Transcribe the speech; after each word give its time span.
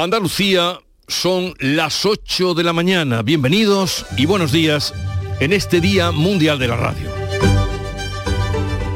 Andalucía 0.00 0.80
son 1.08 1.52
las 1.58 2.06
8 2.06 2.54
de 2.54 2.64
la 2.64 2.72
mañana. 2.72 3.20
Bienvenidos 3.20 4.06
y 4.16 4.24
buenos 4.24 4.50
días 4.50 4.94
en 5.40 5.52
este 5.52 5.78
Día 5.78 6.10
Mundial 6.10 6.58
de 6.58 6.68
la 6.68 6.76
Radio. 6.76 7.10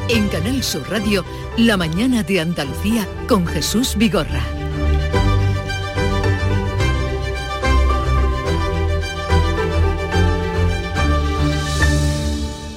En 0.09 0.29
Canal 0.29 0.63
Sur 0.63 0.89
Radio, 0.91 1.23
La 1.59 1.77
mañana 1.77 2.23
de 2.23 2.41
Andalucía 2.41 3.07
con 3.29 3.47
Jesús 3.47 3.97
Vigorra. 3.99 4.64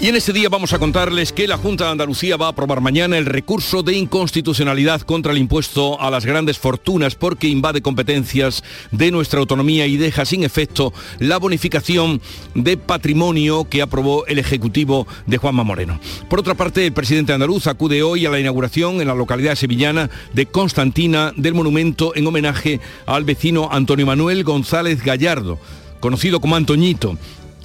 Y 0.08 0.10
en 0.10 0.16
este 0.16 0.32
día 0.32 0.48
vamos 0.48 0.72
a 0.72 0.80
contarles 0.80 1.34
que 1.34 1.50
la 1.50 1.58
Junta 1.58 1.84
de 1.84 1.92
Andalucía 1.92 2.38
va 2.38 2.46
a 2.46 2.52
aprobar 2.52 2.80
mañana 2.80 3.18
el 3.18 3.26
recurso 3.26 3.84
de 3.84 3.94
inconstitucionalidad 3.94 5.02
contra 5.02 5.34
el 5.34 5.38
impuesto 5.38 6.00
a 6.00 6.10
las 6.10 6.26
grandes 6.26 6.58
fortunas 6.58 7.16
porque 7.16 7.50
invade 7.50 7.82
competencias 7.82 8.64
de 8.92 9.12
nuestra 9.12 9.42
autonomía 9.42 9.86
y 9.86 9.98
deja 9.98 10.24
sin 10.24 10.46
efecto 10.46 10.94
la 11.20 11.40
bonificación 11.40 12.22
de 12.56 12.78
patrimonio 12.78 13.68
que 13.70 13.82
aprobó 13.82 14.26
el 14.28 14.40
Ejecutivo 14.40 15.08
de 15.26 15.40
Juanma 15.40 15.66
Moreno. 15.66 16.00
Por 16.30 16.40
otra 16.40 16.54
parte, 16.54 16.86
el 16.86 16.94
presidente 16.94 17.34
andaluz 17.34 17.68
acude 17.68 18.02
hoy 18.02 18.26
a 18.26 18.30
la 18.30 18.40
inauguración 18.40 19.02
en 19.02 19.10
la 19.10 19.14
localidad 19.14 19.56
sevillana 19.56 20.10
de 20.32 20.46
Constantina 20.46 21.34
del 21.36 21.54
monumento 21.54 22.16
en 22.16 22.28
homenaje 22.28 22.80
al 23.08 23.26
vecino 23.26 23.68
Antonio 23.70 24.06
Manuel 24.06 24.46
González 24.46 25.04
Gallardo 25.04 25.60
conocido 26.00 26.40
como 26.40 26.56
Antoñito, 26.56 27.18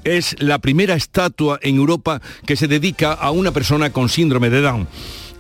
es 0.05 0.37
la 0.41 0.59
primera 0.59 0.95
estatua 0.95 1.59
en 1.62 1.77
Europa 1.77 2.20
que 2.47 2.56
se 2.56 2.69
dedica 2.69 3.12
a 3.12 3.30
una 3.30 3.52
persona 3.52 3.91
con 3.91 4.09
síndrome 4.09 4.51
de 4.51 4.61
Down. 4.61 4.88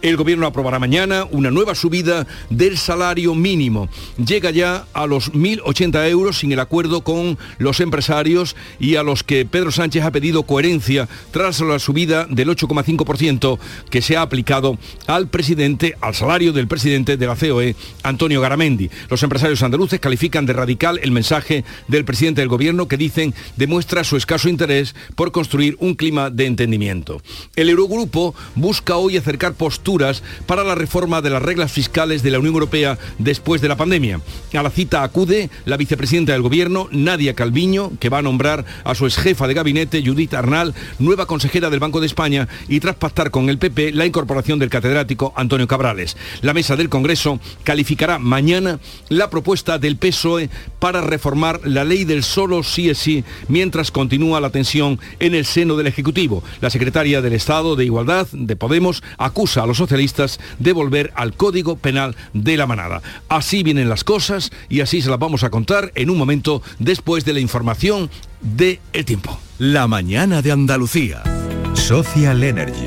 El 0.02 0.16
gobierno 0.16 0.48
aprobará 0.48 0.80
mañana 0.80 1.26
una 1.30 1.52
nueva 1.52 1.76
subida 1.76 2.26
del 2.50 2.76
salario 2.76 3.36
mínimo. 3.36 3.88
Llega 4.16 4.50
ya 4.50 4.84
a 4.94 5.06
los 5.06 5.32
1.080 5.32 6.10
euros 6.10 6.40
sin 6.40 6.50
el 6.50 6.58
acuerdo 6.58 7.02
con 7.02 7.38
los 7.58 7.78
empresarios 7.78 8.56
y 8.80 8.96
a 8.96 9.04
los 9.04 9.22
que 9.22 9.46
Pedro 9.46 9.70
Sánchez 9.70 10.02
ha 10.02 10.10
pedido 10.10 10.42
coherencia 10.42 11.08
tras 11.30 11.60
la 11.60 11.78
subida 11.78 12.26
del 12.28 12.48
8,5% 12.48 13.60
que 13.90 14.02
se 14.02 14.16
ha 14.16 14.22
aplicado 14.22 14.76
al 15.06 15.28
presidente, 15.28 15.94
al 16.00 16.16
salario 16.16 16.52
del 16.52 16.66
presidente 16.66 17.16
de 17.16 17.26
la 17.28 17.36
COE, 17.36 17.76
Antonio 18.02 18.40
Garamendi. 18.40 18.90
Los 19.08 19.22
empresarios 19.22 19.62
andaluces 19.62 20.00
califican 20.00 20.46
de 20.46 20.52
radical 20.52 20.98
el 21.00 21.12
mensaje 21.12 21.64
del 21.86 22.04
presidente 22.04 22.40
del 22.40 22.48
gobierno 22.48 22.88
que 22.88 22.96
dicen 22.96 23.34
demuestra 23.56 24.02
su 24.02 24.16
escaso 24.16 24.48
interés 24.48 24.96
por 25.14 25.30
construir 25.30 25.76
un 25.78 25.94
clima 25.94 26.28
de 26.28 26.46
entendimiento. 26.46 27.22
El 27.54 27.68
Eurogrupo 27.68 28.34
busca 28.56 28.96
hoy 28.96 29.16
acercar 29.16 29.54
posturas 29.54 29.91
para 30.46 30.64
la 30.64 30.74
reforma 30.74 31.20
de 31.20 31.30
las 31.30 31.42
reglas 31.42 31.70
fiscales 31.70 32.22
de 32.22 32.30
la 32.30 32.38
Unión 32.38 32.54
Europea 32.54 32.98
después 33.18 33.60
de 33.60 33.68
la 33.68 33.76
pandemia. 33.76 34.20
A 34.54 34.62
la 34.62 34.70
cita 34.70 35.02
acude 35.02 35.50
la 35.66 35.76
vicepresidenta 35.76 36.32
del 36.32 36.42
Gobierno, 36.42 36.88
Nadia 36.90 37.34
Calviño, 37.34 37.92
que 38.00 38.08
va 38.08 38.18
a 38.18 38.22
nombrar 38.22 38.64
a 38.84 38.94
su 38.94 39.04
exjefa 39.04 39.46
de 39.46 39.54
gabinete, 39.54 40.02
Judith 40.04 40.34
Arnal, 40.34 40.74
nueva 40.98 41.26
consejera 41.26 41.68
del 41.68 41.80
Banco 41.80 42.00
de 42.00 42.06
España 42.06 42.48
y 42.68 42.80
tras 42.80 42.96
pactar 42.96 43.30
con 43.30 43.50
el 43.50 43.58
PP 43.58 43.92
la 43.92 44.06
incorporación 44.06 44.58
del 44.58 44.70
catedrático 44.70 45.32
Antonio 45.36 45.68
Cabrales. 45.68 46.16
La 46.40 46.54
mesa 46.54 46.76
del 46.76 46.88
Congreso 46.88 47.38
calificará 47.64 48.18
mañana 48.18 48.78
la 49.08 49.28
propuesta 49.28 49.78
del 49.78 49.96
PSOE 49.96 50.48
para 50.78 51.02
reformar 51.02 51.60
la 51.64 51.84
ley 51.84 52.04
del 52.04 52.22
solo 52.22 52.62
sí 52.62 52.88
es 52.88 52.98
sí 52.98 53.24
mientras 53.48 53.90
continúa 53.90 54.40
la 54.40 54.50
tensión 54.50 54.98
en 55.20 55.34
el 55.34 55.44
seno 55.44 55.76
del 55.76 55.86
Ejecutivo. 55.86 56.42
La 56.60 56.70
secretaria 56.70 57.20
del 57.20 57.34
Estado 57.34 57.76
de 57.76 57.84
Igualdad 57.84 58.26
de 58.32 58.56
Podemos 58.56 59.02
acusa 59.18 59.62
a 59.62 59.66
los 59.66 59.80
socialistas 59.82 60.38
de 60.58 60.72
volver 60.72 61.12
al 61.16 61.34
Código 61.34 61.76
Penal 61.76 62.16
de 62.32 62.56
la 62.56 62.66
Manada. 62.66 63.02
Así 63.28 63.62
vienen 63.62 63.88
las 63.88 64.04
cosas 64.04 64.50
y 64.68 64.80
así 64.80 65.02
se 65.02 65.10
las 65.10 65.18
vamos 65.18 65.42
a 65.44 65.50
contar 65.50 65.92
en 65.94 66.10
un 66.10 66.18
momento 66.18 66.62
después 66.78 67.24
de 67.24 67.32
la 67.32 67.40
información 67.40 68.10
de 68.40 68.80
El 68.92 69.04
Tiempo. 69.04 69.38
La 69.58 69.86
mañana 69.86 70.42
de 70.42 70.52
Andalucía. 70.52 71.22
Social 71.74 72.42
Energy. 72.44 72.86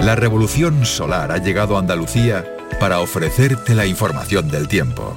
La 0.00 0.16
revolución 0.16 0.86
solar 0.86 1.30
ha 1.30 1.38
llegado 1.38 1.76
a 1.76 1.80
Andalucía 1.80 2.44
para 2.78 3.00
ofrecerte 3.00 3.74
la 3.74 3.84
información 3.84 4.48
del 4.50 4.66
tiempo. 4.66 5.16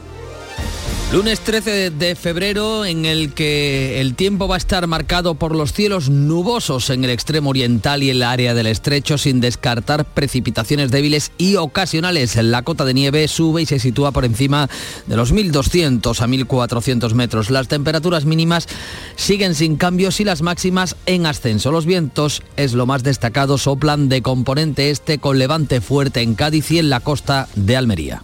Lunes 1.14 1.42
13 1.42 1.92
de 1.92 2.16
febrero 2.16 2.86
en 2.86 3.06
el 3.06 3.36
que 3.36 4.02
el 4.02 4.16
tiempo 4.16 4.48
va 4.48 4.56
a 4.56 4.58
estar 4.58 4.88
marcado 4.88 5.36
por 5.36 5.56
los 5.56 5.72
cielos 5.72 6.10
nubosos 6.10 6.90
en 6.90 7.04
el 7.04 7.12
extremo 7.12 7.52
oriental 7.52 8.02
y 8.02 8.10
el 8.10 8.24
área 8.24 8.56
del 8.56 8.66
estrecho 8.66 9.20
sin 9.20 9.40
descartar 9.40 10.06
precipitaciones 10.06 10.90
débiles 10.90 11.32
y 11.38 11.58
ocasionales. 11.58 12.36
La 12.38 12.64
cota 12.64 12.84
de 12.84 12.96
nieve 12.96 13.28
sube 13.28 13.62
y 13.62 13.68
se 13.68 13.78
sitúa 13.78 14.12
por 14.12 14.26
encima 14.26 14.72
de 15.06 15.16
los 15.16 15.32
1.200 15.32 16.20
a 16.20 16.28
1.400 16.28 17.14
metros. 17.14 17.52
Las 17.52 17.68
temperaturas 17.68 18.26
mínimas 18.26 18.68
siguen 19.16 19.54
sin 19.54 19.76
cambios 19.76 20.20
y 20.20 20.24
las 20.24 20.42
máximas 20.42 20.96
en 21.06 21.28
ascenso. 21.28 21.72
Los 21.72 21.86
vientos 21.86 22.42
es 22.58 22.74
lo 22.74 22.88
más 22.88 23.04
destacado, 23.04 23.60
soplan 23.60 24.10
de 24.10 24.24
componente 24.24 24.90
este 24.90 25.20
con 25.20 25.38
levante 25.38 25.80
fuerte 25.80 26.22
en 26.24 26.34
Cádiz 26.34 26.72
y 26.72 26.80
en 26.80 26.90
la 26.90 27.02
costa 27.02 27.50
de 27.54 27.78
Almería. 27.78 28.24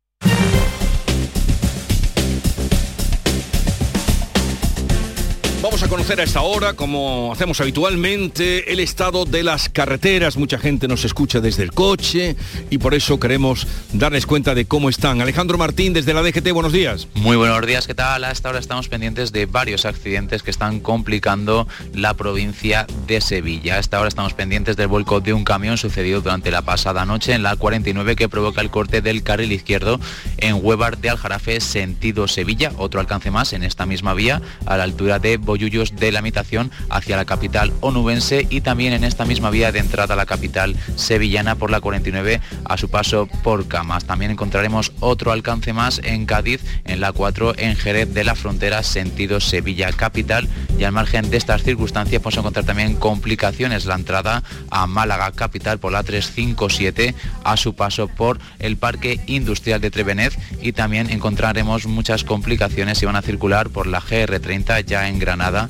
Conocer 5.91 6.21
a 6.21 6.23
esta 6.23 6.39
hora, 6.39 6.71
como 6.71 7.33
hacemos 7.33 7.59
habitualmente, 7.59 8.71
el 8.71 8.79
estado 8.79 9.25
de 9.25 9.43
las 9.43 9.67
carreteras. 9.67 10.37
Mucha 10.37 10.57
gente 10.57 10.87
nos 10.87 11.03
escucha 11.03 11.41
desde 11.41 11.63
el 11.63 11.73
coche 11.73 12.37
y 12.69 12.77
por 12.77 12.93
eso 12.93 13.19
queremos 13.19 13.67
darles 13.91 14.25
cuenta 14.25 14.55
de 14.55 14.63
cómo 14.63 14.87
están. 14.87 15.19
Alejandro 15.19 15.57
Martín, 15.57 15.91
desde 15.91 16.13
la 16.13 16.21
DGT, 16.21 16.49
buenos 16.53 16.71
días. 16.71 17.09
Muy 17.15 17.35
buenos 17.35 17.67
días, 17.67 17.87
¿qué 17.87 17.93
tal? 17.93 18.23
A 18.23 18.31
esta 18.31 18.47
hora 18.47 18.59
estamos 18.59 18.87
pendientes 18.87 19.33
de 19.33 19.47
varios 19.47 19.83
accidentes 19.83 20.43
que 20.43 20.51
están 20.51 20.79
complicando 20.79 21.67
la 21.93 22.13
provincia 22.13 22.87
de 23.05 23.19
Sevilla. 23.19 23.75
A 23.75 23.79
esta 23.79 23.99
hora 23.99 24.07
estamos 24.07 24.33
pendientes 24.33 24.77
del 24.77 24.87
vuelco 24.87 25.19
de 25.19 25.33
un 25.33 25.43
camión 25.43 25.77
sucedido 25.77 26.21
durante 26.21 26.51
la 26.51 26.61
pasada 26.61 27.03
noche 27.03 27.33
en 27.33 27.43
la 27.43 27.57
49 27.57 28.15
que 28.15 28.29
provoca 28.29 28.61
el 28.61 28.69
corte 28.69 29.01
del 29.01 29.23
carril 29.23 29.51
izquierdo 29.51 29.99
en 30.37 30.57
Huevar 30.63 30.99
de 30.99 31.09
Aljarafe, 31.09 31.59
sentido 31.59 32.29
Sevilla. 32.29 32.71
Otro 32.77 33.01
alcance 33.01 33.29
más 33.29 33.51
en 33.51 33.63
esta 33.63 33.85
misma 33.85 34.13
vía, 34.13 34.41
a 34.65 34.77
la 34.77 34.83
altura 34.83 35.19
de 35.19 35.37
De 35.81 36.11
la 36.11 36.19
Imitación 36.19 36.69
hacia 36.89 37.17
la 37.17 37.25
capital 37.25 37.73
onubense 37.81 38.45
y 38.49 38.61
también 38.61 38.93
en 38.93 39.03
esta 39.03 39.25
misma 39.25 39.49
vía 39.49 39.71
de 39.71 39.79
entrada 39.79 40.13
a 40.13 40.17
la 40.17 40.27
capital 40.27 40.75
sevillana 40.95 41.55
por 41.55 41.71
la 41.71 41.81
49 41.81 42.39
a 42.65 42.77
su 42.77 42.89
paso 42.89 43.27
por 43.43 43.67
Camas. 43.67 44.05
También 44.05 44.31
encontraremos 44.31 44.91
otro 44.99 45.31
alcance 45.31 45.73
más 45.73 45.99
en 46.03 46.25
Cádiz, 46.25 46.61
en 46.85 47.01
la 47.01 47.11
4 47.11 47.55
en 47.57 47.75
Jerez 47.75 48.13
de 48.13 48.23
la 48.23 48.35
Frontera, 48.35 48.83
sentido 48.83 49.39
Sevilla 49.39 49.91
capital. 49.91 50.47
Y 50.77 50.83
al 50.83 50.91
margen 50.91 51.29
de 51.29 51.37
estas 51.37 51.63
circunstancias 51.63 52.21
podemos 52.21 52.39
encontrar 52.39 52.65
también 52.65 52.95
complicaciones 52.95 53.85
la 53.85 53.95
entrada 53.95 54.43
a 54.69 54.87
Málaga 54.87 55.31
capital 55.31 55.79
por 55.79 55.91
la 55.91 56.03
357 56.03 57.15
a 57.43 57.57
su 57.57 57.75
paso 57.75 58.07
por 58.07 58.39
el 58.59 58.77
Parque 58.77 59.19
Industrial 59.27 59.81
de 59.81 59.91
Trevenez 59.91 60.37
y 60.61 60.73
también 60.73 61.09
encontraremos 61.09 61.85
muchas 61.87 62.23
complicaciones 62.23 62.97
si 62.97 63.05
van 63.05 63.15
a 63.15 63.21
circular 63.21 63.69
por 63.69 63.87
la 63.87 64.01
GR30 64.01 64.85
ya 64.85 65.07
en 65.07 65.19
Granada 65.19 65.67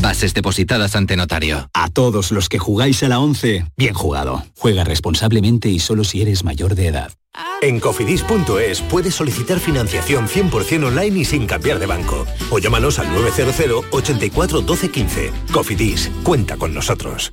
Bases 0.00 0.34
depositadas 0.34 0.96
ante 0.96 1.16
notario. 1.16 1.68
A 1.72 1.88
todos 1.88 2.32
los 2.32 2.48
que 2.48 2.58
jugáis 2.58 3.02
a 3.02 3.08
la 3.08 3.20
11, 3.20 3.66
bien 3.76 3.94
jugado. 3.94 4.44
Juega 4.56 4.84
responsablemente 4.84 5.68
y 5.68 5.78
solo 5.78 6.04
si 6.04 6.22
eres 6.22 6.44
mayor 6.44 6.74
de 6.74 6.88
edad. 6.88 7.12
En 7.62 7.80
cofidis.es 7.80 8.80
puedes 8.82 9.14
solicitar 9.14 9.58
financiación 9.58 10.28
100% 10.28 10.84
online 10.86 11.20
y 11.20 11.24
sin 11.24 11.46
cambiar 11.46 11.78
de 11.78 11.86
banco. 11.86 12.26
O 12.50 12.58
llámanos 12.58 12.98
al 12.98 13.12
900 13.12 13.86
84 13.90 14.60
12 14.60 14.90
15. 14.90 15.32
Cofidis, 15.52 16.10
cuenta 16.22 16.56
con 16.56 16.74
nosotros. 16.74 17.32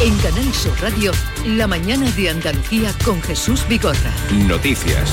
En 0.00 0.16
Canal 0.18 0.54
Sur 0.54 0.80
Radio, 0.80 1.12
la 1.46 1.66
mañana 1.66 2.10
de 2.12 2.30
Andalucía 2.30 2.94
con 3.04 3.20
Jesús 3.22 3.66
Vigorra. 3.68 4.14
Noticias. 4.46 5.10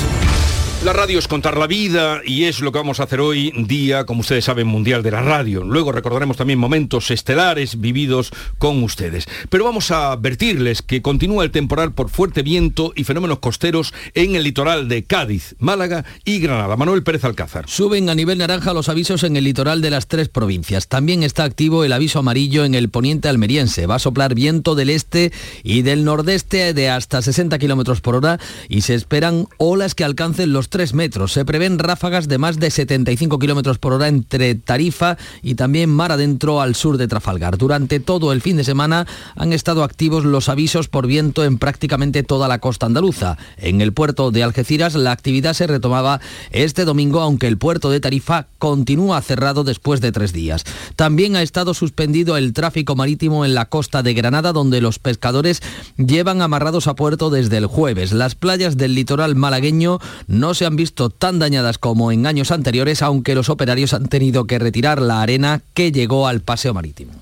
La 0.84 0.92
radio 0.92 1.18
es 1.18 1.26
contar 1.26 1.58
la 1.58 1.66
vida 1.66 2.20
y 2.24 2.44
es 2.44 2.60
lo 2.60 2.70
que 2.70 2.78
vamos 2.78 3.00
a 3.00 3.02
hacer 3.02 3.20
hoy, 3.20 3.52
día, 3.66 4.04
como 4.04 4.20
ustedes 4.20 4.44
saben, 4.44 4.68
mundial 4.68 5.02
de 5.02 5.10
la 5.10 5.20
radio. 5.22 5.64
Luego 5.64 5.90
recordaremos 5.90 6.36
también 6.36 6.60
momentos 6.60 7.10
estelares 7.10 7.80
vividos 7.80 8.30
con 8.58 8.84
ustedes. 8.84 9.26
Pero 9.50 9.64
vamos 9.64 9.90
a 9.90 10.12
advertirles 10.12 10.82
que 10.82 11.02
continúa 11.02 11.42
el 11.42 11.50
temporal 11.50 11.94
por 11.94 12.10
fuerte 12.10 12.42
viento 12.42 12.92
y 12.94 13.02
fenómenos 13.02 13.40
costeros 13.40 13.92
en 14.14 14.36
el 14.36 14.44
litoral 14.44 14.86
de 14.86 15.02
Cádiz, 15.02 15.56
Málaga 15.58 16.04
y 16.24 16.38
Granada. 16.38 16.76
Manuel 16.76 17.02
Pérez 17.02 17.24
Alcázar. 17.24 17.68
Suben 17.68 18.08
a 18.08 18.14
nivel 18.14 18.38
naranja 18.38 18.72
los 18.72 18.88
avisos 18.88 19.24
en 19.24 19.36
el 19.36 19.42
litoral 19.42 19.82
de 19.82 19.90
las 19.90 20.06
tres 20.06 20.28
provincias. 20.28 20.86
También 20.86 21.24
está 21.24 21.42
activo 21.42 21.82
el 21.82 21.92
aviso 21.92 22.20
amarillo 22.20 22.64
en 22.64 22.76
el 22.76 22.88
poniente 22.88 23.28
almeriense. 23.28 23.86
Va 23.86 23.96
a 23.96 23.98
soplar 23.98 24.36
viento 24.36 24.76
del 24.76 24.90
este 24.90 25.32
y 25.64 25.82
del 25.82 26.04
nordeste 26.04 26.72
de 26.72 26.88
hasta 26.88 27.20
60 27.20 27.58
kilómetros 27.58 28.00
por 28.00 28.14
hora 28.14 28.38
y 28.68 28.82
se 28.82 28.94
esperan 28.94 29.48
olas 29.56 29.96
que 29.96 30.04
alcancen 30.04 30.52
los 30.52 30.67
3 30.68 30.94
metros. 30.94 31.32
Se 31.32 31.44
prevén 31.44 31.78
ráfagas 31.78 32.28
de 32.28 32.38
más 32.38 32.58
de 32.58 32.70
75 32.70 33.38
kilómetros 33.38 33.78
por 33.78 33.92
hora 33.92 34.08
entre 34.08 34.54
Tarifa 34.54 35.16
y 35.42 35.54
también 35.54 35.90
mar 35.90 36.12
adentro 36.12 36.60
al 36.60 36.74
sur 36.74 36.96
de 36.96 37.08
Trafalgar. 37.08 37.58
Durante 37.58 38.00
todo 38.00 38.32
el 38.32 38.42
fin 38.42 38.56
de 38.56 38.64
semana 38.64 39.06
han 39.36 39.52
estado 39.52 39.84
activos 39.84 40.24
los 40.24 40.48
avisos 40.48 40.88
por 40.88 41.06
viento 41.06 41.44
en 41.44 41.58
prácticamente 41.58 42.22
toda 42.22 42.48
la 42.48 42.58
costa 42.58 42.86
andaluza. 42.86 43.38
En 43.56 43.80
el 43.80 43.92
puerto 43.92 44.30
de 44.30 44.42
Algeciras 44.42 44.94
la 44.94 45.12
actividad 45.12 45.54
se 45.54 45.66
retomaba 45.66 46.20
este 46.50 46.84
domingo, 46.84 47.20
aunque 47.20 47.46
el 47.46 47.58
puerto 47.58 47.90
de 47.90 48.00
Tarifa 48.00 48.46
continúa 48.58 49.20
cerrado 49.22 49.64
después 49.64 50.00
de 50.00 50.12
tres 50.12 50.32
días. 50.32 50.64
También 50.96 51.36
ha 51.36 51.42
estado 51.42 51.74
suspendido 51.74 52.36
el 52.36 52.52
tráfico 52.52 52.96
marítimo 52.96 53.44
en 53.44 53.54
la 53.54 53.66
costa 53.66 54.02
de 54.02 54.14
Granada, 54.14 54.52
donde 54.52 54.80
los 54.80 54.98
pescadores 54.98 55.62
llevan 55.96 56.42
amarrados 56.42 56.86
a 56.86 56.94
puerto 56.94 57.30
desde 57.30 57.56
el 57.56 57.66
jueves. 57.66 58.12
Las 58.12 58.34
playas 58.34 58.76
del 58.76 58.94
litoral 58.94 59.34
malagueño 59.36 59.98
no 60.26 60.54
se 60.58 60.66
han 60.66 60.74
visto 60.74 61.08
tan 61.08 61.38
dañadas 61.38 61.78
como 61.78 62.10
en 62.10 62.26
años 62.26 62.50
anteriores, 62.50 63.00
aunque 63.02 63.36
los 63.36 63.48
operarios 63.48 63.94
han 63.94 64.08
tenido 64.08 64.44
que 64.46 64.58
retirar 64.58 65.00
la 65.00 65.22
arena 65.22 65.62
que 65.72 65.92
llegó 65.92 66.26
al 66.26 66.40
paseo 66.40 66.74
marítimo. 66.74 67.12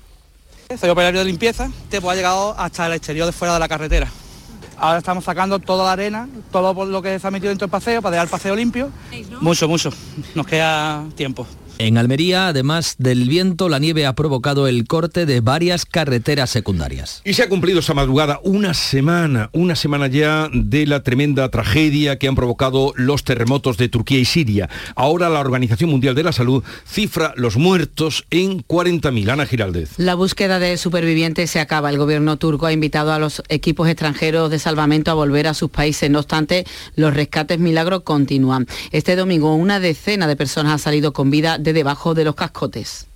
Soy 0.79 0.89
operario 0.89 1.19
de 1.19 1.25
limpieza, 1.25 1.71
te 1.89 1.97
ha 1.97 2.15
llegado 2.15 2.55
hasta 2.57 2.87
el 2.87 2.93
exterior 2.93 3.27
de 3.27 3.31
fuera 3.31 3.53
de 3.53 3.59
la 3.59 3.67
carretera. 3.67 4.11
Ahora 4.75 4.97
estamos 4.97 5.23
sacando 5.23 5.59
toda 5.59 5.85
la 5.85 5.91
arena, 5.91 6.27
todo 6.51 6.85
lo 6.85 7.01
que 7.03 7.19
se 7.19 7.27
ha 7.27 7.31
metido 7.31 7.49
dentro 7.49 7.67
del 7.67 7.71
paseo 7.71 8.01
para 8.01 8.13
dejar 8.13 8.25
el 8.25 8.31
paseo 8.31 8.55
limpio. 8.55 8.89
Mucho, 9.39 9.67
mucho. 9.67 9.91
Nos 10.33 10.47
queda 10.47 11.05
tiempo. 11.15 11.45
En 11.79 11.99
Almería, 11.99 12.47
además 12.47 12.95
del 12.97 13.29
viento, 13.29 13.69
la 13.69 13.77
nieve 13.77 14.07
ha 14.07 14.15
provocado 14.15 14.67
el 14.67 14.87
corte 14.87 15.27
de 15.27 15.41
varias 15.41 15.85
carreteras 15.85 16.49
secundarias. 16.49 17.21
Y 17.23 17.33
se 17.33 17.43
ha 17.43 17.49
cumplido 17.49 17.81
esta 17.81 17.93
madrugada 17.93 18.39
una 18.43 18.73
semana, 18.73 19.51
una 19.53 19.75
semana 19.75 20.07
ya 20.07 20.49
de 20.51 20.87
la 20.87 21.03
tremenda 21.03 21.49
tragedia 21.49 22.17
que 22.17 22.27
han 22.27 22.35
provocado 22.35 22.93
los 22.95 23.23
terremotos 23.23 23.77
de 23.77 23.89
Turquía 23.89 24.17
y 24.17 24.25
Siria. 24.25 24.69
Ahora 24.95 25.29
la 25.29 25.39
Organización 25.39 25.91
Mundial 25.91 26.15
de 26.15 26.23
la 26.23 26.31
Salud 26.31 26.63
cifra 26.87 27.33
los 27.35 27.57
muertos 27.57 28.25
en 28.31 28.63
40.000. 28.65 29.29
Ana 29.29 29.45
Giraldez. 29.45 29.91
La 29.97 30.15
búsqueda 30.15 30.57
de 30.57 30.77
supervivientes 30.77 31.51
se 31.51 31.59
acaba. 31.59 31.91
El 31.91 31.99
gobierno 31.99 32.37
turco 32.37 32.65
ha 32.65 32.73
invitado 32.73 33.13
a 33.13 33.19
los 33.19 33.43
equipos 33.49 33.87
extranjeros 33.87 34.49
de 34.49 34.57
salvamento 34.57 35.11
a 35.11 35.13
volver 35.13 35.45
a 35.45 35.53
sus 35.53 35.69
países. 35.69 36.09
No 36.09 36.19
obstante, 36.19 36.65
los 36.95 37.13
rescates 37.13 37.59
milagros 37.59 38.01
continúan. 38.01 38.65
Este 38.91 39.15
domingo 39.15 39.53
una 39.53 39.79
decena 39.79 40.25
de 40.25 40.35
personas 40.35 40.73
ha 40.73 40.83
salido 40.83 41.13
con 41.13 41.29
vida 41.29 41.59
de 41.59 41.66
debajo 41.73 42.13
de 42.13 42.25
los 42.25 42.35
cascotes. 42.35 43.07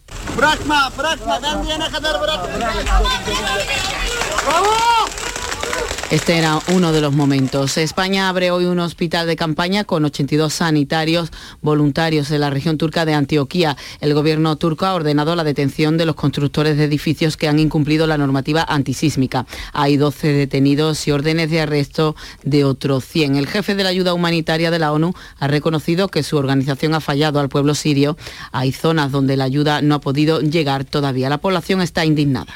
Este 6.12 6.38
era 6.38 6.60
uno 6.74 6.92
de 6.92 7.00
los 7.00 7.14
momentos. 7.14 7.78
España 7.78 8.28
abre 8.28 8.52
hoy 8.52 8.66
un 8.66 8.80
hospital 8.80 9.28
de 9.28 9.38
campaña 9.38 9.86
con 9.86 10.04
82 10.04 10.52
sanitarios 10.52 11.32
voluntarios 11.62 12.32
en 12.32 12.42
la 12.42 12.50
región 12.50 12.78
turca 12.78 13.06
de 13.06 13.14
Antioquía. 13.14 13.78
El 14.02 14.14
gobierno 14.14 14.58
turco 14.58 14.86
ha 14.86 14.94
ordenado 14.94 15.38
la 15.38 15.46
detención 15.46 15.98
de 15.98 16.06
los 16.06 16.18
constructores 16.18 16.76
de 16.76 16.84
edificios 16.84 17.38
que 17.38 17.48
han 17.48 17.60
incumplido 17.60 18.08
la 18.08 18.18
normativa 18.18 18.66
antisísmica. 18.68 19.46
Hay 19.72 19.96
12 19.96 20.34
detenidos 20.34 21.08
y 21.08 21.12
órdenes 21.12 21.50
de 21.50 21.62
arresto 21.62 22.18
de 22.44 22.66
otros 22.66 23.06
100. 23.06 23.38
El 23.38 23.48
jefe 23.48 23.74
de 23.74 23.84
la 23.84 23.90
ayuda 23.90 24.14
humanitaria 24.14 24.70
de 24.70 24.80
la 24.80 24.92
ONU 24.92 25.14
ha 25.40 25.48
reconocido 25.48 26.10
que 26.10 26.24
su 26.24 26.36
organización 26.36 26.94
ha 26.94 27.00
fallado 27.00 27.40
al 27.40 27.48
pueblo 27.48 27.74
sirio. 27.74 28.18
Hay 28.52 28.74
zonas 28.74 29.14
donde 29.14 29.38
la 29.38 29.46
ayuda 29.46 29.82
no 29.82 29.96
ha 29.96 30.02
podido 30.02 30.42
llegar 30.42 30.84
todavía. 30.84 31.30
La 31.30 31.38
población 31.38 31.82
está 31.82 32.04
indignada. 32.04 32.52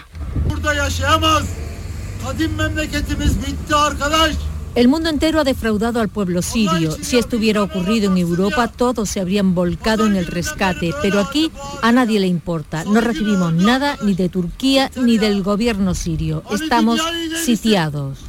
El 4.76 4.90
mundo 4.90 5.10
entero 5.10 5.40
ha 5.40 5.44
defraudado 5.46 6.02
al 6.02 6.10
pueblo 6.10 6.42
sirio. 6.42 6.92
Si 6.92 7.18
esto 7.18 7.38
hubiera 7.38 7.64
ocurrido 7.64 8.12
en 8.12 8.18
Europa, 8.18 8.68
todos 8.68 9.10
se 9.10 9.22
habrían 9.22 9.56
volcado 9.56 10.06
en 10.06 10.18
el 10.18 10.28
rescate, 10.28 10.94
pero 11.02 11.22
aquí 11.22 11.50
a 11.82 11.94
nadie 11.94 12.20
le 12.20 12.28
importa. 12.28 12.84
No 12.84 13.00
recibimos 13.00 13.54
nada 13.54 13.98
ni 14.04 14.16
de 14.16 14.28
Turquía 14.28 14.92
ni 14.98 15.18
del 15.18 15.44
gobierno 15.44 15.96
sirio. 15.96 16.44
Estamos 16.52 17.00
sitiados. 17.44 18.20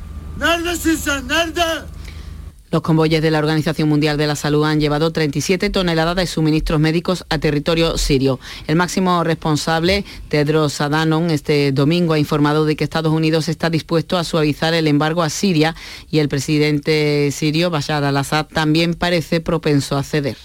Los 2.71 2.83
convoyes 2.83 3.23
de 3.23 3.31
la 3.31 3.39
Organización 3.39 3.89
Mundial 3.89 4.17
de 4.17 4.27
la 4.27 4.35
Salud 4.35 4.65
han 4.65 4.81
llevado 4.81 5.13
37 5.13 5.71
toneladas 5.71 6.17
de 6.17 6.27
suministros 6.27 6.81
médicos 6.81 7.25
a 7.29 7.39
territorio 7.39 7.97
sirio. 7.97 8.41
El 8.67 8.75
máximo 8.75 9.23
responsable, 9.23 10.05
Tedros 10.29 10.81
Adhanom, 10.81 11.31
este 11.31 11.71
domingo 11.71 12.15
ha 12.15 12.19
informado 12.19 12.65
de 12.65 12.75
que 12.75 12.83
Estados 12.83 13.13
Unidos 13.13 13.49
está 13.49 13.71
dispuesto 13.71 14.19
a 14.19 14.25
suavizar 14.25 14.75
el 14.75 14.89
embargo 14.89 15.23
a 15.23 15.31
Siria 15.31 15.77
y 16.11 16.19
el 16.19 16.29
presidente 16.29 17.31
sirio, 17.31 17.71
Bashar 17.71 18.03
al-Assad, 18.03 18.47
también 18.47 18.95
parece 18.95 19.41
propenso 19.41 19.97
a 19.97 20.03
ceder. 20.03 20.37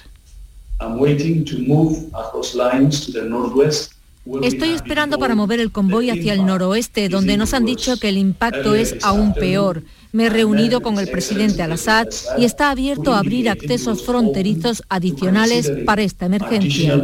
Estoy 4.43 4.69
esperando 4.69 5.17
para 5.17 5.33
mover 5.33 5.59
el 5.59 5.71
convoy 5.71 6.11
hacia 6.11 6.33
el 6.33 6.45
noroeste, 6.45 7.09
donde 7.09 7.37
nos 7.37 7.55
han 7.55 7.65
dicho 7.65 7.97
que 7.97 8.09
el 8.09 8.17
impacto 8.17 8.75
es 8.75 8.95
aún 9.01 9.33
peor. 9.33 9.83
Me 10.13 10.25
he 10.25 10.29
reunido 10.29 10.81
con 10.81 10.99
el 10.99 11.09
presidente 11.09 11.63
Al-Assad 11.63 12.07
y 12.37 12.45
está 12.45 12.69
abierto 12.69 13.13
a 13.13 13.19
abrir 13.19 13.49
accesos 13.49 14.03
fronterizos 14.03 14.83
adicionales 14.89 15.71
para 15.85 16.01
esta 16.01 16.25
emergencia. 16.25 17.01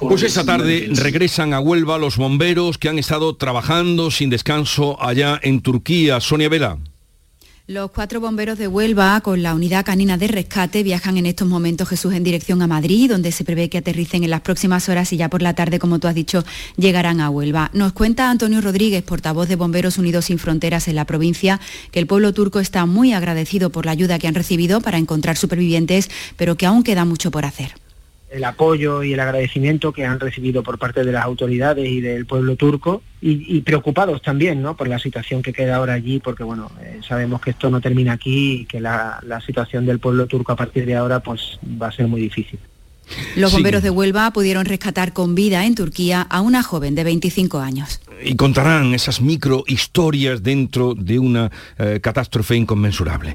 Pues 0.00 0.22
esta 0.22 0.44
tarde 0.44 0.88
regresan 0.90 1.54
a 1.54 1.60
Huelva 1.60 1.98
los 1.98 2.16
bomberos 2.16 2.78
que 2.78 2.88
han 2.88 2.98
estado 2.98 3.36
trabajando 3.36 4.10
sin 4.10 4.30
descanso 4.30 5.00
allá 5.02 5.38
en 5.42 5.60
Turquía. 5.62 6.20
Sonia 6.20 6.48
Vela. 6.48 6.78
Los 7.68 7.92
cuatro 7.92 8.20
bomberos 8.20 8.58
de 8.58 8.66
Huelva 8.66 9.20
con 9.20 9.40
la 9.44 9.54
unidad 9.54 9.84
canina 9.84 10.18
de 10.18 10.26
rescate 10.26 10.82
viajan 10.82 11.16
en 11.16 11.26
estos 11.26 11.46
momentos 11.46 11.88
Jesús 11.88 12.12
en 12.12 12.24
dirección 12.24 12.60
a 12.60 12.66
Madrid, 12.66 13.08
donde 13.08 13.30
se 13.30 13.44
prevé 13.44 13.70
que 13.70 13.78
aterricen 13.78 14.24
en 14.24 14.30
las 14.30 14.40
próximas 14.40 14.88
horas 14.88 15.12
y 15.12 15.16
ya 15.16 15.30
por 15.30 15.42
la 15.42 15.54
tarde, 15.54 15.78
como 15.78 16.00
tú 16.00 16.08
has 16.08 16.14
dicho, 16.16 16.44
llegarán 16.76 17.20
a 17.20 17.30
Huelva. 17.30 17.70
Nos 17.72 17.92
cuenta 17.92 18.30
Antonio 18.30 18.60
Rodríguez, 18.60 19.04
portavoz 19.04 19.48
de 19.48 19.54
Bomberos 19.54 19.96
Unidos 19.96 20.24
sin 20.24 20.40
Fronteras 20.40 20.88
en 20.88 20.96
la 20.96 21.04
provincia, 21.04 21.60
que 21.92 22.00
el 22.00 22.08
pueblo 22.08 22.34
turco 22.34 22.58
está 22.58 22.84
muy 22.84 23.12
agradecido 23.12 23.70
por 23.70 23.86
la 23.86 23.92
ayuda 23.92 24.18
que 24.18 24.26
han 24.26 24.34
recibido 24.34 24.80
para 24.80 24.98
encontrar 24.98 25.36
supervivientes, 25.36 26.10
pero 26.36 26.56
que 26.56 26.66
aún 26.66 26.82
queda 26.82 27.04
mucho 27.04 27.30
por 27.30 27.44
hacer 27.44 27.81
el 28.32 28.44
apoyo 28.44 29.02
y 29.02 29.12
el 29.12 29.20
agradecimiento 29.20 29.92
que 29.92 30.06
han 30.06 30.18
recibido 30.18 30.62
por 30.62 30.78
parte 30.78 31.04
de 31.04 31.12
las 31.12 31.24
autoridades 31.24 31.88
y 31.88 32.00
del 32.00 32.26
pueblo 32.26 32.56
turco 32.56 33.02
y, 33.20 33.60
preocupados 33.60 34.20
también 34.20 34.62
¿no? 34.62 34.76
por 34.76 34.88
la 34.88 34.98
situación 34.98 35.42
que 35.42 35.52
queda 35.52 35.76
ahora 35.76 35.92
allí 35.92 36.18
porque 36.18 36.42
bueno 36.42 36.72
eh, 36.80 37.00
sabemos 37.06 37.40
que 37.40 37.50
esto 37.50 37.70
no 37.70 37.80
termina 37.80 38.14
aquí 38.14 38.62
y 38.62 38.64
que 38.64 38.80
la, 38.80 39.20
situación 39.46 39.86
del 39.86 39.98
pueblo 39.98 40.26
turco 40.26 40.52
a 40.52 40.56
partir 40.56 40.86
de 40.86 40.96
ahora 40.96 41.20
pues 41.20 41.58
va 41.80 41.88
a 41.88 41.92
ser 41.92 42.06
muy 42.06 42.20
difícil. 42.20 42.58
Los 43.36 43.52
bomberos 43.52 43.82
de 43.82 43.90
Huelva 43.90 44.32
pudieron 44.32 44.64
rescatar 44.64 45.12
con 45.12 45.34
vida 45.34 45.66
en 45.66 45.74
Turquía 45.74 46.22
a 46.22 46.40
una 46.40 46.62
joven 46.62 46.94
de 46.94 47.04
25 47.04 47.58
años. 47.58 48.00
Y 48.24 48.36
contarán 48.36 48.94
esas 48.94 49.20
micro 49.20 49.64
historias 49.66 50.42
dentro 50.42 50.94
de 50.94 51.18
una 51.18 51.50
eh, 51.78 51.98
catástrofe 52.00 52.54
inconmensurable. 52.56 53.34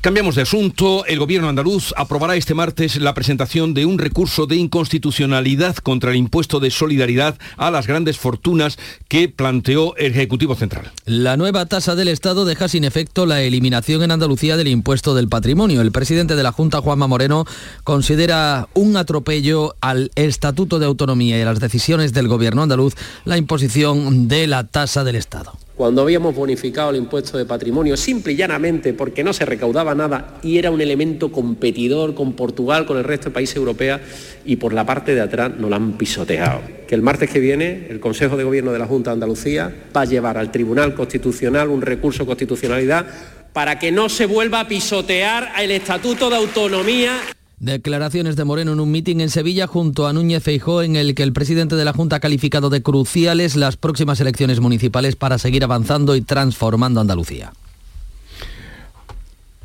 Cambiamos 0.00 0.36
de 0.36 0.42
asunto. 0.42 1.04
El 1.06 1.18
gobierno 1.18 1.48
andaluz 1.48 1.92
aprobará 1.96 2.36
este 2.36 2.54
martes 2.54 2.96
la 2.96 3.12
presentación 3.12 3.74
de 3.74 3.86
un 3.86 3.98
recurso 3.98 4.46
de 4.46 4.54
inconstitucionalidad 4.56 5.76
contra 5.76 6.10
el 6.12 6.16
impuesto 6.16 6.60
de 6.60 6.70
solidaridad 6.70 7.36
a 7.56 7.72
las 7.72 7.88
grandes 7.88 8.16
fortunas 8.16 8.78
que 9.08 9.28
planteó 9.28 9.96
el 9.96 10.12
Ejecutivo 10.12 10.54
Central. 10.54 10.92
La 11.06 11.36
nueva 11.36 11.66
tasa 11.66 11.96
del 11.96 12.08
Estado 12.08 12.44
deja 12.44 12.68
sin 12.68 12.84
efecto 12.84 13.26
la 13.26 13.42
eliminación 13.42 14.02
en 14.04 14.12
Andalucía 14.12 14.56
del 14.56 14.68
impuesto 14.68 15.14
del 15.14 15.28
patrimonio. 15.28 15.80
El 15.80 15.90
presidente 15.92 16.36
de 16.36 16.42
la 16.44 16.52
Junta, 16.52 16.80
Juanma 16.80 17.08
Moreno, 17.08 17.44
considera 17.82 18.68
un 18.74 18.96
atropello 18.96 19.74
al 19.80 20.12
Estatuto 20.14 20.78
de 20.78 20.86
Autonomía 20.86 21.36
y 21.36 21.42
a 21.42 21.46
las 21.46 21.58
decisiones 21.58 22.12
del 22.12 22.28
gobierno 22.28 22.62
andaluz 22.62 22.94
la 23.24 23.38
imposición 23.38 24.28
de 24.28 24.46
la 24.46 24.68
tasa 24.68 25.02
del 25.02 25.16
Estado 25.16 25.58
cuando 25.76 26.00
habíamos 26.00 26.34
bonificado 26.34 26.90
el 26.90 26.96
impuesto 26.96 27.36
de 27.36 27.44
patrimonio 27.44 27.96
simple 27.96 28.32
y 28.32 28.36
llanamente 28.36 28.94
porque 28.94 29.22
no 29.22 29.32
se 29.34 29.44
recaudaba 29.44 29.94
nada 29.94 30.38
y 30.42 30.56
era 30.56 30.70
un 30.70 30.80
elemento 30.80 31.30
competidor 31.30 32.14
con 32.14 32.32
Portugal, 32.32 32.86
con 32.86 32.96
el 32.96 33.04
resto 33.04 33.28
de 33.28 33.34
países 33.34 33.56
europeos 33.56 34.00
y 34.46 34.56
por 34.56 34.72
la 34.72 34.86
parte 34.86 35.14
de 35.14 35.20
atrás 35.20 35.52
nos 35.58 35.68
lo 35.68 35.76
han 35.76 35.92
pisoteado. 35.98 36.62
Que 36.88 36.94
el 36.94 37.02
martes 37.02 37.30
que 37.30 37.40
viene 37.40 37.88
el 37.90 38.00
Consejo 38.00 38.38
de 38.38 38.44
Gobierno 38.44 38.72
de 38.72 38.78
la 38.78 38.86
Junta 38.86 39.10
de 39.10 39.14
Andalucía 39.14 39.74
va 39.94 40.00
a 40.00 40.06
llevar 40.06 40.38
al 40.38 40.50
Tribunal 40.50 40.94
Constitucional 40.94 41.68
un 41.68 41.82
recurso 41.82 42.22
de 42.22 42.26
constitucionalidad 42.26 43.06
para 43.52 43.78
que 43.78 43.92
no 43.92 44.08
se 44.08 44.24
vuelva 44.24 44.60
a 44.60 44.68
pisotear 44.68 45.52
el 45.60 45.70
Estatuto 45.72 46.30
de 46.30 46.36
Autonomía 46.36 47.20
Declaraciones 47.58 48.36
de 48.36 48.44
Moreno 48.44 48.74
en 48.74 48.80
un 48.80 48.90
mitin 48.90 49.22
en 49.22 49.30
Sevilla 49.30 49.66
junto 49.66 50.06
a 50.06 50.12
Núñez 50.12 50.42
Feijó 50.42 50.82
en 50.82 50.94
el 50.94 51.14
que 51.14 51.22
el 51.22 51.32
presidente 51.32 51.74
de 51.74 51.86
la 51.86 51.94
Junta 51.94 52.16
ha 52.16 52.20
calificado 52.20 52.68
de 52.68 52.82
cruciales 52.82 53.56
las 53.56 53.78
próximas 53.78 54.20
elecciones 54.20 54.60
municipales 54.60 55.16
para 55.16 55.38
seguir 55.38 55.64
avanzando 55.64 56.16
y 56.16 56.20
transformando 56.20 57.00
Andalucía. 57.00 57.54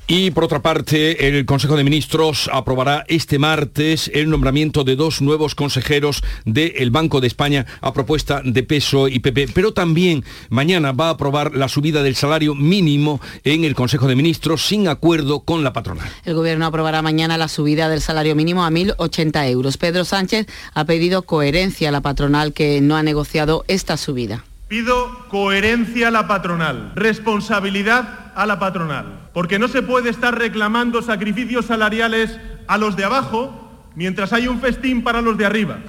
Y 0.08 0.32
por 0.32 0.44
otra 0.44 0.62
parte, 0.62 1.28
el 1.28 1.46
Consejo 1.46 1.78
de 1.78 1.86
Ministros 1.86 2.50
aprobará 2.52 3.06
este 3.08 3.40
martes 3.40 4.12
el 4.14 4.30
nombramiento 4.30 4.84
de 4.84 4.98
dos 4.98 5.22
nuevos 5.22 5.56
consejeros 5.56 6.22
del 6.44 6.92
Banco 6.92 7.22
de 7.22 7.28
España 7.28 7.66
a 7.80 7.94
propuesta 7.94 8.42
de 8.44 8.64
peso 8.64 9.08
y 9.08 9.20
PP. 9.20 9.50
Pero 9.54 9.74
también 9.74 10.26
mañana 10.50 10.92
va 10.92 11.08
a 11.08 11.12
aprobar 11.12 11.56
la 11.56 11.70
subida 11.70 12.04
del 12.04 12.16
salario 12.16 12.56
mínimo 12.56 13.22
en 13.46 13.64
el 13.64 13.74
Consejo 13.74 14.08
de 14.08 14.18
Ministros 14.18 14.66
sin 14.66 14.90
acuerdo 14.90 15.42
con 15.42 15.64
la 15.64 15.72
patronal. 15.72 16.10
El 16.26 16.36
Gobierno 16.36 16.66
aprobará 16.66 17.02
mañana 17.02 17.38
la 17.38 17.48
subida 17.48 17.88
del 17.88 18.02
salario 18.02 18.36
mínimo 18.36 18.66
a 18.66 18.70
1.080 18.70 19.50
euros. 19.50 19.78
Pedro 19.78 20.04
Sánchez 20.04 20.46
ha 20.74 20.84
pedido 20.84 21.22
coherencia 21.22 21.88
a 21.88 21.92
la 21.94 22.02
patronal 22.02 22.52
que 22.52 22.82
no 22.82 22.98
ha 22.98 23.04
negociado 23.04 23.64
esta 23.70 23.96
subida. 23.96 24.44
Pido 24.72 25.28
coherencia 25.28 26.08
a 26.08 26.12
la 26.12 26.30
patronal, 26.30 26.94
responsabilidad 26.96 28.32
a 28.36 28.46
la 28.46 28.58
patronal, 28.58 29.28
porque 29.34 29.60
no 29.60 29.68
se 29.68 29.82
puede 29.82 30.10
estar 30.10 30.38
reclamando 30.38 31.02
sacrificios 31.02 31.66
salariales 31.66 32.40
a 32.68 32.78
los 32.78 32.96
de 32.96 33.04
abajo 33.04 33.70
mientras 33.96 34.32
hay 34.32 34.48
un 34.48 34.62
festín 34.62 35.04
para 35.04 35.22
los 35.22 35.38
de 35.38 35.46
arriba. 35.46 35.80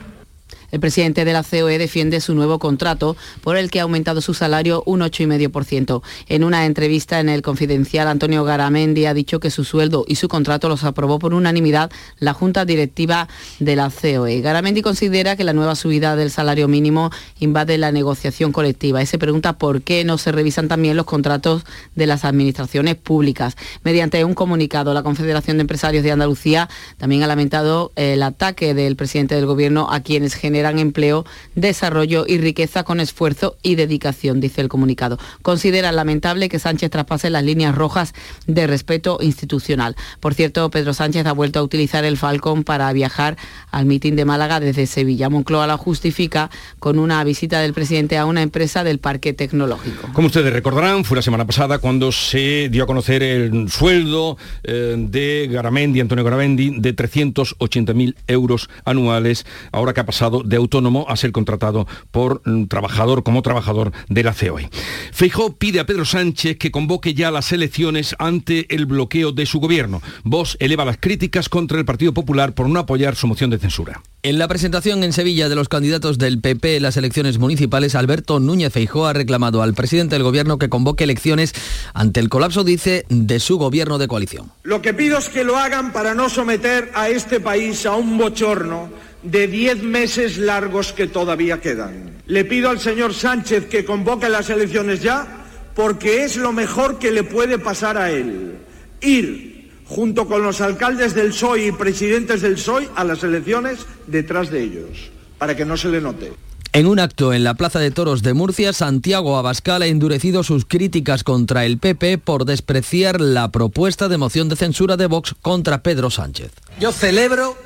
El 0.73 0.81
presidente 0.81 1.27
de 1.27 1.35
la 1.35 1.43
COE 1.43 1.77
defiende 1.77 2.23
su 2.23 2.35
nuevo 2.35 2.59
contrato 2.59 3.15
por 3.43 3.59
el 3.59 3.71
que 3.71 3.81
ha 3.81 3.83
aumentado 3.83 4.23
su 4.23 4.33
salario 4.33 4.83
un 4.87 5.01
8,5%. 5.01 6.01
En 6.29 6.45
una 6.45 6.65
entrevista 6.65 7.21
en 7.21 7.29
el 7.29 7.43
Confidencial, 7.43 8.09
Antonio 8.09 8.43
Garamendi 8.43 9.05
ha 9.05 9.13
dicho 9.13 9.39
que 9.39 9.51
su 9.51 9.65
sueldo 9.65 10.07
y 10.09 10.15
su 10.15 10.29
contrato 10.29 10.71
los 10.71 10.85
aprobó 10.85 11.19
por 11.19 11.35
unanimidad 11.35 11.91
la 12.19 12.33
Junta 12.33 12.65
Directiva 12.65 13.29
de 13.59 13.77
la 13.77 13.91
COE. 13.91 14.41
Garamendi 14.41 14.81
considera 14.81 15.37
que 15.37 15.45
la 15.45 15.53
nueva 15.53 15.75
subida 15.75 16.17
del 16.17 16.31
salario 16.31 16.69
mínimo 16.69 17.11
invade 17.39 17.77
la 17.77 17.93
negociación 17.93 18.51
colectiva 18.51 19.03
y 19.03 19.07
se 19.07 19.19
pregunta 19.19 19.59
por 19.59 19.83
qué 19.83 20.05
no 20.05 20.17
se 20.17 20.33
revisan 20.33 20.69
también 20.69 20.97
los 20.97 21.05
contratos 21.05 21.65
de 21.95 22.07
las 22.07 22.25
administraciones 22.25 22.95
públicas. 22.95 23.59
Mediante 23.85 24.25
un 24.25 24.33
comunicado, 24.33 24.95
la 24.95 25.03
Confederación 25.03 25.59
de 25.59 25.63
Empresarios 25.63 26.03
de 26.03 26.13
Andalucía 26.13 26.71
también 26.97 27.23
ha 27.25 27.27
lamentado 27.27 27.93
el 27.95 28.23
ataque 28.23 28.73
del 28.73 28.97
presidente 28.97 29.35
del 29.35 29.45
Gobierno 29.45 29.89
a 29.91 30.01
quienes 30.01 30.33
generan 30.33 30.62
generan 30.63 30.79
empleo, 30.79 31.25
desarrollo 31.57 32.25
y 32.29 32.39
riqueza 32.39 32.85
con 32.85 33.01
esfuerzo 33.01 33.57
y 33.65 33.75
dedicación, 33.75 34.41
dice 34.41 34.61
el 34.61 34.69
comunicado. 34.69 35.19
Considera 35.43 35.91
lamentable 35.91 36.49
que 36.49 36.61
Sánchez 36.61 36.89
traspase 36.89 37.31
las 37.31 37.43
líneas 37.43 37.75
rojas 37.75 38.15
de 38.47 38.69
respeto 38.69 39.19
institucional. 39.21 39.97
Por 40.21 40.35
cierto, 40.35 40.71
Pedro 40.71 40.95
Sánchez 40.95 41.27
ha 41.27 41.33
vuelto 41.33 41.59
a 41.59 41.65
utilizar 41.65 42.05
el 42.05 42.17
Falcon 42.17 42.63
para 42.63 42.93
viajar 42.93 43.37
al 43.73 43.87
mitin 43.87 44.15
de 44.15 44.25
Málaga 44.25 44.61
desde 44.61 44.87
Sevilla. 44.87 45.29
Moncloa 45.29 45.67
la 45.67 45.77
justifica 45.77 46.49
con 46.79 47.01
una 47.01 47.25
visita 47.25 47.59
del 47.59 47.75
presidente 47.75 48.17
a 48.17 48.25
una 48.25 48.43
empresa 48.43 48.85
del 48.85 49.01
parque 49.01 49.33
tecnológico. 49.33 50.11
Como 50.13 50.29
ustedes 50.29 50.53
recordarán, 50.53 51.05
fue 51.05 51.17
la 51.17 51.23
semana 51.23 51.45
pasada 51.45 51.79
cuando 51.79 52.13
se 52.13 52.69
dio 52.69 52.85
a 52.85 52.87
conocer 52.87 53.25
el 53.25 53.69
sueldo 53.69 54.37
eh, 54.63 54.95
de 54.97 55.49
Garamendi, 55.51 55.99
Antonio 55.99 56.23
Garamendi, 56.23 56.79
de 56.79 56.95
380.000 56.95 58.15
euros 58.29 58.71
anuales, 58.85 59.45
ahora 59.73 59.93
que 59.93 60.01
ha 60.01 60.07
pasado 60.07 60.45
de 60.53 60.59
autónomo 60.59 61.07
a 61.09 61.17
ser 61.17 61.33
contratado 61.33 61.89
por 62.11 62.43
mm, 62.45 62.67
trabajador 62.67 63.23
como 63.23 63.41
trabajador 63.41 63.91
de 64.09 64.23
la 64.23 64.35
COE. 64.35 64.69
Feijó 65.11 65.57
pide 65.57 65.81
a 65.81 65.87
Pedro 65.87 66.05
Sánchez 66.05 66.59
que 66.59 66.71
convoque 66.71 67.15
ya 67.15 67.31
las 67.31 67.53
elecciones 67.53 68.15
ante 68.19 68.73
el 68.75 68.85
bloqueo 68.85 69.33
de 69.33 69.47
su 69.47 69.61
gobierno. 69.61 70.03
Vox 70.25 70.59
eleva 70.61 70.85
las 70.85 70.99
críticas 70.99 71.49
contra 71.49 71.79
el 71.79 71.87
Partido 71.87 72.13
Popular 72.13 72.55
por 72.55 72.69
no 72.69 72.79
apoyar 72.79 73.17
su 73.17 73.27
moción 73.27 73.49
de 73.49 73.59
censura. 73.59 74.03
En 74.23 74.39
la 74.39 74.47
presentación 74.47 75.03
en 75.03 75.13
Sevilla 75.13 75.49
de 75.49 75.55
los 75.57 75.69
candidatos 75.69 76.19
del 76.19 76.41
PP 76.41 76.77
en 76.77 76.83
las 76.83 76.97
elecciones 76.97 77.39
municipales, 77.39 77.95
Alberto 77.95 78.39
Núñez 78.39 78.73
Feijó 78.73 79.07
ha 79.07 79.15
reclamado 79.15 79.63
al 79.63 79.75
presidente 79.75 80.15
del 80.15 80.23
gobierno 80.23 80.59
que 80.59 80.69
convoque 80.69 81.05
elecciones 81.05 81.55
ante 81.95 82.21
el 82.21 82.29
colapso, 82.29 82.63
dice, 82.63 83.07
de 83.09 83.41
su 83.41 83.57
gobierno 83.57 83.99
de 83.99 84.07
coalición. 84.07 84.53
Lo 84.63 84.83
que 84.83 84.93
pido 84.93 85.19
es 85.19 85.29
que 85.31 85.45
lo 85.45 85.57
hagan 85.57 85.93
para 85.93 86.15
no 86.15 86.29
someter 86.29 86.93
a 86.95 87.09
este 87.09 87.41
país 87.41 87.87
a 87.87 87.97
un 87.97 88.19
bochorno 88.19 88.91
de 89.23 89.47
diez 89.47 89.83
meses 89.83 90.39
largos 90.39 90.93
que 90.93 91.07
todavía 91.07 91.61
quedan. 91.61 92.23
Le 92.27 92.45
pido 92.45 92.71
al 92.71 92.81
señor 92.81 93.15
Sánchez 93.15 93.67
que 93.67 93.85
convoque 93.85 94.29
las 94.29 94.51
elecciones 94.51 95.03
ya 95.03 95.43
porque 95.75 96.25
es 96.25 96.37
lo 96.37 96.53
mejor 96.53 96.99
que 96.99 97.11
le 97.11 97.25
puede 97.25 97.59
pasar 97.59 97.97
a 97.97 98.11
él. 98.11 98.59
Ir 99.01 99.71
junto 99.87 100.27
con 100.27 100.43
los 100.43 100.61
alcaldes 100.61 101.15
del 101.15 101.29
PSOE 101.29 101.67
y 101.67 101.73
presidentes 101.73 102.43
del 102.43 102.55
PSOE 102.55 102.89
a 102.95 103.05
las 103.05 103.23
elecciones 103.23 103.81
detrás 104.07 104.51
de 104.51 104.63
ellos, 104.63 105.11
para 105.39 105.57
que 105.57 105.65
no 105.65 105.77
se 105.77 105.89
le 105.89 106.01
note. 106.01 106.33
En 106.75 106.87
un 106.87 106.99
acto 106.99 107.35
en 107.35 107.45
la 107.45 107.53
Plaza 107.53 107.79
de 107.79 107.91
Toros 107.91 108.23
de 108.23 108.33
Murcia, 108.33 108.73
Santiago 108.73 109.37
Abascal 109.37 109.83
ha 109.83 109.87
endurecido 109.87 110.43
sus 110.43 110.65
críticas 110.65 111.23
contra 111.23 111.67
el 111.67 111.77
PP 111.77 112.17
por 112.17 112.47
despreciar 112.47 113.21
la 113.21 113.53
propuesta 113.53 114.09
de 114.09 114.17
moción 114.17 114.49
de 114.49 114.57
censura 114.57 114.97
de 114.97 115.07
Vox 115.07 115.35
contra 115.43 115.83
Pedro 115.83 116.09
Sánchez. 116.09 116.53
Yo 116.81 116.91
celebro 116.91 117.59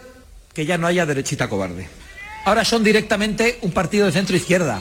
que 0.56 0.64
ya 0.64 0.78
no 0.78 0.86
haya 0.86 1.04
derechita 1.04 1.48
cobarde. 1.48 1.86
Ahora 2.46 2.64
son 2.64 2.82
directamente 2.82 3.58
un 3.60 3.72
partido 3.72 4.06
de 4.06 4.12
centro 4.12 4.34
izquierda. 4.34 4.80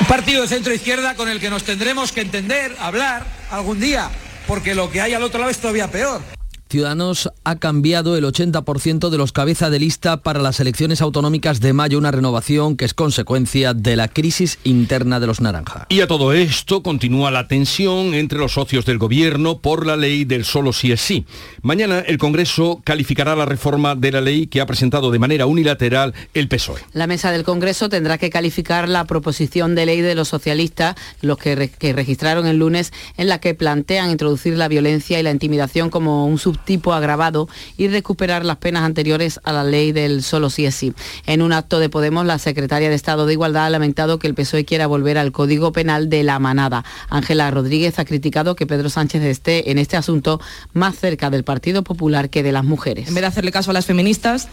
Un 0.00 0.06
partido 0.06 0.42
de 0.42 0.48
centro 0.48 0.74
izquierda 0.74 1.14
con 1.14 1.30
el 1.30 1.40
que 1.40 1.48
nos 1.48 1.64
tendremos 1.64 2.12
que 2.12 2.20
entender, 2.20 2.76
hablar 2.78 3.24
algún 3.50 3.80
día, 3.80 4.10
porque 4.46 4.74
lo 4.74 4.90
que 4.90 5.00
hay 5.00 5.14
al 5.14 5.22
otro 5.22 5.38
lado 5.40 5.50
es 5.50 5.56
todavía 5.56 5.90
peor. 5.90 6.20
Ciudadanos 6.74 7.30
ha 7.44 7.54
cambiado 7.60 8.16
el 8.16 8.24
80% 8.24 9.08
de 9.08 9.16
los 9.16 9.30
cabeza 9.30 9.70
de 9.70 9.78
lista 9.78 10.22
para 10.22 10.42
las 10.42 10.58
elecciones 10.58 11.02
autonómicas 11.02 11.60
de 11.60 11.72
mayo, 11.72 11.98
una 11.98 12.10
renovación 12.10 12.76
que 12.76 12.84
es 12.84 12.94
consecuencia 12.94 13.74
de 13.74 13.94
la 13.94 14.08
crisis 14.08 14.58
interna 14.64 15.20
de 15.20 15.28
los 15.28 15.40
naranja. 15.40 15.86
Y 15.88 16.00
a 16.00 16.08
todo 16.08 16.32
esto 16.32 16.82
continúa 16.82 17.30
la 17.30 17.46
tensión 17.46 18.12
entre 18.14 18.40
los 18.40 18.54
socios 18.54 18.84
del 18.86 18.98
gobierno 18.98 19.58
por 19.58 19.86
la 19.86 19.96
ley 19.96 20.24
del 20.24 20.44
solo 20.44 20.72
sí 20.72 20.90
es 20.90 21.00
sí. 21.00 21.24
Mañana 21.62 22.00
el 22.00 22.18
Congreso 22.18 22.80
calificará 22.82 23.36
la 23.36 23.46
reforma 23.46 23.94
de 23.94 24.10
la 24.10 24.20
ley 24.20 24.48
que 24.48 24.60
ha 24.60 24.66
presentado 24.66 25.12
de 25.12 25.20
manera 25.20 25.46
unilateral 25.46 26.12
el 26.34 26.48
PSOE. 26.48 26.80
La 26.92 27.06
mesa 27.06 27.30
del 27.30 27.44
Congreso 27.44 27.88
tendrá 27.88 28.18
que 28.18 28.30
calificar 28.30 28.88
la 28.88 29.04
proposición 29.04 29.76
de 29.76 29.86
ley 29.86 30.00
de 30.00 30.16
los 30.16 30.26
socialistas, 30.26 30.96
los 31.20 31.38
que, 31.38 31.70
que 31.78 31.92
registraron 31.92 32.48
el 32.48 32.56
lunes, 32.56 32.92
en 33.16 33.28
la 33.28 33.38
que 33.38 33.54
plantean 33.54 34.10
introducir 34.10 34.58
la 34.58 34.66
violencia 34.66 35.20
y 35.20 35.22
la 35.22 35.30
intimidación 35.30 35.88
como 35.88 36.26
un 36.26 36.40
sub 36.40 36.63
tipo 36.64 36.92
agravado 36.92 37.48
y 37.76 37.88
recuperar 37.88 38.44
las 38.44 38.56
penas 38.56 38.84
anteriores 38.84 39.40
a 39.44 39.52
la 39.52 39.64
ley 39.64 39.92
del 39.92 40.22
solo 40.22 40.50
sí 40.50 40.66
es 40.66 40.74
sí. 40.74 40.92
En 41.26 41.42
un 41.42 41.52
acto 41.52 41.78
de 41.78 41.88
Podemos, 41.88 42.26
la 42.26 42.38
secretaria 42.38 42.88
de 42.88 42.94
Estado 42.94 43.26
de 43.26 43.32
Igualdad 43.32 43.66
ha 43.66 43.70
lamentado 43.70 44.18
que 44.18 44.26
el 44.26 44.34
PSOE 44.34 44.64
quiera 44.64 44.86
volver 44.86 45.18
al 45.18 45.32
Código 45.32 45.72
Penal 45.72 46.08
de 46.08 46.22
la 46.22 46.38
manada. 46.38 46.84
Ángela 47.08 47.50
Rodríguez 47.50 47.98
ha 47.98 48.04
criticado 48.04 48.56
que 48.56 48.66
Pedro 48.66 48.88
Sánchez 48.90 49.22
esté 49.22 49.70
en 49.70 49.78
este 49.78 49.96
asunto 49.96 50.40
más 50.72 50.96
cerca 50.96 51.30
del 51.30 51.44
Partido 51.44 51.82
Popular 51.82 52.30
que 52.30 52.42
de 52.42 52.52
las 52.52 52.64
mujeres. 52.64 53.08
En 53.08 53.14
vez 53.14 53.22
de 53.22 53.28
hacerle 53.28 53.52
caso 53.52 53.70
a 53.70 53.74
las 53.74 53.86
feministas, 53.86 54.48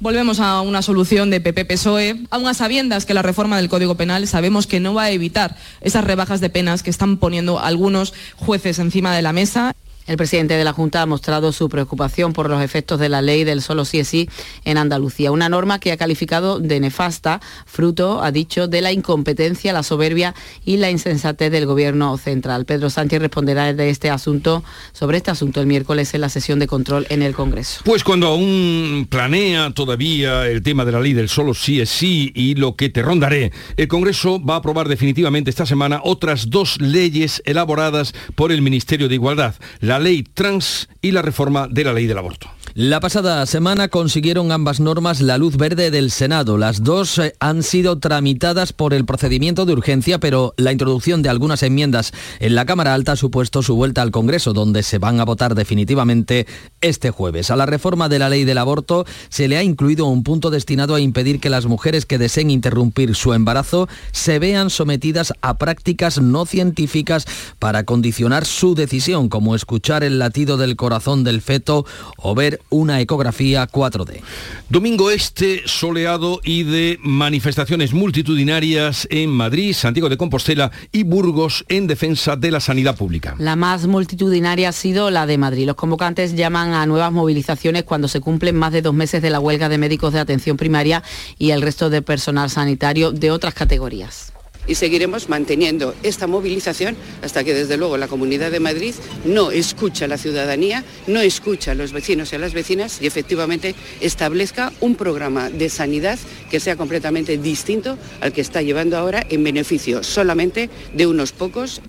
Volvemos 0.00 0.40
a 0.40 0.60
una 0.60 0.82
solución 0.82 1.30
de 1.30 1.40
PP-PSOE, 1.40 2.26
aun 2.30 2.46
a 2.46 2.54
sabiendas 2.54 3.06
que 3.06 3.14
la 3.14 3.22
reforma 3.22 3.56
del 3.56 3.68
Código 3.68 3.94
Penal 3.94 4.26
sabemos 4.26 4.66
que 4.66 4.80
no 4.80 4.92
va 4.92 5.04
a 5.04 5.10
evitar 5.10 5.56
esas 5.80 6.04
rebajas 6.04 6.40
de 6.40 6.50
penas 6.50 6.82
que 6.82 6.90
están 6.90 7.16
poniendo 7.16 7.60
algunos 7.60 8.12
jueces 8.36 8.78
encima 8.80 9.14
de 9.14 9.22
la 9.22 9.32
mesa. 9.32 9.74
El 10.06 10.18
presidente 10.18 10.54
de 10.54 10.64
la 10.64 10.74
Junta 10.74 11.00
ha 11.00 11.06
mostrado 11.06 11.50
su 11.50 11.70
preocupación 11.70 12.34
por 12.34 12.50
los 12.50 12.62
efectos 12.62 13.00
de 13.00 13.08
la 13.08 13.22
ley 13.22 13.42
del 13.44 13.62
solo 13.62 13.86
sí 13.86 14.00
es 14.00 14.08
sí 14.08 14.28
en 14.66 14.76
Andalucía, 14.76 15.32
una 15.32 15.48
norma 15.48 15.78
que 15.78 15.92
ha 15.92 15.96
calificado 15.96 16.58
de 16.58 16.78
nefasta, 16.78 17.40
fruto, 17.64 18.22
ha 18.22 18.30
dicho, 18.30 18.68
de 18.68 18.82
la 18.82 18.92
incompetencia, 18.92 19.72
la 19.72 19.82
soberbia 19.82 20.34
y 20.62 20.76
la 20.76 20.90
insensatez 20.90 21.50
del 21.50 21.64
gobierno 21.64 22.18
central. 22.18 22.66
Pedro 22.66 22.90
Sánchez 22.90 23.18
responderá 23.20 23.72
de 23.72 23.88
este 23.88 24.10
asunto, 24.10 24.62
sobre 24.92 25.16
este 25.16 25.30
asunto 25.30 25.62
el 25.62 25.66
miércoles 25.66 26.12
en 26.12 26.20
la 26.20 26.28
sesión 26.28 26.58
de 26.58 26.66
control 26.66 27.06
en 27.08 27.22
el 27.22 27.34
Congreso. 27.34 27.80
Pues 27.84 28.04
cuando 28.04 28.26
aún 28.26 29.06
planea 29.08 29.70
todavía 29.70 30.46
el 30.46 30.62
tema 30.62 30.84
de 30.84 30.92
la 30.92 31.00
ley 31.00 31.14
del 31.14 31.30
solo 31.30 31.54
sí 31.54 31.80
es 31.80 31.88
sí 31.88 32.30
y 32.34 32.56
lo 32.56 32.76
que 32.76 32.90
te 32.90 33.00
rondaré, 33.00 33.52
el 33.78 33.88
Congreso 33.88 34.38
va 34.44 34.54
a 34.54 34.58
aprobar 34.58 34.86
definitivamente 34.88 35.48
esta 35.48 35.64
semana 35.64 36.02
otras 36.04 36.50
dos 36.50 36.78
leyes 36.78 37.42
elaboradas 37.46 38.12
por 38.34 38.52
el 38.52 38.60
Ministerio 38.60 39.08
de 39.08 39.14
Igualdad 39.14 39.54
ley 39.98 40.22
trans 40.22 40.88
y 41.00 41.10
la 41.12 41.22
reforma 41.22 41.68
de 41.68 41.84
la 41.84 41.92
ley 41.92 42.06
del 42.06 42.18
aborto. 42.18 42.50
La 42.76 42.98
pasada 42.98 43.46
semana 43.46 43.86
consiguieron 43.86 44.50
ambas 44.50 44.80
normas 44.80 45.20
la 45.20 45.38
luz 45.38 45.56
verde 45.56 45.92
del 45.92 46.10
Senado. 46.10 46.58
Las 46.58 46.82
dos 46.82 47.18
eh, 47.18 47.32
han 47.38 47.62
sido 47.62 48.00
tramitadas 48.00 48.72
por 48.72 48.94
el 48.94 49.04
procedimiento 49.04 49.64
de 49.64 49.74
urgencia, 49.74 50.18
pero 50.18 50.54
la 50.56 50.72
introducción 50.72 51.22
de 51.22 51.28
algunas 51.28 51.62
enmiendas 51.62 52.12
en 52.40 52.56
la 52.56 52.66
Cámara 52.66 52.92
Alta 52.92 53.12
ha 53.12 53.16
supuesto 53.16 53.62
su 53.62 53.76
vuelta 53.76 54.02
al 54.02 54.10
Congreso, 54.10 54.52
donde 54.52 54.82
se 54.82 54.98
van 54.98 55.20
a 55.20 55.24
votar 55.24 55.54
definitivamente 55.54 56.48
este 56.80 57.12
jueves. 57.12 57.52
A 57.52 57.56
la 57.56 57.64
reforma 57.64 58.08
de 58.08 58.18
la 58.18 58.28
ley 58.28 58.42
del 58.42 58.58
aborto 58.58 59.06
se 59.28 59.46
le 59.46 59.56
ha 59.56 59.62
incluido 59.62 60.06
un 60.06 60.24
punto 60.24 60.50
destinado 60.50 60.96
a 60.96 61.00
impedir 61.00 61.38
que 61.38 61.50
las 61.50 61.66
mujeres 61.66 62.06
que 62.06 62.18
deseen 62.18 62.50
interrumpir 62.50 63.14
su 63.14 63.34
embarazo 63.34 63.88
se 64.10 64.40
vean 64.40 64.68
sometidas 64.68 65.32
a 65.42 65.58
prácticas 65.58 66.20
no 66.20 66.44
científicas 66.44 67.24
para 67.60 67.84
condicionar 67.84 68.44
su 68.44 68.74
decisión, 68.74 69.28
como 69.28 69.54
escuchar 69.54 70.02
el 70.02 70.18
latido 70.18 70.56
del 70.56 70.74
corazón 70.74 71.22
del 71.22 71.40
feto 71.40 71.86
o 72.16 72.34
ver 72.34 72.63
una 72.70 73.00
ecografía 73.00 73.66
4D. 73.68 74.20
Domingo 74.68 75.10
este 75.10 75.62
soleado 75.66 76.40
y 76.42 76.64
de 76.64 76.98
manifestaciones 77.02 77.92
multitudinarias 77.92 79.06
en 79.10 79.30
Madrid, 79.30 79.74
Santiago 79.74 80.08
de 80.08 80.16
Compostela 80.16 80.70
y 80.92 81.04
Burgos 81.04 81.64
en 81.68 81.86
defensa 81.86 82.36
de 82.36 82.50
la 82.50 82.60
sanidad 82.60 82.96
pública. 82.96 83.34
La 83.38 83.56
más 83.56 83.86
multitudinaria 83.86 84.68
ha 84.68 84.72
sido 84.72 85.10
la 85.10 85.26
de 85.26 85.38
Madrid. 85.38 85.66
Los 85.66 85.76
convocantes 85.76 86.34
llaman 86.34 86.74
a 86.74 86.86
nuevas 86.86 87.12
movilizaciones 87.12 87.84
cuando 87.84 88.08
se 88.08 88.20
cumplen 88.20 88.56
más 88.56 88.72
de 88.72 88.82
dos 88.82 88.94
meses 88.94 89.22
de 89.22 89.30
la 89.30 89.40
huelga 89.40 89.68
de 89.68 89.78
médicos 89.78 90.12
de 90.12 90.20
atención 90.20 90.56
primaria 90.56 91.02
y 91.38 91.50
el 91.50 91.62
resto 91.62 91.90
de 91.90 92.02
personal 92.02 92.50
sanitario 92.50 93.12
de 93.12 93.30
otras 93.30 93.54
categorías 93.54 94.33
y 94.66 94.74
seguiremos 94.74 95.28
manteniendo 95.28 95.94
esta 96.02 96.26
movilización 96.26 96.96
hasta 97.22 97.44
que 97.44 97.54
desde 97.54 97.76
luego 97.76 97.96
la 97.96 98.08
Comunidad 98.08 98.50
de 98.50 98.60
Madrid 98.60 98.94
no 99.24 99.50
escucha 99.50 100.04
a 100.04 100.08
la 100.08 100.18
ciudadanía, 100.18 100.84
no 101.06 101.20
escucha 101.20 101.72
a 101.72 101.74
los 101.74 101.92
vecinos 101.92 102.32
y 102.32 102.36
a 102.36 102.38
las 102.38 102.54
vecinas 102.54 103.00
y 103.00 103.06
efectivamente 103.06 103.74
establezca 104.00 104.72
un 104.80 104.94
programa 104.96 105.50
de 105.50 105.68
sanidad 105.68 106.18
que 106.50 106.60
sea 106.60 106.76
completamente 106.76 107.38
distinto 107.38 107.98
al 108.20 108.32
que 108.32 108.40
está 108.40 108.62
llevando 108.62 108.96
ahora 108.96 109.24
en 109.28 109.44
beneficio 109.44 110.02
solamente 110.02 110.70
de 110.92 111.06
unos 111.06 111.32
pocos. 111.32 111.80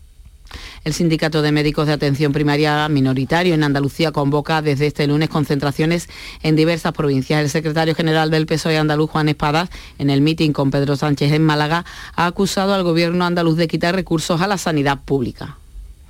El 0.86 0.94
Sindicato 0.94 1.42
de 1.42 1.52
Médicos 1.52 1.88
de 1.88 1.94
Atención 1.94 2.32
Primaria 2.32 2.88
minoritario 2.90 3.56
en 3.56 3.64
Andalucía 3.64 4.12
convoca 4.12 4.62
desde 4.62 4.86
este 4.86 5.08
lunes 5.08 5.30
concentraciones 5.30 6.08
en 6.44 6.56
diversas 6.56 6.94
provincias. 6.94 7.42
El 7.42 7.50
secretario 7.50 7.96
general 7.96 8.30
del 8.30 8.46
PSOE 8.46 8.78
andaluz, 8.78 9.10
Juan 9.10 9.28
Espadas, 9.28 9.72
en 9.98 10.12
el 10.12 10.22
mitin 10.22 10.54
con 10.54 10.70
Pedro 10.70 10.96
Sánchez 10.96 11.32
en 11.32 11.44
Málaga, 11.44 11.86
ha 12.16 12.28
acusado 12.28 12.76
al 12.76 12.84
gobierno 12.84 13.26
andaluz 13.26 13.58
de 13.58 13.68
quitar 13.68 13.96
recursos 13.96 14.42
a 14.42 14.48
la 14.48 14.60
sanidad 14.60 15.00
pública. 15.04 15.58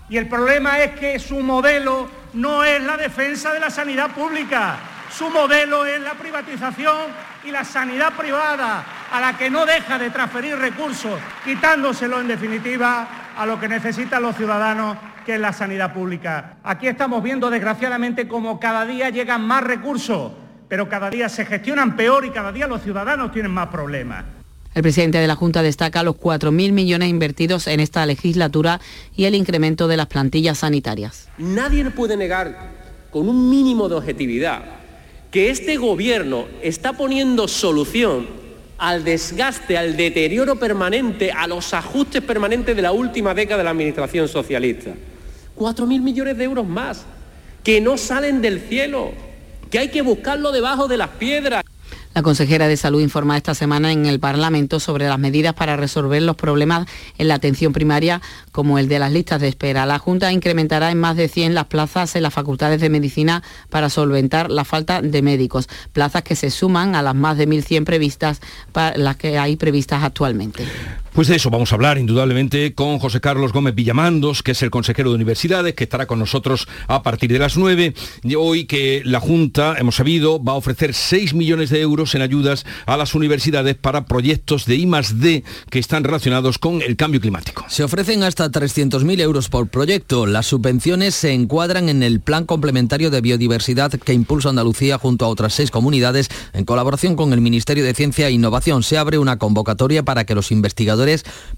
Y 0.09 0.17
el 0.17 0.27
problema 0.27 0.83
es 0.83 0.99
que 0.99 1.19
su 1.19 1.39
modelo 1.39 2.09
no 2.33 2.65
es 2.65 2.83
la 2.83 2.97
defensa 2.97 3.53
de 3.53 3.61
la 3.61 3.69
sanidad 3.69 4.13
pública, 4.13 4.77
su 5.09 5.29
modelo 5.29 5.85
es 5.85 6.01
la 6.01 6.15
privatización 6.15 7.34
y 7.45 7.51
la 7.51 7.63
sanidad 7.63 8.13
privada, 8.13 8.83
a 9.11 9.21
la 9.21 9.37
que 9.37 9.49
no 9.49 9.65
deja 9.65 9.99
de 9.99 10.09
transferir 10.09 10.55
recursos, 10.55 11.19
quitándoselo 11.43 12.19
en 12.19 12.27
definitiva 12.27 13.07
a 13.37 13.45
lo 13.45 13.59
que 13.59 13.67
necesitan 13.67 14.23
los 14.23 14.35
ciudadanos, 14.35 14.97
que 15.25 15.35
es 15.35 15.39
la 15.39 15.53
sanidad 15.53 15.93
pública. 15.93 16.57
Aquí 16.63 16.87
estamos 16.87 17.21
viendo, 17.21 17.49
desgraciadamente, 17.49 18.27
como 18.27 18.59
cada 18.59 18.85
día 18.85 19.09
llegan 19.09 19.45
más 19.45 19.63
recursos, 19.63 20.31
pero 20.67 20.89
cada 20.89 21.09
día 21.09 21.29
se 21.29 21.45
gestionan 21.45 21.95
peor 21.95 22.25
y 22.25 22.31
cada 22.31 22.51
día 22.51 22.67
los 22.67 22.81
ciudadanos 22.81 23.31
tienen 23.31 23.51
más 23.51 23.67
problemas. 23.67 24.25
El 24.73 24.81
presidente 24.81 25.19
de 25.19 25.27
la 25.27 25.35
Junta 25.35 25.61
destaca 25.61 26.03
los 26.03 26.15
4.000 26.15 26.73
millones 26.73 27.09
invertidos 27.09 27.67
en 27.67 27.79
esta 27.79 28.05
legislatura 28.05 28.81
y 29.15 29.25
el 29.25 29.35
incremento 29.35 29.87
de 29.87 29.97
las 29.97 30.07
plantillas 30.07 30.59
sanitarias. 30.59 31.29
Nadie 31.37 31.89
puede 31.91 32.17
negar, 32.17 32.57
con 33.09 33.29
un 33.29 33.49
mínimo 33.49 33.87
de 33.87 33.95
objetividad, 33.95 34.63
que 35.35 35.49
este 35.49 35.75
gobierno 35.75 36.45
está 36.61 36.93
poniendo 36.93 37.49
solución 37.49 38.25
al 38.77 39.03
desgaste, 39.03 39.77
al 39.77 39.97
deterioro 39.97 40.55
permanente, 40.55 41.29
a 41.29 41.45
los 41.45 41.73
ajustes 41.73 42.21
permanentes 42.21 42.73
de 42.73 42.81
la 42.81 42.93
última 42.93 43.33
década 43.33 43.57
de 43.57 43.63
la 43.65 43.71
Administración 43.71 44.29
socialista. 44.29 44.91
Cuatro 45.53 45.85
mil 45.85 46.01
millones 46.01 46.37
de 46.37 46.45
euros 46.45 46.65
más, 46.65 47.05
que 47.65 47.81
no 47.81 47.97
salen 47.97 48.41
del 48.41 48.61
cielo, 48.61 49.11
que 49.69 49.79
hay 49.79 49.89
que 49.89 50.01
buscarlo 50.01 50.53
debajo 50.53 50.87
de 50.87 50.95
las 50.95 51.09
piedras. 51.09 51.65
La 52.15 52.21
consejera 52.21 52.69
de 52.69 52.77
Salud 52.77 53.01
informa 53.01 53.35
esta 53.35 53.53
semana 53.53 53.91
en 53.91 54.05
el 54.05 54.21
Parlamento 54.21 54.79
sobre 54.79 55.05
las 55.05 55.19
medidas 55.19 55.53
para 55.53 55.75
resolver 55.75 56.21
los 56.21 56.37
problemas 56.37 56.87
en 57.17 57.27
la 57.27 57.33
atención 57.33 57.73
primaria, 57.73 58.21
como 58.53 58.79
el 58.79 58.87
de 58.87 58.99
las 58.99 59.11
listas 59.11 59.41
de 59.41 59.49
espera. 59.49 59.85
La 59.85 59.99
Junta 59.99 60.31
incrementará 60.31 60.91
en 60.91 60.97
más 60.97 61.17
de 61.17 61.27
100 61.27 61.53
las 61.53 61.65
plazas 61.65 62.15
en 62.15 62.23
las 62.23 62.33
facultades 62.33 62.79
de 62.79 62.89
medicina 62.89 63.43
para 63.69 63.89
solventar 63.89 64.49
la 64.49 64.63
falta 64.63 65.01
de 65.01 65.21
médicos, 65.21 65.67
plazas 65.91 66.23
que 66.23 66.37
se 66.37 66.51
suman 66.51 66.95
a 66.95 67.01
las 67.01 67.15
más 67.15 67.37
de 67.37 67.49
1.100 67.49 67.83
previstas, 67.83 68.39
para 68.71 68.97
las 68.97 69.17
que 69.17 69.37
hay 69.37 69.57
previstas 69.57 70.01
actualmente. 70.01 70.63
Pues 71.15 71.29
de 71.29 71.37
eso 71.37 71.49
vamos 71.49 71.71
a 71.71 71.75
hablar 71.75 71.97
indudablemente 71.97 72.73
con 72.73 72.99
José 72.99 73.21
Carlos 73.21 73.53
Gómez 73.53 73.73
Villamandos, 73.73 74.43
que 74.43 74.51
es 74.51 74.61
el 74.63 74.69
consejero 74.69 75.11
de 75.11 75.15
universidades, 75.15 75.73
que 75.73 75.85
estará 75.85 76.07
con 76.07 76.19
nosotros 76.19 76.67
a 76.89 77.03
partir 77.03 77.31
de 77.31 77.39
las 77.39 77.55
9. 77.55 77.93
Y 78.23 78.35
hoy 78.35 78.65
que 78.65 79.01
la 79.05 79.21
Junta, 79.21 79.75
hemos 79.77 79.95
sabido, 79.95 80.43
va 80.43 80.51
a 80.51 80.55
ofrecer 80.55 80.93
6 80.93 81.33
millones 81.33 81.69
de 81.69 81.79
euros 81.79 82.15
en 82.15 82.21
ayudas 82.21 82.65
a 82.85 82.97
las 82.97 83.15
universidades 83.15 83.75
para 83.75 84.03
proyectos 84.03 84.65
de 84.65 84.75
I 84.75 85.43
que 85.69 85.79
están 85.79 86.03
relacionados 86.03 86.59
con 86.59 86.81
el 86.81 86.97
cambio 86.97 87.21
climático. 87.21 87.63
Se 87.69 87.85
ofrecen 87.85 88.23
hasta 88.23 88.51
300.000 88.51 89.21
euros 89.21 89.47
por 89.47 89.69
proyecto. 89.69 90.25
Las 90.25 90.47
subvenciones 90.47 91.15
se 91.15 91.31
encuadran 91.31 91.87
en 91.87 92.03
el 92.03 92.19
Plan 92.19 92.45
Complementario 92.45 93.09
de 93.09 93.21
Biodiversidad 93.21 93.93
que 93.93 94.11
impulsa 94.11 94.49
Andalucía 94.49 94.97
junto 94.97 95.23
a 95.23 95.29
otras 95.29 95.53
seis 95.53 95.71
comunidades 95.71 96.27
en 96.51 96.65
colaboración 96.65 97.15
con 97.15 97.31
el 97.31 97.39
Ministerio 97.39 97.85
de 97.85 97.93
Ciencia 97.93 98.27
e 98.27 98.31
Innovación. 98.31 98.83
Se 98.83 98.97
abre 98.97 99.17
una 99.17 99.39
convocatoria 99.39 100.03
para 100.03 100.25
que 100.25 100.35
los 100.35 100.51
investigadores 100.51 101.04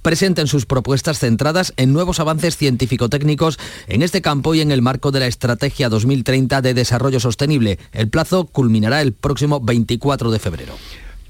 presenten 0.01 0.47
sus 0.47 0.65
propuestas 0.65 1.19
centradas 1.19 1.73
en 1.77 1.93
nuevos 1.93 2.19
avances 2.19 2.57
científico-técnicos 2.57 3.59
en 3.87 4.01
este 4.01 4.21
campo 4.21 4.55
y 4.55 4.61
en 4.61 4.71
el 4.71 4.81
marco 4.81 5.11
de 5.11 5.19
la 5.19 5.27
Estrategia 5.27 5.89
2030 5.89 6.61
de 6.61 6.73
Desarrollo 6.73 7.19
Sostenible. 7.19 7.79
El 7.91 8.09
plazo 8.09 8.45
culminará 8.45 9.01
el 9.01 9.13
próximo 9.13 9.59
24 9.59 10.31
de 10.31 10.39
febrero. 10.39 10.73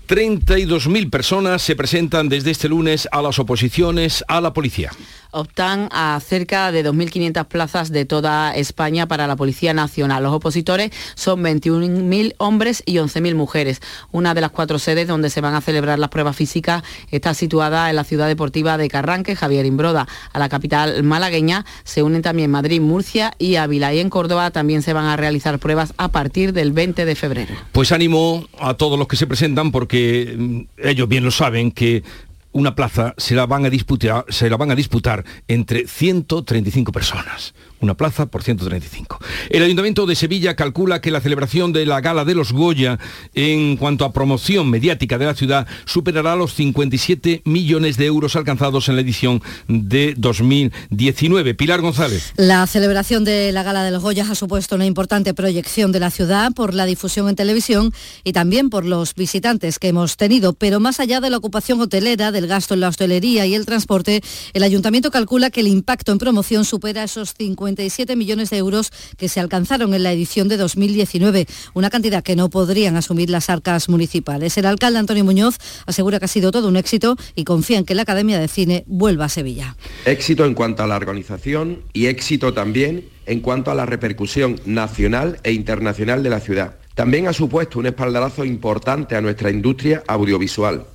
32.000 0.07 1.09
personas 1.09 1.61
se 1.61 1.75
presentan 1.75 2.29
desde 2.29 2.51
este 2.51 2.69
lunes 2.69 3.09
a 3.11 3.21
las 3.21 3.39
oposiciones 3.39 4.23
a 4.29 4.39
la 4.39 4.53
policía 4.53 4.91
optan 5.31 5.89
a 5.91 6.19
cerca 6.19 6.71
de 6.71 6.85
2.500 6.85 7.45
plazas 7.45 7.91
de 7.91 8.05
toda 8.05 8.55
España 8.55 9.07
para 9.07 9.27
la 9.27 9.35
Policía 9.35 9.73
Nacional. 9.73 10.23
Los 10.23 10.33
opositores 10.33 10.91
son 11.15 11.43
21.000 11.43 12.35
hombres 12.37 12.83
y 12.85 12.95
11.000 12.95 13.35
mujeres. 13.35 13.81
Una 14.11 14.33
de 14.33 14.41
las 14.41 14.51
cuatro 14.51 14.79
sedes 14.79 15.07
donde 15.07 15.29
se 15.29 15.41
van 15.41 15.55
a 15.55 15.61
celebrar 15.61 15.99
las 15.99 16.09
pruebas 16.09 16.35
físicas 16.35 16.83
está 17.11 17.33
situada 17.33 17.89
en 17.89 17.95
la 17.95 18.03
ciudad 18.03 18.27
deportiva 18.27 18.77
de 18.77 18.89
Carranque, 18.89 19.35
Javier 19.35 19.65
Imbroda. 19.65 20.07
A 20.33 20.39
la 20.39 20.49
capital 20.49 21.03
malagueña 21.03 21.65
se 21.83 22.03
unen 22.03 22.21
también 22.21 22.51
Madrid, 22.51 22.81
Murcia 22.81 23.33
y 23.37 23.55
Ávila. 23.55 23.93
Y 23.93 23.99
en 23.99 24.09
Córdoba 24.09 24.51
también 24.51 24.81
se 24.81 24.93
van 24.93 25.05
a 25.05 25.17
realizar 25.17 25.59
pruebas 25.59 25.93
a 25.97 26.09
partir 26.09 26.53
del 26.53 26.71
20 26.71 27.05
de 27.05 27.15
febrero. 27.15 27.53
Pues 27.71 27.91
ánimo 27.91 28.45
a 28.59 28.75
todos 28.75 28.97
los 28.97 29.07
que 29.07 29.15
se 29.15 29.27
presentan 29.27 29.71
porque 29.71 30.35
mm, 30.37 30.61
ellos 30.83 31.07
bien 31.07 31.23
lo 31.23 31.31
saben 31.31 31.71
que 31.71 32.03
una 32.51 32.75
plaza 32.75 33.13
se 33.17 33.35
la 33.35 33.45
van 33.45 33.65
a 33.65 33.69
disputar, 33.69 34.25
se 34.29 34.49
la 34.49 34.57
van 34.57 34.71
a 34.71 34.75
disputar 34.75 35.23
entre 35.47 35.87
135 35.87 36.91
personas 36.91 37.53
una 37.79 37.95
plaza 37.95 38.25
por 38.25 38.43
135. 38.43 39.19
El 39.49 39.63
Ayuntamiento 39.63 40.05
de 40.05 40.15
Sevilla 40.15 40.55
calcula 40.55 41.01
que 41.01 41.11
la 41.11 41.21
celebración 41.21 41.73
de 41.73 41.85
la 41.85 42.01
Gala 42.01 42.25
de 42.25 42.33
los 42.33 42.51
Goya 42.51 42.97
en 43.35 43.77
cuanto 43.77 44.05
a 44.05 44.13
promoción 44.13 44.69
mediática 44.69 45.17
de 45.17 45.25
la 45.25 45.35
ciudad 45.35 45.67
superará 45.85 46.35
los 46.35 46.53
57 46.53 47.41
millones 47.45 47.97
de 47.97 48.05
euros 48.05 48.35
alcanzados 48.35 48.89
en 48.89 48.95
la 48.95 49.01
edición 49.01 49.41
de 49.67 50.15
2019. 50.17 51.53
Pilar 51.55 51.81
González. 51.81 52.33
La 52.35 52.65
celebración 52.67 53.23
de 53.23 53.51
la 53.51 53.63
Gala 53.63 53.83
de 53.83 53.91
los 53.91 54.01
Goya 54.01 54.25
ha 54.29 54.35
supuesto 54.35 54.75
una 54.75 54.85
importante 54.85 55.33
proyección 55.33 55.91
de 55.91 55.99
la 55.99 56.09
ciudad 56.09 56.53
por 56.53 56.73
la 56.73 56.85
difusión 56.85 57.29
en 57.29 57.35
televisión 57.35 57.93
y 58.23 58.33
también 58.33 58.69
por 58.69 58.85
los 58.85 59.13
visitantes 59.13 59.79
que 59.79 59.89
hemos 59.89 60.17
tenido, 60.17 60.53
pero 60.53 60.79
más 60.79 60.99
allá 60.99 61.19
de 61.19 61.29
la 61.29 61.37
ocupación 61.37 61.79
hotelera, 61.79 62.31
del 62.31 62.47
gasto 62.47 62.73
en 62.73 62.79
la 62.79 62.87
hostelería 62.87 63.45
y 63.45 63.53
el 63.53 63.65
transporte, 63.65 64.21
el 64.53 64.63
Ayuntamiento 64.63 65.11
calcula 65.11 65.49
que 65.49 65.59
el 65.59 65.67
impacto 65.67 66.11
en 66.11 66.17
promoción 66.17 66.65
supera 66.65 67.03
esos 67.03 67.33
50 67.37 67.66
57 67.67 68.15
millones 68.15 68.49
de 68.49 68.57
euros 68.57 68.91
que 69.17 69.27
se 69.27 69.39
alcanzaron 69.39 69.93
en 69.93 70.03
la 70.03 70.13
edición 70.13 70.47
de 70.47 70.57
2019, 70.57 71.47
una 71.73 71.89
cantidad 71.89 72.23
que 72.23 72.35
no 72.35 72.49
podrían 72.49 72.95
asumir 72.95 73.29
las 73.29 73.49
arcas 73.49 73.89
municipales. 73.89 74.57
El 74.57 74.65
alcalde 74.65 74.99
Antonio 74.99 75.25
Muñoz 75.25 75.57
asegura 75.85 76.19
que 76.19 76.25
ha 76.25 76.29
sido 76.29 76.51
todo 76.51 76.69
un 76.69 76.77
éxito 76.77 77.17
y 77.35 77.43
confía 77.43 77.77
en 77.77 77.85
que 77.85 77.95
la 77.95 78.03
Academia 78.03 78.39
de 78.39 78.47
Cine 78.47 78.83
vuelva 78.87 79.25
a 79.25 79.29
Sevilla. 79.29 79.75
Éxito 80.05 80.45
en 80.45 80.53
cuanto 80.53 80.83
a 80.83 80.87
la 80.87 80.95
organización 80.95 81.81
y 81.91 82.05
éxito 82.05 82.53
también 82.53 83.09
en 83.25 83.41
cuanto 83.41 83.69
a 83.69 83.75
la 83.75 83.85
repercusión 83.85 84.61
nacional 84.65 85.39
e 85.43 85.51
internacional 85.51 86.23
de 86.23 86.29
la 86.29 86.39
ciudad. 86.39 86.75
También 86.95 87.27
ha 87.27 87.33
supuesto 87.33 87.79
un 87.79 87.87
espaldarazo 87.87 88.45
importante 88.45 89.15
a 89.15 89.21
nuestra 89.21 89.51
industria 89.51 90.03
audiovisual. 90.07 90.85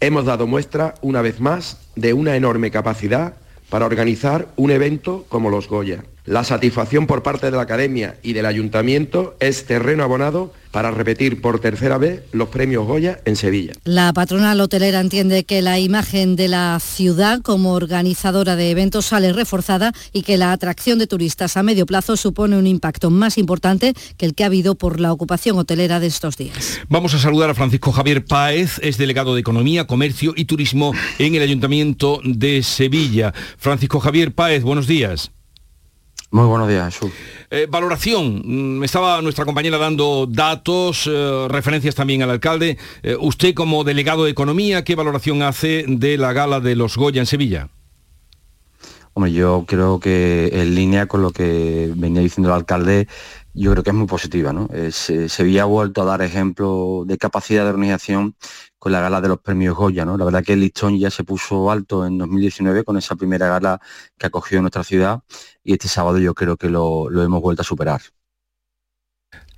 Hemos 0.00 0.26
dado 0.26 0.46
muestra, 0.46 0.94
una 1.00 1.22
vez 1.22 1.40
más, 1.40 1.78
de 1.96 2.12
una 2.12 2.36
enorme 2.36 2.70
capacidad 2.70 3.34
para 3.68 3.86
organizar 3.86 4.48
un 4.56 4.70
evento 4.70 5.24
como 5.28 5.50
los 5.50 5.68
Goya. 5.68 6.04
La 6.28 6.44
satisfacción 6.44 7.06
por 7.06 7.22
parte 7.22 7.46
de 7.46 7.56
la 7.56 7.62
Academia 7.62 8.18
y 8.22 8.34
del 8.34 8.44
Ayuntamiento 8.44 9.34
es 9.40 9.64
terreno 9.64 10.04
abonado 10.04 10.52
para 10.70 10.90
repetir 10.90 11.40
por 11.40 11.58
tercera 11.58 11.96
vez 11.96 12.22
los 12.32 12.50
premios 12.50 12.86
Goya 12.86 13.18
en 13.24 13.34
Sevilla. 13.34 13.72
La 13.84 14.12
patronal 14.12 14.60
hotelera 14.60 15.00
entiende 15.00 15.44
que 15.44 15.62
la 15.62 15.78
imagen 15.78 16.36
de 16.36 16.48
la 16.48 16.78
ciudad 16.80 17.40
como 17.40 17.72
organizadora 17.72 18.56
de 18.56 18.70
eventos 18.70 19.06
sale 19.06 19.32
reforzada 19.32 19.94
y 20.12 20.20
que 20.20 20.36
la 20.36 20.52
atracción 20.52 20.98
de 20.98 21.06
turistas 21.06 21.56
a 21.56 21.62
medio 21.62 21.86
plazo 21.86 22.14
supone 22.18 22.58
un 22.58 22.66
impacto 22.66 23.08
más 23.08 23.38
importante 23.38 23.94
que 24.18 24.26
el 24.26 24.34
que 24.34 24.44
ha 24.44 24.48
habido 24.48 24.74
por 24.74 25.00
la 25.00 25.14
ocupación 25.14 25.56
hotelera 25.56 25.98
de 25.98 26.08
estos 26.08 26.36
días. 26.36 26.78
Vamos 26.90 27.14
a 27.14 27.18
saludar 27.18 27.48
a 27.48 27.54
Francisco 27.54 27.90
Javier 27.90 28.26
Páez, 28.26 28.78
es 28.82 28.98
delegado 28.98 29.32
de 29.34 29.40
Economía, 29.40 29.86
Comercio 29.86 30.34
y 30.36 30.44
Turismo 30.44 30.92
en 31.18 31.36
el 31.36 31.42
Ayuntamiento 31.42 32.20
de 32.22 32.62
Sevilla. 32.62 33.32
Francisco 33.56 33.98
Javier 33.98 34.34
Páez, 34.34 34.62
buenos 34.62 34.86
días. 34.86 35.30
Muy 36.30 36.46
buenos 36.46 36.68
días, 36.68 36.94
Jesús. 36.94 37.10
Eh, 37.50 37.66
valoración, 37.70 38.42
me 38.44 38.80
mm, 38.80 38.84
estaba 38.84 39.22
nuestra 39.22 39.46
compañera 39.46 39.78
dando 39.78 40.26
datos, 40.28 41.08
eh, 41.10 41.46
referencias 41.48 41.94
también 41.94 42.22
al 42.22 42.30
alcalde. 42.30 42.76
Eh, 43.02 43.16
usted 43.18 43.54
como 43.54 43.82
delegado 43.82 44.24
de 44.24 44.30
Economía, 44.30 44.84
¿qué 44.84 44.94
valoración 44.94 45.42
hace 45.42 45.86
de 45.88 46.18
la 46.18 46.34
gala 46.34 46.60
de 46.60 46.76
los 46.76 46.98
Goya 46.98 47.20
en 47.20 47.26
Sevilla? 47.26 47.70
Hombre, 49.14 49.32
yo 49.32 49.64
creo 49.66 50.00
que 50.00 50.50
en 50.52 50.74
línea 50.74 51.06
con 51.06 51.22
lo 51.22 51.30
que 51.30 51.90
venía 51.96 52.20
diciendo 52.20 52.50
el 52.50 52.56
alcalde, 52.56 53.08
yo 53.58 53.72
creo 53.72 53.82
que 53.82 53.90
es 53.90 53.96
muy 53.96 54.06
positiva. 54.06 54.52
¿no? 54.52 54.68
Sevilla 54.90 55.62
ha 55.62 55.66
vuelto 55.66 56.02
a 56.02 56.04
dar 56.04 56.22
ejemplo 56.22 57.04
de 57.06 57.18
capacidad 57.18 57.64
de 57.64 57.70
organización 57.70 58.36
con 58.78 58.92
la 58.92 59.00
gala 59.00 59.20
de 59.20 59.28
los 59.28 59.40
premios 59.40 59.76
Goya. 59.76 60.04
¿no? 60.04 60.16
La 60.16 60.24
verdad 60.24 60.44
que 60.44 60.52
el 60.52 60.60
listón 60.60 60.98
ya 60.98 61.10
se 61.10 61.24
puso 61.24 61.70
alto 61.70 62.06
en 62.06 62.18
2019 62.18 62.84
con 62.84 62.96
esa 62.96 63.16
primera 63.16 63.48
gala 63.48 63.80
que 64.16 64.26
acogió 64.26 64.60
nuestra 64.60 64.84
ciudad 64.84 65.22
y 65.64 65.72
este 65.72 65.88
sábado 65.88 66.18
yo 66.18 66.34
creo 66.34 66.56
que 66.56 66.70
lo, 66.70 67.10
lo 67.10 67.22
hemos 67.22 67.42
vuelto 67.42 67.62
a 67.62 67.64
superar. 67.64 68.00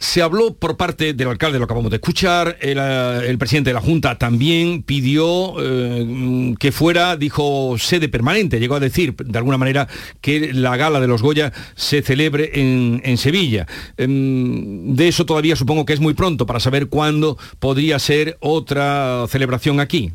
Se 0.01 0.23
habló 0.23 0.55
por 0.55 0.79
parte 0.79 1.13
del 1.13 1.29
alcalde, 1.29 1.59
lo 1.59 1.67
acabamos 1.67 1.91
de 1.91 1.99
escuchar, 1.99 2.57
el, 2.63 2.79
eh, 2.81 3.37
presidente 3.39 3.69
de 3.69 3.75
la 3.75 3.83
Junta 3.83 4.17
también 4.17 4.83
pidió 4.83 5.57
eh, 5.61 6.55
que 6.59 6.73
fuera, 6.73 7.19
dijo, 7.19 7.77
sede 7.79 8.09
permanente, 8.09 8.59
llegó 8.59 8.77
a 8.77 8.81
decir 8.81 9.15
de 9.15 9.39
alguna 9.39 9.59
manera 9.59 9.89
que 10.23 10.55
la 10.55 10.79
gala 10.79 11.01
de 11.01 11.07
los 11.07 11.21
Goya 11.21 11.53
se 11.75 12.01
celebre 12.01 12.51
en, 12.55 13.19
Sevilla. 13.19 13.67
Em, 13.99 14.95
de 14.97 15.09
eso 15.09 15.27
todavía 15.27 15.55
supongo 15.55 15.85
que 15.85 15.93
es 15.93 16.01
muy 16.01 16.15
pronto 16.15 16.47
para 16.47 16.61
saber 16.61 16.87
cuándo 16.87 17.37
podría 17.59 17.99
ser 17.99 18.39
otra 18.41 19.27
celebración 19.29 19.81
aquí. 19.81 20.13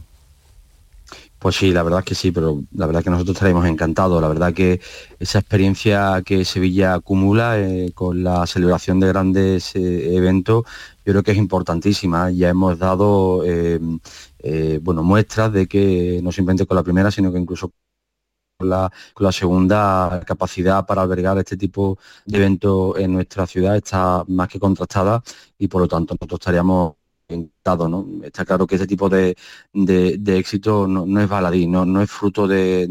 Pues 1.45 1.57
sí, 1.57 1.71
la 1.71 1.83
verdad 1.83 1.99
es 1.99 2.05
que 2.05 2.15
sí, 2.15 2.31
pero 2.31 2.63
la 2.71 2.87
verdad 2.87 3.03
que 3.03 3.11
nosotros 3.11 3.35
estaremos 3.35 3.67
encantados. 3.67 4.19
La 4.19 4.27
verdad 4.27 4.51
que 4.51 4.81
esa 5.19 5.37
experiencia 5.37 6.23
que 6.25 6.43
Sevilla 6.43 6.95
acumula 6.95 7.59
eh, 7.59 7.91
con 7.93 8.23
la 8.23 8.47
celebración 8.47 8.99
de 8.99 9.07
grandes 9.09 9.75
eh, 9.75 10.15
eventos, 10.15 10.63
yo 11.05 11.13
creo 11.13 11.21
que 11.21 11.33
es 11.33 11.37
importantísima. 11.37 12.31
Ya 12.31 12.49
hemos 12.49 12.79
dado 12.79 13.43
eh, 13.45 13.79
bueno, 14.81 15.03
muestras 15.03 15.53
de 15.53 15.67
que 15.67 16.19
no 16.23 16.31
simplemente 16.31 16.65
con 16.65 16.77
la 16.77 16.83
primera, 16.83 17.11
sino 17.11 17.31
que 17.31 17.37
incluso 17.37 17.71
con 18.57 18.67
la, 18.67 18.91
con 19.13 19.25
la, 19.25 19.31
segunda 19.31 20.23
capacidad 20.25 20.83
para 20.87 21.03
albergar 21.03 21.37
este 21.37 21.57
tipo 21.57 21.99
de 22.25 22.37
eventos 22.37 22.97
en 22.97 23.13
nuestra 23.13 23.45
ciudad 23.45 23.75
está 23.75 24.23
más 24.29 24.47
que 24.47 24.59
contrastada 24.59 25.21
y 25.59 25.67
por 25.67 25.81
lo 25.81 25.87
tanto 25.87 26.15
nosotros 26.15 26.39
estaríamos 26.39 26.95
Está 27.27 28.45
claro 28.45 28.67
que 28.67 28.75
ese 28.75 28.85
tipo 28.85 29.09
de, 29.09 29.35
éxito 30.27 30.87
no, 30.87 31.19
es 31.19 31.27
baladí, 31.27 31.65
no, 31.65 31.83
no 31.83 32.03
es 32.03 32.11
fruto 32.11 32.47
de, 32.47 32.87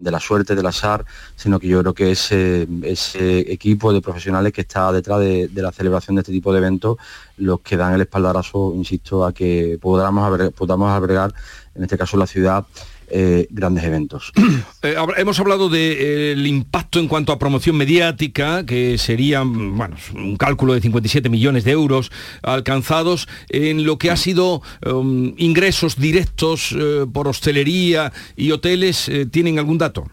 la 0.00 0.18
suerte, 0.18 0.56
del 0.56 0.66
azar, 0.66 1.04
sino 1.36 1.60
que 1.60 1.68
yo 1.68 1.80
creo 1.80 1.94
que 1.94 2.10
ese, 2.10 2.66
ese 2.82 3.52
equipo 3.52 3.92
de 3.92 4.00
profesionales 4.00 4.52
que 4.52 4.62
está 4.62 4.90
detrás 4.90 5.20
de, 5.20 5.48
la 5.54 5.70
celebración 5.70 6.16
de 6.16 6.22
este 6.22 6.32
tipo 6.32 6.52
de 6.52 6.58
eventos, 6.58 6.96
los 7.36 7.60
que 7.60 7.76
dan 7.76 7.94
el 7.94 8.00
espaldarazo, 8.00 8.72
insisto, 8.74 9.24
a 9.24 9.32
que 9.32 9.78
podamos, 9.80 10.52
podamos 10.52 10.90
albergar, 10.90 11.32
en 11.76 11.84
este 11.84 11.96
caso 11.96 12.16
la 12.16 12.26
ciudad, 12.26 12.66
eh, 13.08 13.46
grandes 13.50 13.84
eventos. 13.84 14.32
Eh, 14.82 14.94
hemos 15.16 15.40
hablado 15.40 15.68
del 15.68 16.46
eh, 16.46 16.48
impacto 16.48 17.00
en 17.00 17.08
cuanto 17.08 17.32
a 17.32 17.38
promoción 17.38 17.76
mediática, 17.76 18.64
que 18.64 18.98
serían 18.98 19.76
bueno, 19.76 19.96
un 20.14 20.36
cálculo 20.36 20.74
de 20.74 20.80
57 20.80 21.28
millones 21.28 21.64
de 21.64 21.72
euros 21.72 22.12
alcanzados 22.42 23.26
en 23.48 23.84
lo 23.84 23.98
que 23.98 24.12
ha 24.12 24.16
sido 24.16 24.62
um, 24.86 25.34
ingresos 25.38 25.96
directos 25.96 26.76
por 27.12 27.26
hostelería 27.26 28.12
y 28.36 28.52
hoteles. 28.52 29.10
¿Tienen 29.32 29.58
algún 29.58 29.78
dato? 29.78 30.06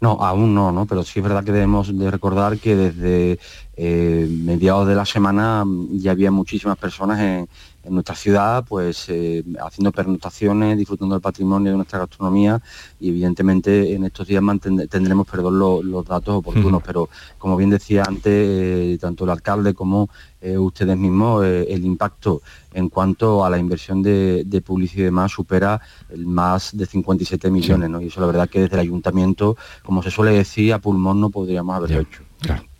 No, 0.00 0.12
aún 0.22 0.54
no, 0.54 0.70
¿no? 0.70 0.86
Pero 0.86 1.02
sí 1.02 1.18
es 1.18 1.22
verdad 1.22 1.44
que 1.44 1.52
debemos 1.52 1.96
de 1.96 2.10
recordar 2.10 2.58
que 2.58 2.76
desde 2.76 3.38
mediados 3.78 4.88
de 4.88 4.94
la 4.94 5.04
semana 5.04 5.64
ya 5.92 6.10
había 6.10 6.30
muchísimas 6.30 6.76
personas 6.76 7.20
en, 7.20 7.48
en 7.88 7.94
nuestra 7.94 8.14
ciudad, 8.14 8.64
pues 8.68 9.06
eh, 9.08 9.42
haciendo 9.60 9.90
pernotaciones, 9.92 10.76
disfrutando 10.76 11.14
del 11.14 11.22
patrimonio 11.22 11.72
de 11.72 11.76
nuestra 11.76 11.98
gastronomía 11.98 12.60
y 13.00 13.08
evidentemente 13.08 13.94
en 13.94 14.04
estos 14.04 14.26
días 14.26 14.42
tendremos 14.90 15.26
perdón, 15.26 15.58
los 15.58 16.04
datos 16.04 16.36
oportunos, 16.36 16.82
pero 16.84 17.08
como 17.38 17.56
bien 17.56 17.70
decía 17.70 18.04
antes, 18.06 18.24
eh, 18.26 18.98
tanto 19.00 19.24
el 19.24 19.30
alcalde 19.30 19.74
como 19.74 20.08
eh, 20.40 20.56
ustedes 20.56 20.96
mismos, 20.96 21.44
el 21.44 21.84
impacto 21.84 22.42
en 22.72 22.88
cuanto 22.88 23.44
a 23.44 23.50
la 23.50 23.58
inversión 23.58 24.02
de, 24.02 24.62
publicidad 24.64 25.02
y 25.02 25.04
demás 25.04 25.32
supera 25.32 25.80
el 26.10 26.26
más 26.26 26.76
de 26.76 26.84
57 26.84 27.50
millones, 27.50 27.88
¿no? 27.88 28.00
Y 28.00 28.08
eso 28.08 28.20
la 28.20 28.26
verdad 28.26 28.48
que 28.48 28.60
desde 28.60 28.74
el 28.74 28.80
ayuntamiento, 28.80 29.56
como 29.82 30.02
se 30.02 30.10
suele 30.10 30.32
decir, 30.32 30.72
a 30.74 30.78
pulmón 30.78 31.20
no 31.20 31.30
podríamos 31.30 31.74
haberlo 31.74 32.00
hecho. 32.00 32.22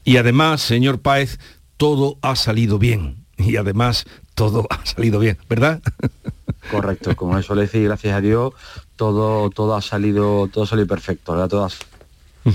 Y 0.08 0.16
además, 0.16 0.62
señor 0.62 1.00
Páez, 1.00 1.38
todo 1.76 2.16
ha 2.22 2.34
salido 2.34 2.78
bien 2.78 3.26
y 3.36 3.56
además 3.56 4.06
todo 4.34 4.66
ha 4.70 4.86
salido 4.86 5.18
bien, 5.18 5.36
¿verdad? 5.50 5.82
Correcto, 6.70 7.14
como 7.14 7.36
eso 7.36 7.54
le 7.54 7.60
decir, 7.62 7.84
gracias 7.84 8.16
a 8.16 8.22
Dios, 8.22 8.54
todo, 8.96 9.50
todo 9.50 9.76
ha 9.76 9.82
salido, 9.82 10.48
todo 10.50 10.64
ha 10.64 10.66
salido 10.66 10.88
perfecto, 10.88 11.32
¿verdad? 11.32 11.48
Todo 11.50 11.68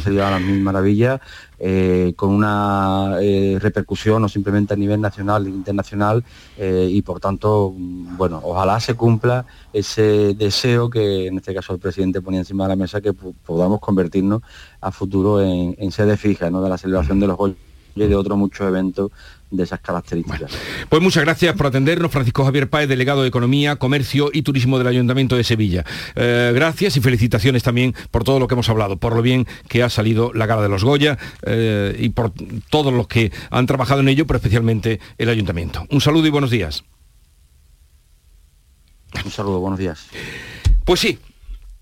salido 0.03 0.25
a 0.25 0.31
la 0.31 0.39
mil 0.39 0.61
maravillas, 0.61 1.19
eh, 1.59 2.13
con 2.15 2.29
una 2.29 3.17
eh, 3.21 3.57
repercusión 3.59 4.21
no 4.21 4.29
simplemente 4.29 4.73
a 4.73 4.77
nivel 4.77 4.99
nacional 4.99 5.45
e 5.47 5.49
internacional 5.49 6.23
eh, 6.57 6.87
y 6.89 7.01
por 7.01 7.19
tanto, 7.19 7.73
bueno, 7.75 8.41
ojalá 8.43 8.79
se 8.79 8.95
cumpla 8.95 9.45
ese 9.71 10.33
deseo 10.33 10.89
que 10.89 11.27
en 11.27 11.37
este 11.37 11.53
caso 11.53 11.73
el 11.73 11.79
presidente 11.79 12.21
ponía 12.21 12.39
encima 12.39 12.65
de 12.65 12.69
la 12.69 12.75
mesa 12.75 13.01
que 13.01 13.13
podamos 13.13 13.79
convertirnos 13.79 14.41
a 14.81 14.91
futuro 14.91 15.41
en, 15.41 15.91
sede 15.91 16.17
fija 16.17 16.49
¿no? 16.49 16.61
de 16.61 16.69
la 16.69 16.77
celebración 16.77 17.19
de 17.19 17.27
los 17.27 17.37
goles 17.37 17.57
y 17.95 18.07
de 18.07 18.15
otros 18.15 18.37
muchos 18.37 18.67
eventos 18.67 19.11
de 19.53 19.63
esas 19.63 19.79
características. 19.79 20.51
pues 20.89 21.01
muchas 21.01 21.23
gracias 21.23 21.55
por 21.55 21.67
atendernos, 21.67 22.11
Francisco 22.11 22.43
Javier 22.43 22.69
Páez, 22.69 22.89
delegado 22.89 23.21
de 23.21 23.27
Economía, 23.27 23.75
Comercio 23.75 24.29
y 24.33 24.41
Turismo 24.41 24.77
del 24.77 24.87
Ayuntamiento 24.87 25.35
de 25.35 25.43
Sevilla. 25.43 25.85
Eh, 26.15 26.51
gracias 26.53 26.97
y 26.97 27.01
felicitaciones 27.01 27.63
también 27.63 27.95
por 28.11 28.23
todo 28.23 28.39
lo 28.39 28.47
que 28.47 28.55
hemos 28.55 28.69
hablado, 28.69 28.97
por 28.97 29.15
lo 29.15 29.21
bien 29.21 29.47
que 29.67 29.83
ha 29.83 29.89
salido 29.89 30.33
la 30.33 30.47
gala 30.47 30.63
de 30.63 30.69
los 30.69 30.83
Goya 30.83 31.17
eh, 31.43 31.95
y 31.99 32.09
por 32.09 32.33
todos 32.69 32.91
los 32.93 33.07
que 33.07 33.31
han 33.51 33.67
trabajado 33.67 34.01
en 34.01 34.09
ello, 34.09 34.25
pero 34.25 34.37
especialmente 34.37 34.99
el 35.17 35.29
Ayuntamiento. 35.29 35.85
Un 35.91 36.01
saludo 36.01 36.27
y 36.27 36.31
buenos 36.31 36.49
días. 36.49 36.83
Un 39.23 39.31
saludo, 39.31 39.59
buenos 39.59 39.77
días. 39.77 40.07
Pues 40.85 40.99
sí, 40.99 41.19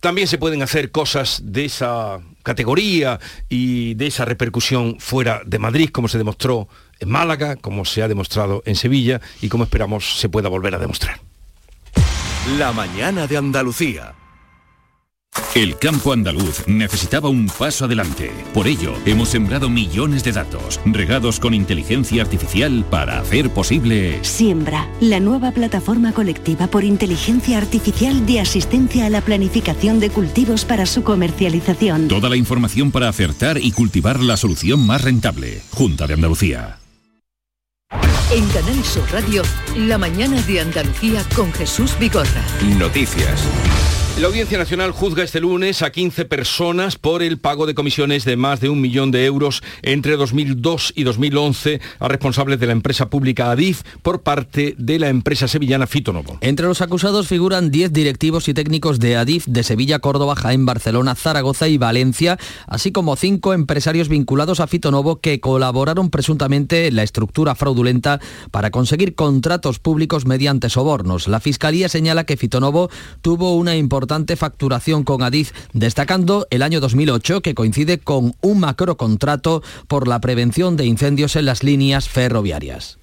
también 0.02 0.28
se 0.28 0.38
pueden 0.38 0.62
hacer 0.62 0.92
cosas 0.92 1.42
de 1.46 1.66
esa 1.66 2.20
categoría 2.44 3.20
y 3.50 3.94
de 3.94 4.08
esa 4.08 4.26
repercusión 4.26 5.00
fuera 5.00 5.42
de 5.46 5.60
Madrid, 5.60 5.90
como 5.90 6.08
se 6.08 6.18
demostró 6.18 6.68
en 7.02 7.10
Málaga, 7.10 7.58
como 7.58 7.84
se 7.84 8.02
ha 8.02 8.08
demostrado 8.08 8.64
en 8.66 8.76
Sevilla 8.76 9.20
y 9.42 9.50
como 9.50 9.66
esperamos 9.66 10.20
se 10.20 10.30
pueda 10.30 10.48
volver 10.48 10.76
a 10.76 10.80
demostrar. 10.80 11.20
La 12.58 12.72
mañana 12.72 13.28
de 13.28 13.38
Andalucía. 13.38 14.16
El 15.56 15.78
campo 15.78 16.12
andaluz 16.12 16.68
necesitaba 16.68 17.30
un 17.30 17.48
paso 17.48 17.86
adelante. 17.86 18.32
Por 18.54 18.68
ello, 18.68 18.94
hemos 19.06 19.30
sembrado 19.30 19.70
millones 19.70 20.24
de 20.24 20.34
datos, 20.34 20.80
regados 20.86 21.40
con 21.40 21.54
inteligencia 21.54 22.22
artificial 22.22 22.86
para 22.90 23.20
hacer 23.20 23.50
posible... 23.50 24.20
Siembra, 24.24 24.90
la 25.00 25.20
nueva 25.22 25.52
plataforma 25.52 26.12
colectiva 26.14 26.68
por 26.68 26.84
inteligencia 26.84 27.58
artificial 27.58 28.26
de 28.26 28.42
asistencia 28.42 29.06
a 29.06 29.10
la 29.10 29.22
planificación 29.22 30.00
de 30.00 30.10
cultivos 30.10 30.66
para 30.66 30.86
su 30.86 31.04
comercialización. 31.04 32.08
Toda 32.10 32.30
la 32.30 32.36
información 32.36 32.92
para 32.92 33.08
acertar 33.08 33.58
y 33.58 33.72
cultivar 33.72 34.20
la 34.20 34.36
solución 34.36 34.86
más 34.86 35.02
rentable. 35.02 35.62
Junta 35.72 36.08
de 36.08 36.14
Andalucía. 36.14 36.81
En 38.34 38.48
Canal 38.48 38.82
Sur 38.86 39.12
Radio, 39.12 39.44
la 39.76 39.98
mañana 39.98 40.42
de 40.44 40.62
Andalucía 40.62 41.22
con 41.36 41.52
Jesús 41.52 42.00
Vigorra. 42.00 42.46
Noticias. 42.78 43.46
La 44.20 44.28
Audiencia 44.28 44.58
Nacional 44.58 44.92
juzga 44.92 45.24
este 45.24 45.40
lunes 45.40 45.82
a 45.82 45.90
15 45.90 46.26
personas 46.26 46.98
por 46.98 47.24
el 47.24 47.40
pago 47.40 47.66
de 47.66 47.74
comisiones 47.74 48.24
de 48.24 48.36
más 48.36 48.60
de 48.60 48.70
un 48.70 48.80
millón 48.80 49.10
de 49.10 49.26
euros 49.26 49.64
entre 49.82 50.16
2002 50.16 50.94
y 50.96 51.04
2011 51.04 51.80
a 51.98 52.08
responsables 52.08 52.60
de 52.60 52.68
la 52.68 52.74
empresa 52.74 53.10
pública 53.10 53.50
Adif 53.50 53.82
por 54.04 54.22
parte 54.22 54.76
de 54.78 55.00
la 55.00 55.08
empresa 55.08 55.48
sevillana 55.48 55.88
Fitonovo. 55.88 56.38
Entre 56.42 56.68
los 56.68 56.82
acusados 56.82 57.30
figuran 57.30 57.72
10 57.72 57.94
directivos 57.94 58.48
y 58.48 58.54
técnicos 58.54 59.00
de 59.00 59.16
Adif 59.16 59.46
de 59.48 59.64
Sevilla, 59.64 60.00
Córdoba, 60.00 60.36
Jaén, 60.36 60.66
Barcelona, 60.66 61.16
Zaragoza 61.16 61.70
y 61.70 61.78
Valencia, 61.80 62.38
así 62.68 62.92
como 62.92 63.16
cinco 63.16 63.54
empresarios 63.54 64.10
vinculados 64.10 64.60
a 64.60 64.68
Fitonovo 64.68 65.20
que 65.20 65.40
colaboraron 65.40 66.10
presuntamente 66.12 66.88
en 66.88 66.98
la 66.98 67.04
estructura 67.04 67.56
fraudulenta 67.56 68.20
para 68.52 68.72
conseguir 68.72 69.16
contratos 69.16 69.80
públicos 69.80 70.26
mediante 70.26 70.70
sobornos. 70.70 71.28
La 71.30 71.40
Fiscalía 71.40 71.88
señala 71.90 72.26
que 72.26 72.38
Fitonovo 72.38 72.92
tuvo 73.22 73.56
una 73.56 73.76
importante 73.78 74.01
facturación 74.38 75.04
con 75.04 75.24
Adif, 75.24 75.52
destacando 75.74 76.48
el 76.50 76.62
año 76.62 76.80
2008 76.80 77.42
que 77.42 77.56
coincide 77.56 78.00
con 78.00 78.36
un 78.42 78.60
macrocontrato 78.60 79.64
por 79.88 80.08
la 80.08 80.22
prevención 80.22 80.78
de 80.78 80.86
incendios 80.86 81.36
en 81.36 81.46
las 81.46 81.64
líneas 81.64 82.08
ferroviarias. 82.08 83.01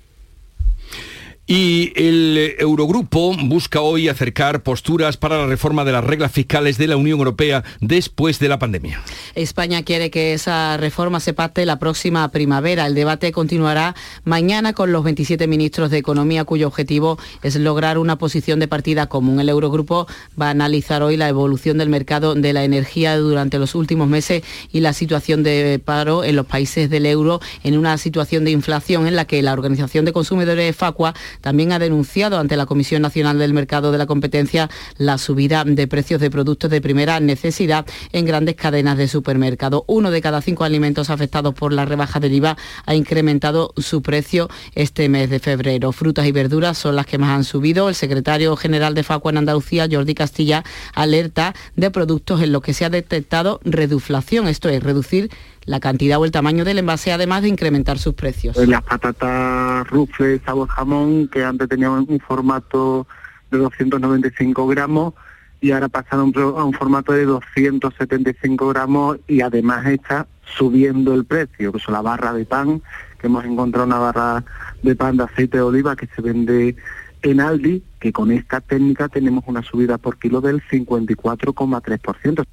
Y 1.50 1.94
el 1.96 2.56
Eurogrupo 2.58 3.34
busca 3.44 3.80
hoy 3.80 4.10
acercar 4.10 4.62
posturas 4.62 5.16
para 5.16 5.38
la 5.38 5.46
reforma 5.46 5.82
de 5.86 5.92
las 5.92 6.04
reglas 6.04 6.30
fiscales 6.30 6.76
de 6.76 6.86
la 6.86 6.98
Unión 6.98 7.20
Europea 7.20 7.64
después 7.80 8.38
de 8.38 8.50
la 8.50 8.58
pandemia. 8.58 9.00
España 9.34 9.82
quiere 9.82 10.10
que 10.10 10.34
esa 10.34 10.76
reforma 10.76 11.20
se 11.20 11.32
pacte 11.32 11.64
la 11.64 11.78
próxima 11.78 12.28
primavera. 12.28 12.84
El 12.86 12.94
debate 12.94 13.32
continuará 13.32 13.94
mañana 14.24 14.74
con 14.74 14.92
los 14.92 15.02
27 15.04 15.46
ministros 15.46 15.90
de 15.90 15.96
Economía 15.96 16.44
cuyo 16.44 16.66
objetivo 16.66 17.18
es 17.42 17.56
lograr 17.56 17.96
una 17.96 18.18
posición 18.18 18.60
de 18.60 18.68
partida 18.68 19.06
común. 19.06 19.40
El 19.40 19.48
Eurogrupo 19.48 20.06
va 20.38 20.48
a 20.48 20.50
analizar 20.50 21.02
hoy 21.02 21.16
la 21.16 21.30
evolución 21.30 21.78
del 21.78 21.88
mercado 21.88 22.34
de 22.34 22.52
la 22.52 22.64
energía 22.64 23.16
durante 23.16 23.58
los 23.58 23.74
últimos 23.74 24.06
meses 24.06 24.42
y 24.70 24.80
la 24.80 24.92
situación 24.92 25.42
de 25.42 25.80
paro 25.82 26.24
en 26.24 26.36
los 26.36 26.44
países 26.44 26.90
del 26.90 27.06
euro 27.06 27.40
en 27.64 27.78
una 27.78 27.96
situación 27.96 28.44
de 28.44 28.50
inflación 28.50 29.06
en 29.06 29.16
la 29.16 29.24
que 29.24 29.40
la 29.40 29.54
Organización 29.54 30.04
de 30.04 30.12
Consumidores 30.12 30.76
FACUA 30.76 31.14
también 31.40 31.72
ha 31.72 31.78
denunciado 31.78 32.38
ante 32.38 32.56
la 32.56 32.66
Comisión 32.66 33.02
Nacional 33.02 33.38
del 33.38 33.54
Mercado 33.54 33.92
de 33.92 33.98
la 33.98 34.06
Competencia 34.06 34.68
la 34.96 35.18
subida 35.18 35.64
de 35.64 35.86
precios 35.86 36.20
de 36.20 36.30
productos 36.30 36.70
de 36.70 36.80
primera 36.80 37.20
necesidad 37.20 37.86
en 38.12 38.24
grandes 38.24 38.56
cadenas 38.56 38.98
de 38.98 39.08
supermercado. 39.08 39.84
Uno 39.86 40.10
de 40.10 40.20
cada 40.20 40.40
cinco 40.40 40.64
alimentos 40.64 41.10
afectados 41.10 41.54
por 41.54 41.72
la 41.72 41.84
rebaja 41.84 42.20
del 42.20 42.34
IVA 42.34 42.56
ha 42.86 42.94
incrementado 42.94 43.72
su 43.76 44.02
precio 44.02 44.48
este 44.74 45.08
mes 45.08 45.30
de 45.30 45.38
febrero. 45.38 45.92
Frutas 45.92 46.26
y 46.26 46.32
verduras 46.32 46.78
son 46.78 46.96
las 46.96 47.06
que 47.06 47.18
más 47.18 47.30
han 47.30 47.44
subido. 47.44 47.88
El 47.88 47.94
secretario 47.94 48.56
general 48.56 48.94
de 48.94 49.02
Facua 49.02 49.30
en 49.30 49.38
Andalucía, 49.38 49.88
Jordi 49.90 50.14
Castilla, 50.14 50.64
alerta 50.94 51.54
de 51.76 51.90
productos 51.90 52.42
en 52.42 52.52
los 52.52 52.62
que 52.62 52.74
se 52.74 52.84
ha 52.84 52.90
detectado 52.90 53.60
reduflación, 53.64 54.48
esto 54.48 54.68
es, 54.68 54.82
reducir 54.82 55.30
la 55.68 55.80
cantidad 55.80 56.18
o 56.18 56.24
el 56.24 56.30
tamaño 56.30 56.64
del 56.64 56.78
envase, 56.78 57.12
además 57.12 57.42
de 57.42 57.48
incrementar 57.48 57.98
sus 57.98 58.14
precios. 58.14 58.56
Las 58.56 58.82
patatas 58.82 59.86
rufles, 59.88 60.40
sabor 60.44 60.66
jamón, 60.68 61.28
que 61.28 61.44
antes 61.44 61.68
tenían 61.68 62.06
un 62.08 62.20
formato 62.20 63.06
de 63.50 63.58
295 63.58 64.66
gramos 64.66 65.12
y 65.60 65.72
ahora 65.72 65.88
pasaron 65.88 66.32
a 66.36 66.64
un 66.64 66.72
formato 66.72 67.12
de 67.12 67.26
275 67.26 68.68
gramos 68.68 69.18
y 69.28 69.42
además 69.42 69.84
está 69.86 70.26
subiendo 70.56 71.12
el 71.12 71.26
precio, 71.26 71.70
que 71.70 71.78
son 71.80 71.92
la 71.92 72.00
barra 72.00 72.32
de 72.32 72.46
pan, 72.46 72.80
que 73.20 73.26
hemos 73.26 73.44
encontrado 73.44 73.86
una 73.86 73.98
barra 73.98 74.44
de 74.82 74.96
pan 74.96 75.18
de 75.18 75.24
aceite 75.24 75.58
de 75.58 75.62
oliva 75.64 75.96
que 75.96 76.08
se 76.16 76.22
vende 76.22 76.76
en 77.20 77.40
Aldi, 77.40 77.82
que 78.00 78.10
con 78.10 78.30
esta 78.30 78.62
técnica 78.62 79.08
tenemos 79.08 79.44
una 79.46 79.62
subida 79.62 79.98
por 79.98 80.18
kilo 80.18 80.40
del 80.40 80.62
54,3%. 80.62 82.46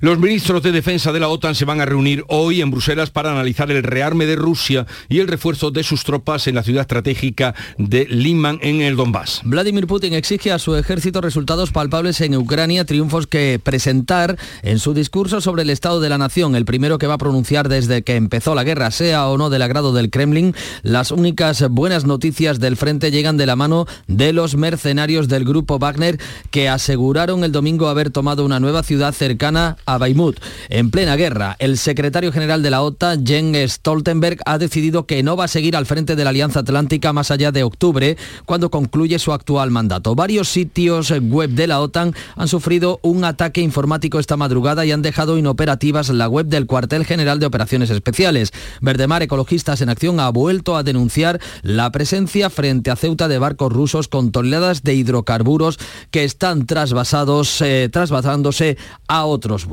Los 0.00 0.18
ministros 0.18 0.62
de 0.62 0.72
Defensa 0.72 1.12
de 1.12 1.20
la 1.20 1.28
OTAN 1.28 1.54
se 1.54 1.64
van 1.64 1.80
a 1.80 1.86
reunir 1.86 2.24
hoy 2.28 2.60
en 2.60 2.70
Bruselas 2.70 3.10
para 3.10 3.30
analizar 3.30 3.70
el 3.70 3.82
rearme 3.82 4.26
de 4.26 4.36
Rusia 4.36 4.86
y 5.08 5.20
el 5.20 5.28
refuerzo 5.28 5.70
de 5.70 5.82
sus 5.82 6.04
tropas 6.04 6.46
en 6.46 6.54
la 6.54 6.62
ciudad 6.62 6.82
estratégica 6.82 7.54
de 7.78 8.06
Liman 8.06 8.58
en 8.62 8.80
el 8.80 8.96
Donbass. 8.96 9.40
Vladimir 9.44 9.86
Putin 9.86 10.14
exige 10.14 10.52
a 10.52 10.58
su 10.58 10.74
ejército 10.76 11.20
resultados 11.20 11.70
palpables 11.70 12.20
en 12.20 12.36
Ucrania, 12.36 12.84
triunfos 12.84 13.26
que 13.26 13.60
presentar 13.62 14.36
en 14.62 14.78
su 14.78 14.94
discurso 14.94 15.40
sobre 15.40 15.62
el 15.62 15.70
estado 15.70 16.00
de 16.00 16.08
la 16.08 16.18
nación, 16.18 16.56
el 16.56 16.64
primero 16.64 16.98
que 16.98 17.06
va 17.06 17.14
a 17.14 17.18
pronunciar 17.18 17.68
desde 17.68 18.02
que 18.02 18.16
empezó 18.16 18.54
la 18.54 18.64
guerra, 18.64 18.90
sea 18.90 19.28
o 19.28 19.38
no 19.38 19.50
del 19.50 19.62
agrado 19.62 19.92
del 19.92 20.10
Kremlin. 20.10 20.54
Las 20.82 21.10
únicas 21.10 21.68
buenas 21.70 22.04
noticias 22.04 22.58
del 22.58 22.76
frente 22.76 23.10
llegan 23.10 23.36
de 23.36 23.46
la 23.46 23.56
mano 23.56 23.86
de 24.06 24.32
los 24.32 24.56
mercenarios 24.56 25.28
del 25.28 25.44
grupo 25.44 25.78
Wagner 25.78 26.18
que 26.50 26.68
aseguraron 26.68 27.44
el 27.44 27.52
domingo 27.52 27.88
haber 27.88 28.10
tomado 28.10 28.44
una 28.44 28.60
nueva 28.60 28.82
ciudad 28.82 29.12
cercana 29.12 29.51
a 29.56 29.98
Baimut. 29.98 30.40
En 30.68 30.90
plena 30.90 31.16
guerra, 31.16 31.56
el 31.58 31.78
secretario 31.78 32.32
general 32.32 32.62
de 32.62 32.70
la 32.70 32.82
OTAN, 32.82 33.26
Jens 33.26 33.72
Stoltenberg, 33.72 34.38
ha 34.46 34.58
decidido 34.58 35.06
que 35.06 35.22
no 35.22 35.36
va 35.36 35.44
a 35.44 35.48
seguir 35.48 35.76
al 35.76 35.86
frente 35.86 36.16
de 36.16 36.24
la 36.24 36.30
Alianza 36.30 36.60
Atlántica 36.60 37.12
más 37.12 37.30
allá 37.30 37.52
de 37.52 37.62
octubre, 37.62 38.16
cuando 38.46 38.70
concluye 38.70 39.18
su 39.18 39.32
actual 39.32 39.70
mandato. 39.70 40.14
Varios 40.14 40.48
sitios 40.48 41.12
web 41.20 41.50
de 41.50 41.66
la 41.66 41.80
OTAN 41.80 42.14
han 42.36 42.48
sufrido 42.48 42.98
un 43.02 43.24
ataque 43.24 43.60
informático 43.60 44.18
esta 44.18 44.36
madrugada 44.36 44.86
y 44.86 44.92
han 44.92 45.02
dejado 45.02 45.36
inoperativas 45.38 46.08
la 46.08 46.28
web 46.28 46.46
del 46.46 46.66
cuartel 46.66 47.04
general 47.04 47.38
de 47.38 47.46
operaciones 47.46 47.90
especiales. 47.90 48.52
Verdemar 48.80 49.22
Ecologistas 49.22 49.80
en 49.80 49.88
Acción 49.88 50.18
ha 50.20 50.30
vuelto 50.30 50.76
a 50.76 50.82
denunciar 50.82 51.40
la 51.62 51.90
presencia 51.92 52.50
frente 52.50 52.90
a 52.90 52.96
Ceuta 52.96 53.28
de 53.28 53.38
barcos 53.38 53.72
rusos 53.72 54.08
con 54.08 54.32
toneladas 54.32 54.82
de 54.82 54.94
hidrocarburos 54.94 55.78
que 56.10 56.24
están 56.24 56.66
trasvasados, 56.66 57.60
eh, 57.60 57.88
trasvasándose 57.92 58.78
a 59.08 59.24
otros 59.24 59.41
otros. 59.44 59.66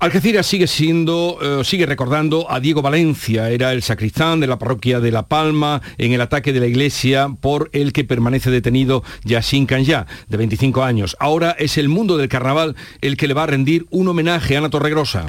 Algeciras 0.00 0.46
sigue 0.46 0.68
siendo, 0.68 1.38
eh, 1.42 1.64
sigue 1.64 1.84
recordando 1.84 2.48
a 2.48 2.60
Diego 2.60 2.82
Valencia, 2.82 3.50
era 3.50 3.72
el 3.72 3.82
sacristán 3.82 4.38
de 4.38 4.46
la 4.46 4.56
parroquia 4.56 5.00
de 5.00 5.10
La 5.10 5.26
Palma 5.26 5.82
en 5.98 6.12
el 6.12 6.20
ataque 6.20 6.52
de 6.52 6.60
la 6.60 6.66
iglesia 6.66 7.28
por 7.40 7.68
el 7.72 7.92
que 7.92 8.04
permanece 8.04 8.50
detenido 8.50 9.02
Yassin 9.24 9.66
Kanya, 9.66 10.06
de 10.28 10.36
25 10.36 10.84
años. 10.84 11.16
Ahora 11.18 11.56
es 11.58 11.78
el 11.78 11.88
mundo 11.88 12.16
del 12.16 12.28
carnaval 12.28 12.76
el 13.00 13.16
que 13.16 13.26
le 13.26 13.34
va 13.34 13.42
a 13.42 13.48
rendir 13.48 13.86
un 13.90 14.06
homenaje 14.06 14.54
a 14.54 14.58
Ana 14.60 14.70
Torregrosa. 14.70 15.26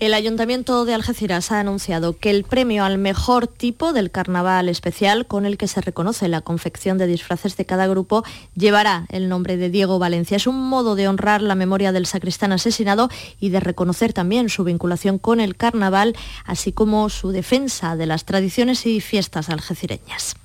El 0.00 0.14
Ayuntamiento 0.14 0.84
de 0.84 0.94
Algeciras 0.94 1.50
ha 1.50 1.58
anunciado 1.58 2.16
que 2.16 2.30
el 2.30 2.44
premio 2.44 2.84
al 2.84 2.98
mejor 2.98 3.48
tipo 3.48 3.92
del 3.92 4.12
carnaval 4.12 4.68
especial, 4.68 5.26
con 5.26 5.44
el 5.44 5.58
que 5.58 5.66
se 5.66 5.80
reconoce 5.80 6.28
la 6.28 6.40
confección 6.40 6.98
de 6.98 7.08
disfraces 7.08 7.56
de 7.56 7.64
cada 7.64 7.88
grupo, 7.88 8.22
llevará 8.54 9.06
el 9.08 9.28
nombre 9.28 9.56
de 9.56 9.70
Diego 9.70 9.98
Valencia. 9.98 10.36
Es 10.36 10.46
un 10.46 10.68
modo 10.68 10.94
de 10.94 11.08
honrar 11.08 11.42
la 11.42 11.56
memoria 11.56 11.90
del 11.90 12.06
sacristán 12.06 12.52
asesinado 12.52 13.08
y 13.40 13.48
de 13.48 13.58
reconocer 13.58 14.12
también 14.12 14.50
su 14.50 14.62
vinculación 14.62 15.18
con 15.18 15.40
el 15.40 15.56
carnaval, 15.56 16.14
así 16.44 16.70
como 16.70 17.08
su 17.08 17.32
defensa 17.32 17.96
de 17.96 18.06
las 18.06 18.24
tradiciones 18.24 18.86
y 18.86 19.00
fiestas 19.00 19.48
algecireñas. 19.48 20.36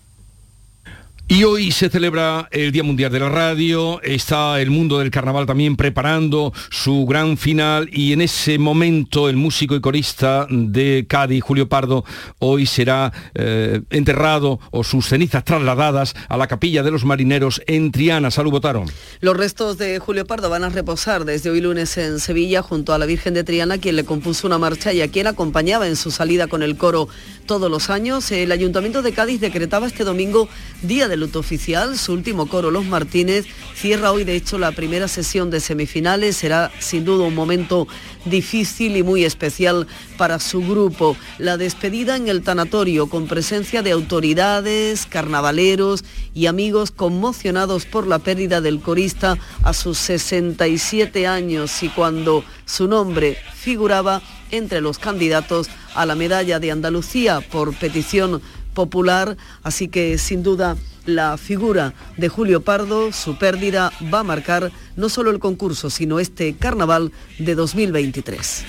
Y 1.34 1.46
hoy 1.46 1.72
se 1.72 1.90
celebra 1.90 2.48
el 2.52 2.72
Día 2.72 2.84
Mundial 2.84 3.12
de 3.12 3.20
la 3.20 3.28
Radio, 3.28 4.00
está 4.04 4.62
el 4.62 4.70
mundo 4.70 5.00
del 5.00 5.10
carnaval 5.10 5.48
también 5.48 5.76
preparando 5.76 6.54
su 6.70 7.08
gran 7.08 7.38
final 7.38 7.90
y 7.92 8.14
en 8.14 8.22
ese 8.22 8.60
momento 8.60 9.28
el 9.28 9.36
músico 9.36 9.74
y 9.74 9.82
corista 9.82 10.46
de 10.48 11.08
Cádiz, 11.10 11.44
Julio 11.44 11.68
Pardo, 11.68 12.06
hoy 12.38 12.68
será 12.68 13.12
eh, 13.34 13.82
enterrado 13.90 14.60
o 14.70 14.84
sus 14.84 15.08
cenizas 15.08 15.44
trasladadas 15.44 16.14
a 16.30 16.38
la 16.38 16.46
capilla 16.46 16.84
de 16.84 16.92
los 16.92 17.04
marineros 17.04 17.64
en 17.66 17.92
Triana. 17.92 18.30
Salud, 18.30 18.52
votaron. 18.52 18.86
Los 19.20 19.36
restos 19.36 19.80
de 19.80 19.98
Julio 19.98 20.28
Pardo 20.28 20.52
van 20.52 20.64
a 20.64 20.70
reposar 20.70 21.26
desde 21.26 21.50
hoy 21.50 21.62
lunes 21.62 21.98
en 21.98 22.20
Sevilla 22.20 22.62
junto 22.62 22.94
a 22.94 23.00
la 23.00 23.08
Virgen 23.08 23.34
de 23.34 23.44
Triana, 23.44 23.80
quien 23.80 23.96
le 23.96 24.06
compuso 24.06 24.46
una 24.46 24.60
marcha 24.60 24.94
y 24.94 25.02
a 25.02 25.08
quien 25.08 25.26
acompañaba 25.26 25.88
en 25.88 25.96
su 25.96 26.12
salida 26.12 26.46
con 26.46 26.62
el 26.62 26.78
coro 26.78 27.08
todos 27.48 27.72
los 27.72 27.90
años. 27.90 28.32
El 28.32 28.52
Ayuntamiento 28.52 29.02
de 29.02 29.14
Cádiz 29.14 29.42
decretaba 29.42 29.88
este 29.88 30.04
domingo 30.04 30.48
Día 30.84 31.08
de 31.08 31.23
oficial. 31.40 31.98
Su 31.98 32.14
último 32.14 32.48
coro, 32.48 32.72
Los 32.72 32.86
Martínez, 32.86 33.46
cierra 33.76 34.12
hoy 34.12 34.24
de 34.24 34.36
hecho 34.36 34.58
la 34.58 34.72
primera 34.72 35.08
sesión 35.08 35.50
de 35.50 35.60
semifinales. 35.60 36.38
Será 36.38 36.72
sin 36.80 37.06
duda 37.06 37.26
un 37.26 37.36
momento 37.36 37.88
difícil 38.26 38.98
y 38.98 39.04
muy 39.04 39.26
especial 39.26 39.88
para 40.18 40.40
su 40.40 40.62
grupo. 40.62 41.16
La 41.38 41.58
despedida 41.58 42.16
en 42.16 42.28
el 42.28 42.44
tanatorio 42.44 43.08
con 43.08 43.28
presencia 43.28 43.82
de 43.82 43.92
autoridades, 43.92 45.06
carnavaleros 45.06 46.04
y 46.34 46.48
amigos 46.48 46.92
conmocionados 46.92 47.86
por 47.86 48.08
la 48.08 48.20
pérdida 48.20 48.62
del 48.62 48.80
corista 48.80 49.38
a 49.64 49.74
sus 49.74 49.98
67 49.98 51.28
años 51.28 51.84
y 51.84 51.90
cuando 51.90 52.44
su 52.66 52.88
nombre 52.88 53.38
figuraba 53.56 54.22
entre 54.52 54.82
los 54.82 55.00
candidatos 55.00 55.70
a 55.96 56.06
la 56.06 56.16
medalla 56.16 56.60
de 56.60 56.72
Andalucía 56.72 57.42
por 57.42 57.74
petición 57.76 58.42
popular, 58.74 59.38
así 59.64 59.88
que 59.88 60.18
sin 60.18 60.44
duda 60.44 60.76
la 61.06 61.38
figura 61.38 61.94
de 62.18 62.30
Julio 62.30 62.62
Pardo, 62.62 63.12
su 63.12 63.38
pérdida 63.38 63.92
va 64.14 64.20
a 64.20 64.24
marcar 64.24 64.72
no 64.96 65.10
solo 65.10 65.32
el 65.32 65.40
concurso, 65.40 65.90
sino 65.90 66.20
este 66.20 66.56
carnaval 66.56 67.12
de 67.40 67.56
2023. 67.56 68.66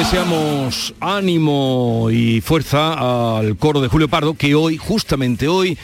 Deseamos 0.00 0.94
ánimo 0.98 2.08
y 2.10 2.40
fuerza 2.40 3.36
al 3.38 3.58
coro 3.58 3.82
de 3.82 3.88
Julio 3.88 4.08
Pardo, 4.08 4.32
que 4.32 4.54
hoy, 4.54 4.78
justamente 4.78 5.46
hoy, 5.46 5.76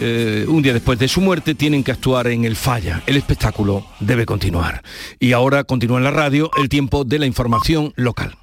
eh, 0.00 0.44
un 0.48 0.62
día 0.62 0.72
después 0.72 0.98
de 0.98 1.06
su 1.06 1.20
muerte, 1.20 1.54
tienen 1.54 1.84
que 1.84 1.92
actuar 1.92 2.26
en 2.26 2.44
el 2.44 2.56
Falla. 2.56 3.04
El 3.06 3.16
espectáculo 3.16 3.86
debe 4.00 4.26
continuar. 4.26 4.82
Y 5.20 5.30
ahora 5.30 5.62
continúa 5.62 5.98
en 5.98 6.04
la 6.04 6.10
radio 6.10 6.50
el 6.56 6.68
tiempo 6.68 7.04
de 7.04 7.20
la 7.20 7.26
información 7.26 7.92
local. 7.94 8.36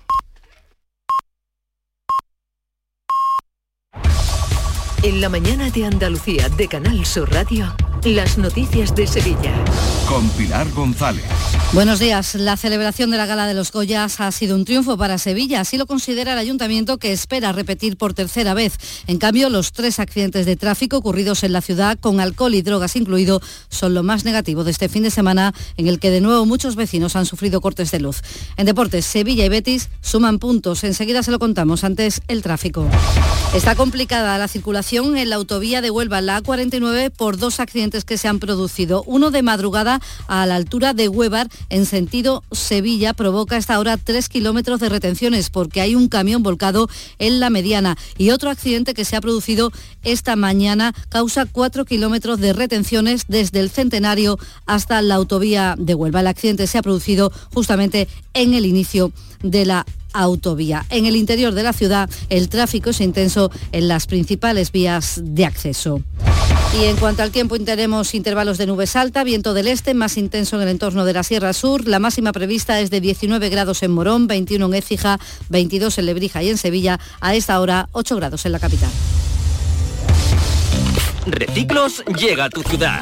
En 5.03 5.19
la 5.19 5.27
mañana 5.27 5.69
de 5.69 5.85
Andalucía 5.85 6.47
de 6.47 6.69
Canal 6.69 7.05
Sur 7.05 7.29
Radio, 7.29 7.75
las 8.05 8.37
noticias 8.37 8.95
de 8.95 9.05
Sevilla. 9.05 9.53
Con 10.07 10.27
Pilar 10.29 10.69
González. 10.71 11.25
Buenos 11.73 11.99
días. 11.99 12.33
La 12.33 12.57
celebración 12.57 13.11
de 13.11 13.17
la 13.17 13.25
Gala 13.25 13.45
de 13.45 13.53
los 13.53 13.71
Goyas 13.71 14.19
ha 14.21 14.31
sido 14.31 14.55
un 14.55 14.65
triunfo 14.65 14.97
para 14.97 15.17
Sevilla. 15.17 15.61
Así 15.61 15.77
lo 15.77 15.85
considera 15.85 16.33
el 16.33 16.39
ayuntamiento 16.39 16.97
que 16.97 17.11
espera 17.11 17.51
repetir 17.51 17.97
por 17.97 18.13
tercera 18.13 18.53
vez. 18.53 18.73
En 19.05 19.17
cambio, 19.17 19.49
los 19.49 19.71
tres 19.71 19.99
accidentes 19.99 20.45
de 20.45 20.55
tráfico 20.55 20.97
ocurridos 20.97 21.43
en 21.43 21.53
la 21.53 21.61
ciudad, 21.61 21.99
con 21.99 22.19
alcohol 22.19 22.55
y 22.55 22.61
drogas 22.61 22.95
incluido, 22.95 23.41
son 23.69 23.93
lo 23.93 24.01
más 24.01 24.23
negativo 24.23 24.63
de 24.63 24.71
este 24.71 24.89
fin 24.89 25.03
de 25.03 25.11
semana, 25.11 25.53
en 25.77 25.87
el 25.87 25.99
que 25.99 26.09
de 26.09 26.21
nuevo 26.21 26.45
muchos 26.45 26.75
vecinos 26.75 27.15
han 27.15 27.25
sufrido 27.25 27.61
cortes 27.61 27.91
de 27.91 27.99
luz. 27.99 28.21
En 28.57 28.65
deportes, 28.65 29.05
Sevilla 29.05 29.45
y 29.45 29.49
Betis 29.49 29.89
suman 30.01 30.39
puntos. 30.39 30.83
Enseguida 30.83 31.21
se 31.21 31.31
lo 31.31 31.37
contamos. 31.37 31.83
Antes, 31.83 32.21
el 32.27 32.41
tráfico. 32.41 32.87
Está 33.53 33.75
complicada 33.75 34.37
la 34.37 34.47
circulación 34.47 35.17
en 35.17 35.29
la 35.29 35.35
autovía 35.35 35.81
de 35.81 35.91
Huelva, 35.91 36.21
la 36.21 36.41
A49, 36.41 37.11
por 37.11 37.37
dos 37.37 37.59
accidentes 37.59 37.88
que 38.05 38.17
se 38.17 38.27
han 38.27 38.39
producido. 38.39 39.03
Uno 39.07 39.31
de 39.31 39.41
madrugada 39.41 39.99
a 40.27 40.45
la 40.45 40.55
altura 40.55 40.93
de 40.93 41.09
Huevar, 41.09 41.49
en 41.69 41.85
sentido 41.85 42.43
Sevilla, 42.51 43.13
provoca 43.13 43.57
esta 43.57 43.79
hora 43.79 43.97
tres 43.97 44.29
kilómetros 44.29 44.79
de 44.79 44.89
retenciones 44.89 45.49
porque 45.49 45.81
hay 45.81 45.95
un 45.95 46.07
camión 46.07 46.43
volcado 46.43 46.87
en 47.17 47.39
la 47.39 47.49
mediana. 47.49 47.97
Y 48.17 48.29
otro 48.29 48.49
accidente 48.49 48.93
que 48.93 49.05
se 49.05 49.15
ha 49.15 49.21
producido 49.21 49.71
esta 50.03 50.35
mañana 50.35 50.93
causa 51.09 51.45
cuatro 51.45 51.85
kilómetros 51.85 52.39
de 52.39 52.53
retenciones 52.53 53.23
desde 53.27 53.59
el 53.59 53.69
Centenario 53.69 54.37
hasta 54.65 55.01
la 55.01 55.15
autovía 55.15 55.75
de 55.77 55.95
Huelva. 55.95 56.19
El 56.19 56.27
accidente 56.27 56.67
se 56.67 56.77
ha 56.77 56.83
producido 56.83 57.31
justamente 57.53 58.07
en 58.33 58.53
el 58.53 58.65
inicio 58.65 59.11
de 59.41 59.65
la 59.65 59.85
autovía. 60.13 60.85
En 60.89 61.05
el 61.05 61.15
interior 61.15 61.53
de 61.53 61.63
la 61.63 61.73
ciudad 61.73 62.09
el 62.29 62.49
tráfico 62.49 62.89
es 62.89 63.01
intenso 63.01 63.51
en 63.71 63.87
las 63.87 64.07
principales 64.07 64.71
vías 64.71 65.21
de 65.23 65.45
acceso. 65.45 66.01
Y 66.79 66.85
en 66.85 66.97
cuanto 66.97 67.23
al 67.23 67.31
tiempo, 67.31 67.57
tenemos 67.59 68.13
intervalos 68.13 68.57
de 68.57 68.67
nubes 68.67 68.95
alta, 68.95 69.23
viento 69.23 69.53
del 69.53 69.67
este, 69.67 69.93
más 69.93 70.17
intenso 70.17 70.55
en 70.55 70.63
el 70.63 70.69
entorno 70.69 71.03
de 71.03 71.13
la 71.13 71.23
Sierra 71.23 71.51
Sur. 71.53 71.87
La 71.87 71.99
máxima 71.99 72.31
prevista 72.31 72.79
es 72.79 72.89
de 72.89 73.01
19 73.01 73.49
grados 73.49 73.81
en 73.81 73.91
Morón, 73.91 74.27
21 74.27 74.65
en 74.65 74.73
Écija, 74.75 75.19
22 75.49 75.97
en 75.97 76.05
Lebrija 76.05 76.43
y 76.43 76.49
en 76.49 76.57
Sevilla. 76.57 76.99
A 77.21 77.35
esta 77.35 77.59
hora, 77.59 77.89
8 77.91 78.15
grados 78.15 78.45
en 78.45 78.51
la 78.51 78.59
capital. 78.59 78.89
Reciclos 81.25 82.03
llega 82.17 82.45
a 82.45 82.49
tu 82.49 82.61
ciudad. 82.63 83.01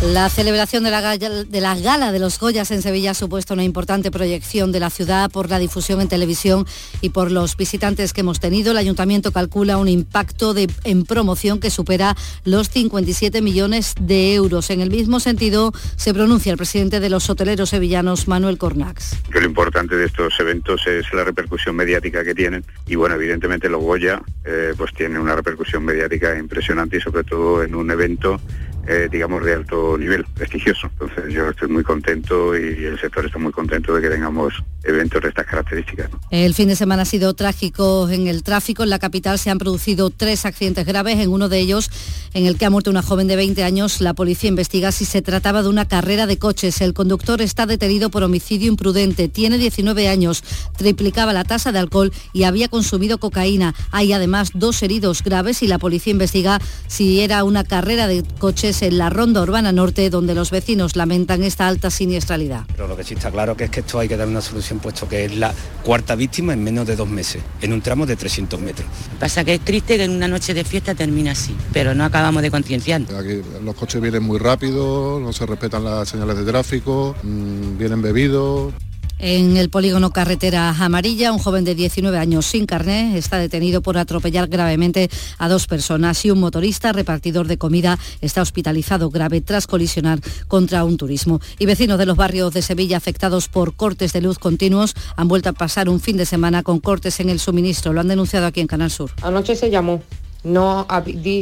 La 0.00 0.28
celebración 0.28 0.84
de 0.84 0.92
la, 0.92 1.00
gala, 1.00 2.12
de 2.12 2.18
los 2.20 2.38
Goyas 2.38 2.70
en 2.70 2.82
Sevilla 2.82 3.10
ha 3.10 3.14
supuesto 3.14 3.54
una 3.54 3.64
importante 3.64 4.12
proyección 4.12 4.70
de 4.70 4.78
la 4.78 4.90
ciudad 4.90 5.28
por 5.28 5.50
la 5.50 5.58
difusión 5.58 6.00
en 6.00 6.06
televisión 6.06 6.66
y 7.00 7.08
por 7.08 7.32
los 7.32 7.56
visitantes 7.56 8.12
que 8.12 8.20
hemos 8.20 8.38
tenido. 8.38 8.70
El 8.70 8.78
ayuntamiento 8.78 9.32
calcula 9.32 9.76
un 9.76 9.88
impacto 9.88 10.54
en 10.84 11.04
promoción 11.04 11.58
que 11.58 11.70
supera 11.70 12.14
los 12.44 12.68
57 12.68 13.42
millones 13.42 13.96
de 14.00 14.34
euros. 14.34 14.70
En 14.70 14.80
el 14.80 14.90
mismo 14.90 15.18
sentido 15.18 15.72
se 15.96 16.14
pronuncia 16.14 16.52
el 16.52 16.58
presidente 16.58 17.00
de 17.00 17.10
los 17.10 17.28
hoteleros 17.28 17.70
sevillanos, 17.70 18.28
Manuel 18.28 18.56
Cornax. 18.56 19.16
Lo 19.30 19.44
importante 19.44 19.96
de 19.96 20.06
estos 20.06 20.32
eventos 20.38 20.86
es 20.86 21.12
la 21.12 21.24
repercusión 21.24 21.74
mediática 21.74 22.22
que 22.22 22.36
tienen 22.36 22.64
y 22.86 22.94
bueno, 22.94 23.16
evidentemente 23.16 23.68
los 23.68 23.82
Goya 23.82 24.22
eh, 24.44 24.74
pues 24.76 24.94
tienen 24.94 25.20
una 25.20 25.34
repercusión 25.34 25.84
mediática 25.84 26.38
impresionante 26.38 26.98
y 26.98 27.00
sobre 27.00 27.24
todo 27.24 27.64
en 27.64 27.74
un 27.74 27.90
evento 27.90 28.40
eh, 28.88 29.06
digamos, 29.10 29.44
de 29.44 29.52
alto 29.52 29.98
nivel, 29.98 30.24
prestigioso. 30.34 30.88
Entonces 30.92 31.32
yo 31.32 31.50
estoy 31.50 31.68
muy 31.68 31.84
contento 31.84 32.56
y 32.56 32.86
el 32.86 32.98
sector 32.98 33.26
está 33.26 33.38
muy 33.38 33.52
contento 33.52 33.94
de 33.94 34.00
que 34.00 34.08
tengamos 34.08 34.64
eventos 34.84 35.22
de 35.22 35.28
estas 35.28 35.46
características. 35.46 36.10
El 36.30 36.54
fin 36.54 36.68
de 36.68 36.76
semana 36.76 37.02
ha 37.02 37.04
sido 37.04 37.34
trágico 37.34 38.08
en 38.08 38.26
el 38.26 38.42
tráfico. 38.42 38.82
En 38.82 38.90
la 38.90 38.98
capital 38.98 39.38
se 39.38 39.50
han 39.50 39.58
producido 39.58 40.10
tres 40.10 40.44
accidentes 40.44 40.86
graves, 40.86 41.18
en 41.18 41.30
uno 41.30 41.48
de 41.48 41.58
ellos 41.58 41.90
en 42.34 42.46
el 42.46 42.56
que 42.56 42.66
ha 42.66 42.70
muerto 42.70 42.90
una 42.90 43.02
joven 43.02 43.26
de 43.26 43.36
20 43.36 43.62
años. 43.64 44.00
La 44.00 44.14
policía 44.14 44.48
investiga 44.48 44.92
si 44.92 45.04
se 45.04 45.22
trataba 45.22 45.62
de 45.62 45.68
una 45.68 45.86
carrera 45.86 46.26
de 46.26 46.38
coches. 46.38 46.80
El 46.80 46.94
conductor 46.94 47.40
está 47.42 47.66
detenido 47.66 48.10
por 48.10 48.22
homicidio 48.22 48.68
imprudente. 48.68 49.28
Tiene 49.28 49.58
19 49.58 50.08
años, 50.08 50.42
triplicaba 50.76 51.32
la 51.32 51.44
tasa 51.44 51.72
de 51.72 51.78
alcohol 51.78 52.12
y 52.32 52.44
había 52.44 52.68
consumido 52.68 53.18
cocaína. 53.18 53.74
Hay 53.90 54.12
además 54.12 54.50
dos 54.54 54.82
heridos 54.82 55.22
graves 55.22 55.62
y 55.62 55.66
la 55.66 55.78
policía 55.78 56.12
investiga 56.12 56.60
si 56.86 57.20
era 57.20 57.44
una 57.44 57.64
carrera 57.64 58.06
de 58.06 58.24
coches 58.38 58.82
en 58.82 58.98
la 58.98 59.10
ronda 59.10 59.42
urbana 59.42 59.72
norte, 59.72 60.10
donde 60.10 60.34
los 60.34 60.50
vecinos 60.50 60.96
lamentan 60.96 61.42
esta 61.42 61.68
alta 61.68 61.90
siniestralidad. 61.90 62.64
Pero 62.68 62.88
lo 62.88 62.96
que 62.96 63.04
sí 63.04 63.14
está 63.14 63.30
claro 63.30 63.56
que 63.56 63.64
es 63.64 63.70
que 63.70 63.80
esto 63.80 63.98
hay 63.98 64.08
que 64.08 64.16
dar 64.16 64.28
una 64.28 64.40
solución, 64.40 64.67
puesto 64.76 65.08
que 65.08 65.24
es 65.24 65.36
la 65.36 65.54
cuarta 65.82 66.14
víctima 66.14 66.52
en 66.52 66.62
menos 66.62 66.86
de 66.86 66.96
dos 66.96 67.08
meses, 67.08 67.42
en 67.62 67.72
un 67.72 67.80
tramo 67.80 68.06
de 68.06 68.16
300 68.16 68.60
metros. 68.60 68.86
Pasa 69.18 69.44
que 69.44 69.54
es 69.54 69.60
triste 69.60 69.96
que 69.96 70.04
en 70.04 70.10
una 70.10 70.28
noche 70.28 70.54
de 70.54 70.64
fiesta 70.64 70.94
termine 70.94 71.30
así, 71.30 71.56
pero 71.72 71.94
no 71.94 72.04
acabamos 72.04 72.42
de 72.42 72.50
concienciar. 72.50 73.02
Aquí 73.18 73.40
los 73.64 73.74
coches 73.74 74.00
vienen 74.00 74.22
muy 74.22 74.38
rápido, 74.38 75.18
no 75.20 75.32
se 75.32 75.46
respetan 75.46 75.84
las 75.84 76.08
señales 76.08 76.36
de 76.36 76.44
tráfico, 76.44 77.16
mmm, 77.22 77.78
vienen 77.78 78.02
bebidos. 78.02 78.74
En 79.20 79.56
el 79.56 79.68
polígono 79.68 80.10
Carretera 80.10 80.70
Amarilla, 80.78 81.32
un 81.32 81.40
joven 81.40 81.64
de 81.64 81.74
19 81.74 82.16
años 82.18 82.46
sin 82.46 82.66
carné 82.66 83.18
está 83.18 83.38
detenido 83.38 83.82
por 83.82 83.98
atropellar 83.98 84.46
gravemente 84.46 85.10
a 85.38 85.48
dos 85.48 85.66
personas 85.66 86.24
y 86.24 86.30
un 86.30 86.38
motorista 86.38 86.92
repartidor 86.92 87.48
de 87.48 87.58
comida 87.58 87.98
está 88.20 88.42
hospitalizado 88.42 89.10
grave 89.10 89.40
tras 89.40 89.66
colisionar 89.66 90.20
contra 90.46 90.84
un 90.84 90.96
turismo. 90.96 91.40
Y 91.58 91.66
vecinos 91.66 91.98
de 91.98 92.06
los 92.06 92.16
barrios 92.16 92.54
de 92.54 92.62
Sevilla 92.62 92.96
afectados 92.96 93.48
por 93.48 93.74
cortes 93.74 94.12
de 94.12 94.20
luz 94.20 94.38
continuos 94.38 94.94
han 95.16 95.26
vuelto 95.26 95.48
a 95.48 95.52
pasar 95.52 95.88
un 95.88 95.98
fin 95.98 96.16
de 96.16 96.24
semana 96.24 96.62
con 96.62 96.78
cortes 96.78 97.18
en 97.18 97.28
el 97.28 97.40
suministro. 97.40 97.92
Lo 97.92 98.00
han 98.00 98.08
denunciado 98.08 98.46
aquí 98.46 98.60
en 98.60 98.68
Canal 98.68 98.92
Sur. 98.92 99.10
Anoche 99.22 99.56
se 99.56 99.68
llamó, 99.68 100.00
no 100.44 100.86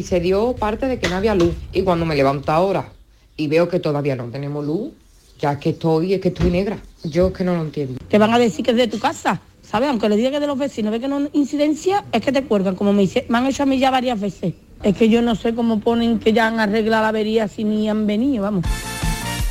se 0.02 0.20
dio 0.20 0.54
parte 0.54 0.86
de 0.86 0.98
que 0.98 1.10
no 1.10 1.16
había 1.16 1.34
luz 1.34 1.54
y 1.74 1.82
cuando 1.82 2.06
me 2.06 2.16
levanto 2.16 2.52
ahora 2.52 2.88
y 3.36 3.48
veo 3.48 3.68
que 3.68 3.80
todavía 3.80 4.16
no 4.16 4.24
tenemos 4.30 4.64
luz, 4.64 4.92
Ya 5.40 5.58
que 5.60 5.70
estoy, 5.70 6.14
es 6.14 6.20
que 6.20 6.28
estoy 6.28 6.50
negra. 6.50 6.78
Yo 7.04 7.28
es 7.28 7.32
que 7.34 7.44
no 7.44 7.54
lo 7.54 7.62
entiendo. 7.62 7.98
Te 8.08 8.18
van 8.18 8.32
a 8.32 8.38
decir 8.38 8.64
que 8.64 8.70
es 8.72 8.76
de 8.76 8.88
tu 8.88 8.98
casa, 8.98 9.40
¿sabes? 9.62 9.88
Aunque 9.90 10.08
le 10.08 10.16
diga 10.16 10.30
que 10.30 10.40
de 10.40 10.46
los 10.46 10.58
vecinos, 10.58 10.90
ve 10.92 11.00
que 11.00 11.08
no 11.08 11.28
incidencia, 11.32 12.04
es 12.12 12.22
que 12.22 12.32
te 12.32 12.42
cuelgan, 12.44 12.74
como 12.74 12.92
me, 12.92 13.02
hice- 13.02 13.26
me 13.28 13.38
han 13.38 13.46
hecho 13.46 13.62
a 13.62 13.66
mí 13.66 13.78
ya 13.78 13.90
varias 13.90 14.18
veces. 14.20 14.54
Es 14.82 14.96
que 14.96 15.08
yo 15.08 15.22
no 15.22 15.34
sé 15.34 15.54
cómo 15.54 15.80
ponen 15.80 16.18
que 16.18 16.32
ya 16.32 16.46
han 16.46 16.58
arreglado 16.60 17.02
la 17.02 17.08
avería 17.08 17.48
si 17.48 17.64
ni 17.64 17.88
han 17.88 18.06
venido, 18.06 18.42
vamos. 18.44 18.64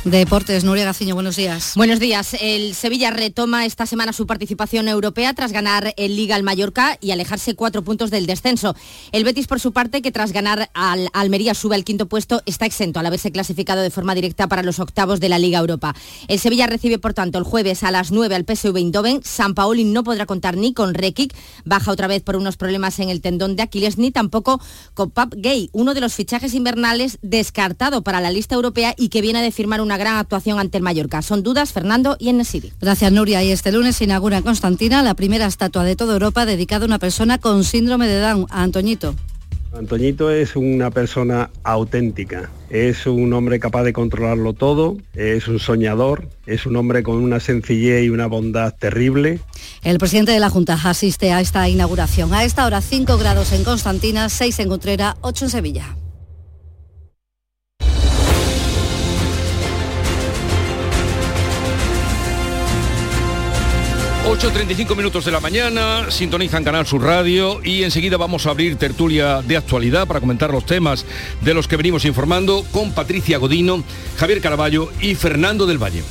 Deportes, 0.06 0.62
Nuria 0.62 0.84
Gaciño, 0.84 1.14
buenos 1.14 1.34
días. 1.34 1.72
Buenos 1.74 1.98
días. 1.98 2.36
El 2.40 2.76
Sevilla 2.76 3.10
retoma 3.10 3.66
esta 3.66 3.86
semana 3.86 4.12
su 4.12 4.24
participación 4.24 4.86
europea 4.86 5.34
tras 5.34 5.50
ganar 5.50 5.94
el 5.96 6.14
Liga 6.14 6.36
al 6.36 6.44
Mallorca 6.44 6.96
y 7.00 7.10
alejarse 7.10 7.56
cuatro 7.56 7.82
puntos 7.82 8.12
del 8.12 8.24
descenso. 8.24 8.76
El 9.10 9.24
Betis, 9.24 9.48
por 9.48 9.58
su 9.58 9.72
parte, 9.72 10.02
que 10.02 10.12
tras 10.12 10.30
ganar 10.30 10.70
al 10.74 11.08
Almería 11.12 11.54
sube 11.54 11.74
al 11.74 11.82
quinto 11.82 12.06
puesto, 12.06 12.40
está 12.46 12.66
exento 12.66 13.00
al 13.00 13.06
haberse 13.06 13.32
clasificado 13.32 13.82
de 13.82 13.90
forma 13.90 14.14
directa 14.14 14.46
para 14.46 14.62
los 14.62 14.78
octavos 14.78 15.18
de 15.18 15.28
la 15.28 15.40
Liga 15.40 15.58
Europa. 15.58 15.96
El 16.28 16.38
Sevilla 16.38 16.68
recibe, 16.68 17.00
por 17.00 17.12
tanto, 17.12 17.38
el 17.38 17.44
jueves 17.44 17.82
a 17.82 17.90
las 17.90 18.12
9 18.12 18.36
al 18.36 18.44
PSV 18.44 18.76
Eindhoven. 18.76 19.22
San 19.24 19.54
Paoli 19.54 19.82
no 19.82 20.04
podrá 20.04 20.24
contar 20.24 20.56
ni 20.56 20.72
con 20.72 20.94
Rekic, 20.94 21.34
baja 21.64 21.90
otra 21.90 22.06
vez 22.06 22.22
por 22.22 22.36
unos 22.36 22.56
problemas 22.56 23.00
en 23.00 23.10
el 23.10 23.20
tendón 23.20 23.56
de 23.56 23.64
Aquiles, 23.64 23.98
ni 23.98 24.12
tampoco 24.12 24.60
con 24.94 25.10
Pap 25.10 25.34
Gay, 25.36 25.68
uno 25.72 25.94
de 25.94 26.00
los 26.00 26.14
fichajes 26.14 26.54
invernales 26.54 27.18
descartado 27.22 28.02
para 28.02 28.20
la 28.20 28.30
lista 28.30 28.54
europea 28.54 28.94
y 28.96 29.08
que 29.08 29.20
viene 29.20 29.42
de 29.42 29.50
firmar 29.50 29.80
una 29.80 29.95
gran 29.96 30.16
actuación 30.16 30.58
ante 30.58 30.78
el 30.78 30.82
Mallorca. 30.82 31.22
Son 31.22 31.42
dudas, 31.42 31.72
Fernando 31.72 32.16
y 32.18 32.28
Enesiri. 32.28 32.72
Gracias, 32.80 33.12
Nuria. 33.12 33.42
Y 33.42 33.50
este 33.50 33.72
lunes 33.72 33.96
se 33.96 34.04
inaugura 34.04 34.38
en 34.38 34.42
Constantina 34.42 35.02
la 35.02 35.14
primera 35.14 35.46
estatua 35.46 35.84
de 35.84 35.96
toda 35.96 36.14
Europa 36.14 36.46
dedicada 36.46 36.84
a 36.84 36.88
una 36.88 36.98
persona 36.98 37.38
con 37.38 37.64
síndrome 37.64 38.06
de 38.06 38.20
Down, 38.20 38.46
a 38.50 38.62
Antoñito. 38.62 39.14
Antoñito 39.76 40.30
es 40.30 40.56
una 40.56 40.90
persona 40.90 41.50
auténtica, 41.62 42.50
es 42.70 43.06
un 43.06 43.32
hombre 43.34 43.60
capaz 43.60 43.82
de 43.82 43.92
controlarlo 43.92 44.54
todo, 44.54 44.96
es 45.14 45.48
un 45.48 45.58
soñador, 45.58 46.28
es 46.46 46.64
un 46.64 46.76
hombre 46.76 47.02
con 47.02 47.16
una 47.16 47.40
sencillez 47.40 48.04
y 48.04 48.08
una 48.08 48.26
bondad 48.26 48.74
terrible. 48.74 49.40
El 49.82 49.98
presidente 49.98 50.32
de 50.32 50.40
la 50.40 50.48
Junta 50.48 50.78
asiste 50.82 51.32
a 51.32 51.40
esta 51.40 51.68
inauguración. 51.68 52.32
A 52.32 52.44
esta 52.44 52.64
hora 52.64 52.80
5 52.80 53.18
grados 53.18 53.52
en 53.52 53.64
Constantina, 53.64 54.28
6 54.30 54.60
en 54.60 54.72
Utrera, 54.72 55.16
8 55.20 55.44
en 55.44 55.50
Sevilla. 55.50 55.96
8.35 64.26 64.96
minutos 64.96 65.24
de 65.24 65.30
la 65.30 65.38
mañana, 65.38 66.10
sintonizan 66.10 66.64
Canal 66.64 66.84
Sur 66.84 67.04
Radio 67.04 67.60
y 67.62 67.84
enseguida 67.84 68.16
vamos 68.16 68.44
a 68.44 68.50
abrir 68.50 68.74
tertulia 68.74 69.40
de 69.40 69.56
actualidad 69.56 70.08
para 70.08 70.18
comentar 70.18 70.50
los 70.50 70.66
temas 70.66 71.06
de 71.42 71.54
los 71.54 71.68
que 71.68 71.76
venimos 71.76 72.04
informando 72.04 72.64
con 72.72 72.90
Patricia 72.90 73.38
Godino, 73.38 73.84
Javier 74.16 74.40
Caraballo 74.40 74.90
y 75.00 75.14
Fernando 75.14 75.64
del 75.64 75.78
Valle. 75.80 76.02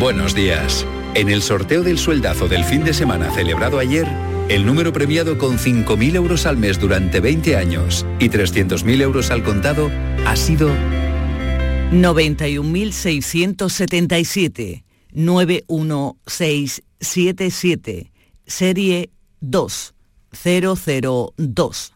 Buenos 0.00 0.34
días. 0.34 0.84
En 1.14 1.28
el 1.28 1.42
sorteo 1.42 1.84
del 1.84 1.98
sueldazo 1.98 2.48
del 2.48 2.64
fin 2.64 2.82
de 2.82 2.92
semana 2.92 3.30
celebrado 3.30 3.78
ayer, 3.78 4.08
el 4.48 4.64
número 4.64 4.92
premiado 4.92 5.38
con 5.38 5.58
5.000 5.58 6.14
euros 6.14 6.46
al 6.46 6.56
mes 6.56 6.78
durante 6.78 7.18
20 7.20 7.56
años 7.56 8.06
y 8.18 8.28
300.000 8.28 9.02
euros 9.02 9.30
al 9.30 9.42
contado 9.42 9.90
ha 10.24 10.36
sido 10.36 10.70
91.677 11.90 14.84
91677 15.12 18.12
serie 18.46 19.10
2002. 19.40 21.95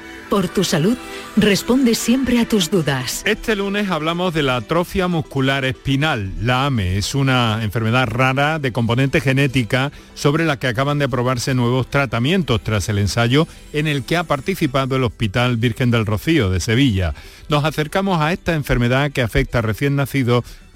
por 0.31 0.47
tu 0.47 0.63
salud, 0.63 0.97
responde 1.35 1.93
siempre 1.93 2.39
a 2.39 2.47
tus 2.47 2.71
dudas. 2.71 3.21
Este 3.25 3.53
lunes 3.53 3.89
hablamos 3.89 4.33
de 4.33 4.43
la 4.43 4.55
atrofia 4.55 5.09
muscular 5.09 5.65
espinal. 5.65 6.31
La 6.41 6.65
AME 6.67 6.97
es 6.97 7.15
una 7.15 7.61
enfermedad 7.61 8.07
rara 8.07 8.57
de 8.57 8.71
componente 8.71 9.19
genética 9.19 9.91
sobre 10.13 10.45
la 10.45 10.57
que 10.57 10.67
acaban 10.67 10.99
de 10.99 11.05
aprobarse 11.05 11.53
nuevos 11.53 11.89
tratamientos 11.89 12.63
tras 12.63 12.87
el 12.87 12.99
ensayo 12.99 13.45
en 13.73 13.87
el 13.87 14.03
que 14.05 14.15
ha 14.15 14.23
participado 14.23 14.95
el 14.95 15.03
Hospital 15.03 15.57
Virgen 15.57 15.91
del 15.91 16.05
Rocío 16.05 16.49
de 16.49 16.61
Sevilla. 16.61 17.13
Nos 17.49 17.65
acercamos 17.65 18.21
a 18.21 18.31
esta 18.31 18.53
enfermedad 18.53 19.11
que 19.11 19.23
afecta 19.23 19.57
a 19.59 19.63
recién 19.63 19.97
nacidos 19.97 20.45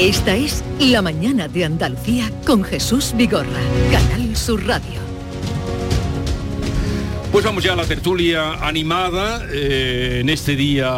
Esta 0.00 0.34
es 0.34 0.64
La 0.78 1.02
Mañana 1.02 1.46
de 1.46 1.66
Andalucía 1.66 2.32
con 2.46 2.64
Jesús 2.64 3.12
Vigorra, 3.14 3.60
Canal 3.92 4.34
Sur 4.34 4.66
Radio. 4.66 4.98
Pues 7.30 7.44
vamos 7.44 7.62
ya 7.62 7.74
a 7.74 7.76
la 7.76 7.84
tertulia 7.84 8.66
animada 8.66 9.46
eh, 9.52 10.20
en 10.22 10.30
este 10.30 10.56
día 10.56 10.90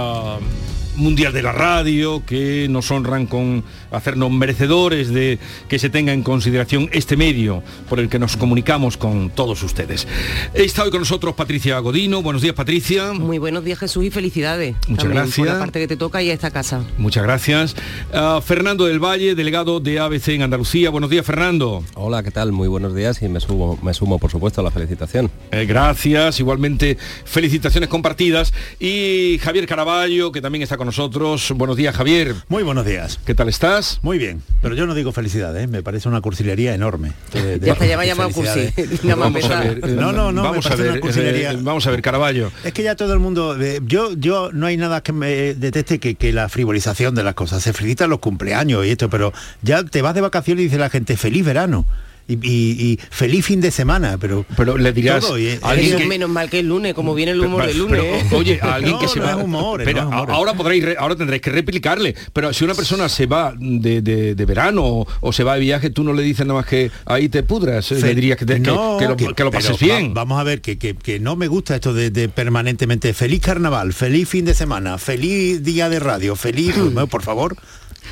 mundial 0.95 1.33
de 1.33 1.43
la 1.43 1.51
radio 1.51 2.23
que 2.25 2.69
nos 2.71 2.93
honran 2.93 3.27
con 3.27 3.65
hacernos 3.93 4.31
merecedores 4.31 5.13
de 5.13 5.39
que 5.69 5.79
se 5.79 5.91
tenga 5.91 6.13
en 6.13 6.23
consideración 6.23 6.89
este 6.93 7.17
medio 7.17 7.63
por 7.89 8.01
el 8.01 8.09
que 8.09 8.19
nos 8.19 8.37
comunicamos 8.37 8.97
con 8.97 9.31
todos 9.31 9.63
ustedes. 9.63 10.07
Está 10.55 10.85
hoy 10.85 10.91
con 10.91 11.01
nosotros 11.01 11.35
Patricia 11.35 11.79
Godino. 11.79 12.23
Buenos 12.23 12.43
días, 12.43 12.55
Patricia. 12.55 13.13
Muy 13.13 13.39
buenos 13.39 13.65
días, 13.65 13.79
Jesús, 13.79 14.05
y 14.05 14.11
felicidades. 14.11 14.75
Muchas 14.89 15.05
también 15.05 15.23
gracias. 15.25 15.47
Por 15.47 15.55
la 15.55 15.61
parte 15.61 15.81
que 15.81 15.89
te 15.89 15.97
toca 15.97 16.23
y 16.23 16.31
a 16.31 16.33
esta 16.35 16.51
casa. 16.51 16.85
Muchas 16.99 17.23
gracias. 17.23 17.77
Ah, 18.13 18.41
Fernando 18.45 18.87
del 18.87 18.99
Valle, 18.99 19.35
delegado 19.35 19.81
de 19.81 19.99
ABC 19.99 20.29
en 20.29 20.43
Andalucía. 20.43 20.91
Buenos 20.91 21.11
días, 21.11 21.25
Fernando. 21.25 21.85
Hola, 21.95 22.23
¿qué 22.23 22.31
tal? 22.31 22.53
Muy 22.53 22.69
buenos 22.69 22.95
días 22.95 23.23
y 23.23 23.29
me 23.29 23.41
sumo, 23.41 23.79
me 23.83 23.95
sumo 23.95 24.19
por 24.19 24.31
supuesto, 24.31 24.61
a 24.61 24.65
la 24.65 24.71
felicitación. 24.71 25.31
Eh, 25.51 25.67
gracias, 25.67 26.41
igualmente 26.41 26.97
felicitaciones 27.25 27.89
compartidas. 27.89 28.53
Y 28.81 29.39
Javier 29.43 29.67
Caraballo, 29.67 30.33
que 30.33 30.41
también 30.41 30.63
está 30.63 30.77
con 30.77 30.87
nosotros. 30.87 31.53
Buenos 31.55 31.77
días, 31.77 31.95
Javier. 31.95 32.35
Muy 32.49 32.63
buenos 32.63 32.87
días. 32.87 33.19
¿Qué 33.25 33.35
tal 33.35 33.49
estás? 33.49 33.82
Muy 34.03 34.19
bien, 34.19 34.43
pero 34.61 34.75
yo 34.75 34.87
no 34.87 34.95
digo 34.95 35.13
felicidades, 35.13 35.65
¿eh? 35.65 35.67
me 35.67 35.83
parece 35.83 36.09
una 36.09 36.21
cursilería 36.21 36.75
enorme. 36.75 37.13
De- 37.33 37.59
de- 37.59 37.67
Ya 37.67 37.75
te 37.75 37.89
llama 37.89 38.05
llamado 38.05 38.31
cursi. 38.31 38.61
Más 39.05 39.19
Vamos 39.19 39.45
a 39.51 39.61
ver, 39.61 39.89
No, 39.91 40.13
no, 40.13 40.33
no, 40.33 40.43
me 40.43 40.49
vamos 40.49 40.67
a 40.67 40.75
ver, 40.77 40.93
una 40.93 41.01
cursilería. 41.01 41.53
eh, 41.53 41.59
vamos 41.61 41.87
a 41.87 41.91
ver, 41.91 42.03
Caraballo. 42.03 42.51
Es 42.65 42.73
que 42.73 42.83
ya 42.83 42.97
todo 42.97 43.13
el 43.13 43.19
mundo, 43.19 43.61
eh, 43.61 43.81
yo, 43.87 44.13
yo 44.15 44.51
no 44.53 44.67
hay 44.67 44.77
nada 44.77 45.03
que 45.03 45.13
me 45.13 45.55
deteste 45.55 45.99
que, 45.99 46.15
que 46.15 46.33
la 46.33 46.49
frivolización 46.49 47.15
de 47.15 47.23
las 47.25 47.35
cosas. 47.35 47.63
Se 47.63 47.73
felicitan 47.73 48.11
los 48.11 48.19
cumpleaños 48.21 48.85
y 48.87 48.91
esto, 48.91 49.09
pero 49.11 49.33
ya 49.63 49.85
te 49.85 50.03
vas 50.03 50.15
de 50.15 50.21
vacaciones 50.21 50.63
y 50.63 50.65
dice 50.65 50.79
la 50.79 50.91
gente 50.91 51.17
feliz 51.17 51.45
verano. 51.45 51.85
Y, 52.29 52.35
y- 52.35 52.93
y 52.93 52.99
feliz 53.11 53.45
fin 53.45 53.61
de 53.61 53.71
semana, 53.71 54.17
pero 54.19 54.47
pero 54.57 54.79
le 54.79 54.93
dirás 54.93 55.21
todo, 55.27 55.39
y- 55.39 55.59
a 55.61 55.71
alguien 55.71 55.97
que- 55.99 56.07
menos 56.07 56.31
mal 56.31 56.49
que 56.49 56.61
el 56.61 56.69
lunes, 56.69 56.95
como 56.95 57.15
viene 57.15 57.33
el 57.33 57.41
humor 57.41 57.67
del 57.67 57.79
lunes. 57.79 58.01
Pero, 58.01 58.15
¿eh? 58.17 58.27
oye, 58.41 58.61
a 58.63 58.75
alguien 58.75 58.93
No, 58.95 58.99
que 59.01 59.09
se 59.09 59.19
no 59.19 59.25
va. 59.27 59.31
es 59.33 59.37
humor, 59.37 59.83
pero 59.85 60.03
no 60.03 60.09
es 60.09 60.15
humor. 60.15 60.31
a- 60.31 60.35
ahora 60.35 60.55
podréis, 60.55 60.85
re- 60.85 60.97
ahora 60.99 61.17
tendréis 61.17 61.43
que 61.43 61.51
replicarle. 61.51 62.15
Pero 62.33 62.53
si 62.53 62.65
una 62.65 62.75
persona 62.75 63.09
se 63.09 63.27
va 63.27 63.53
de, 63.59 64.03
de- 64.03 64.35
de 64.35 64.45
verano 64.47 64.85
o, 64.85 65.07
o 65.21 65.33
se 65.33 65.43
va 65.45 65.55
de 65.55 65.61
viaje, 65.61 65.91
tú 65.91 66.05
no 66.05 66.13
le 66.13 66.23
dices 66.23 66.47
nada 66.47 66.61
más 66.61 66.67
que 66.67 66.91
ahí 67.07 67.29
te 67.29 67.43
pudras. 67.43 67.91
eh, 67.93 68.01
Le 68.01 68.15
dirías 68.15 68.39
que, 68.39 68.47
te- 68.47 68.55
que- 68.55 68.71
No, 68.71 68.97
que 68.99 69.09
lo, 69.09 69.17
que- 69.17 69.35
que 69.35 69.45
lo 69.45 69.51
pases 69.51 69.73
va- 69.73 69.77
bien. 69.79 70.15
vamos 70.15 70.39
a 70.41 70.45
ver, 70.45 70.61
que, 70.61 70.79
que- 70.79 70.95
que 70.95 71.19
no 71.19 71.37
me 71.37 71.49
gusta 71.49 71.75
esto 71.75 71.93
de, 71.93 72.11
de 72.11 72.29
permanentemente 72.29 73.13
feliz 73.15 73.41
carnaval, 73.41 73.93
feliz 73.93 74.29
fin 74.29 74.45
de 74.45 74.55
semana, 74.55 74.97
feliz 74.99 75.63
día 75.65 75.89
de 75.89 75.99
radio, 75.99 76.37
feliz... 76.37 76.75
Bueno, 76.77 77.07
por 77.09 77.23
favor. 77.23 77.57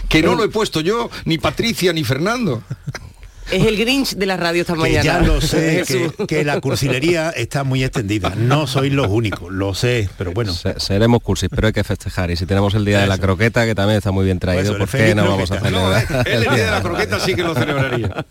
Que 0.09 0.23
no 0.23 0.35
lo 0.35 0.45
he 0.45 0.49
puesto 0.49 0.81
yo, 0.81 1.11
ni 1.25 1.39
Patricia, 1.39 1.93
ni 1.93 2.05
Fernando. 2.05 2.63
Es 3.51 3.67
el 3.67 3.77
Grinch 3.77 4.15
de 4.15 4.27
la 4.27 4.37
radio 4.37 4.61
esta 4.61 4.75
Que 4.75 4.79
mañana. 4.81 5.03
ya 5.03 5.21
lo 5.21 5.41
sé, 5.41 5.83
que, 6.17 6.27
que 6.27 6.45
la 6.45 6.61
cursilería 6.61 7.31
está 7.31 7.65
muy 7.65 7.83
extendida. 7.83 8.33
No 8.37 8.67
sois 8.67 8.93
los 8.93 9.09
únicos, 9.09 9.53
lo 9.53 9.75
sé, 9.75 10.09
pero 10.17 10.33
bueno. 10.33 10.53
Se- 10.53 10.79
seremos 10.79 11.21
cursis, 11.23 11.49
pero 11.53 11.67
hay 11.67 11.73
que 11.73 11.83
festejar. 11.85 12.31
Y 12.31 12.37
si 12.37 12.47
tenemos 12.47 12.75
el 12.75 12.85
día 12.85 13.01
de 13.01 13.07
la 13.09 13.19
croqueta, 13.19 13.67
que 13.67 13.75
también 13.75 13.99
está 13.99 14.13
muy 14.13 14.25
bien 14.25 14.39
traído, 14.39 14.63
Eso, 14.63 14.73
el 14.75 14.79
¿por 14.79 14.89
qué 14.89 15.15
no 15.15 15.29
vamos 15.29 15.51
a 15.51 15.61
celebrar? 15.61 16.27
El 16.29 16.43
día 16.43 16.53
de 16.67 16.71
la 16.71 16.83
croqueta 16.83 17.19
sí 17.19 17.35
que 17.35 17.43
lo 17.43 17.55
celebraría. 17.55 18.09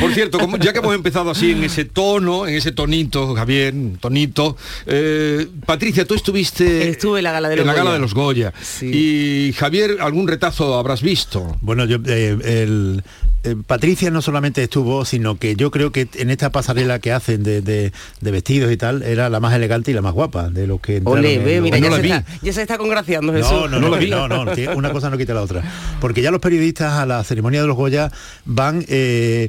Por 0.00 0.12
cierto, 0.14 0.38
como- 0.38 0.56
ya 0.56 0.72
que 0.72 0.78
hemos 0.78 0.94
empezado 0.94 1.30
así 1.30 1.52
en 1.52 1.64
ese 1.64 1.84
tono, 1.84 2.46
en 2.46 2.54
ese 2.54 2.72
tonito, 2.72 3.34
Javier, 3.34 3.74
tonito, 4.00 4.56
eh, 4.86 5.46
Patricia, 5.66 6.04
tú 6.06 6.14
estuviste 6.14 6.88
Estuve 6.90 7.18
en 7.20 7.24
la 7.24 7.32
gala 7.32 7.48
de 7.48 7.56
los 7.56 7.62
en 7.62 7.66
la 7.66 7.72
gala 7.74 7.84
Goya. 7.90 7.94
de 7.94 8.00
los 8.00 8.14
Goya. 8.14 8.52
Y 8.82 9.52
Javier, 9.56 9.96
algún 10.00 10.26
retazo 10.28 10.78
habrás 10.78 11.02
visto. 11.02 11.56
Bueno, 11.60 11.84
yo 11.84 11.98
eh, 12.06 12.36
el, 12.44 13.02
eh, 13.44 13.54
Patricia 13.66 14.10
no 14.10 14.20
solamente 14.22 14.62
estuvo, 14.62 15.04
sino 15.04 15.38
que 15.38 15.54
yo 15.56 15.70
creo 15.70 15.92
que 15.92 16.08
en 16.14 16.30
esta 16.30 16.50
pasarela 16.50 16.98
que 16.98 17.12
hacen 17.12 17.42
de, 17.42 17.60
de- 17.60 17.92
de 18.20 18.30
vestidos 18.30 18.72
y 18.72 18.76
tal, 18.76 19.02
era 19.02 19.28
la 19.30 19.40
más 19.40 19.54
elegante 19.54 19.90
y 19.90 19.94
la 19.94 20.02
más 20.02 20.12
guapa 20.12 20.48
de 20.50 20.66
los 20.66 20.80
que 20.80 21.00
Ole, 21.04 21.38
ve, 21.38 21.62
ya, 21.70 21.90
se 21.90 22.00
está, 22.06 22.24
ya 22.42 22.52
se 22.52 22.62
está 22.62 22.78
congraciando 22.78 23.32
Jesús. 23.32 23.50
No, 23.52 23.68
no, 23.68 23.78
no, 24.00 24.28
no, 24.28 24.44
no, 24.44 24.52
una 24.76 24.90
cosa 24.92 25.10
no 25.10 25.16
quita 25.18 25.34
la 25.34 25.42
otra. 25.42 25.62
Porque 26.00 26.22
ya 26.22 26.30
los 26.30 26.40
periodistas 26.40 26.94
a 26.94 27.06
la 27.06 27.22
ceremonia 27.24 27.60
de 27.60 27.66
los 27.68 27.76
Goya 27.76 28.10
van, 28.44 28.84
eh, 28.88 29.48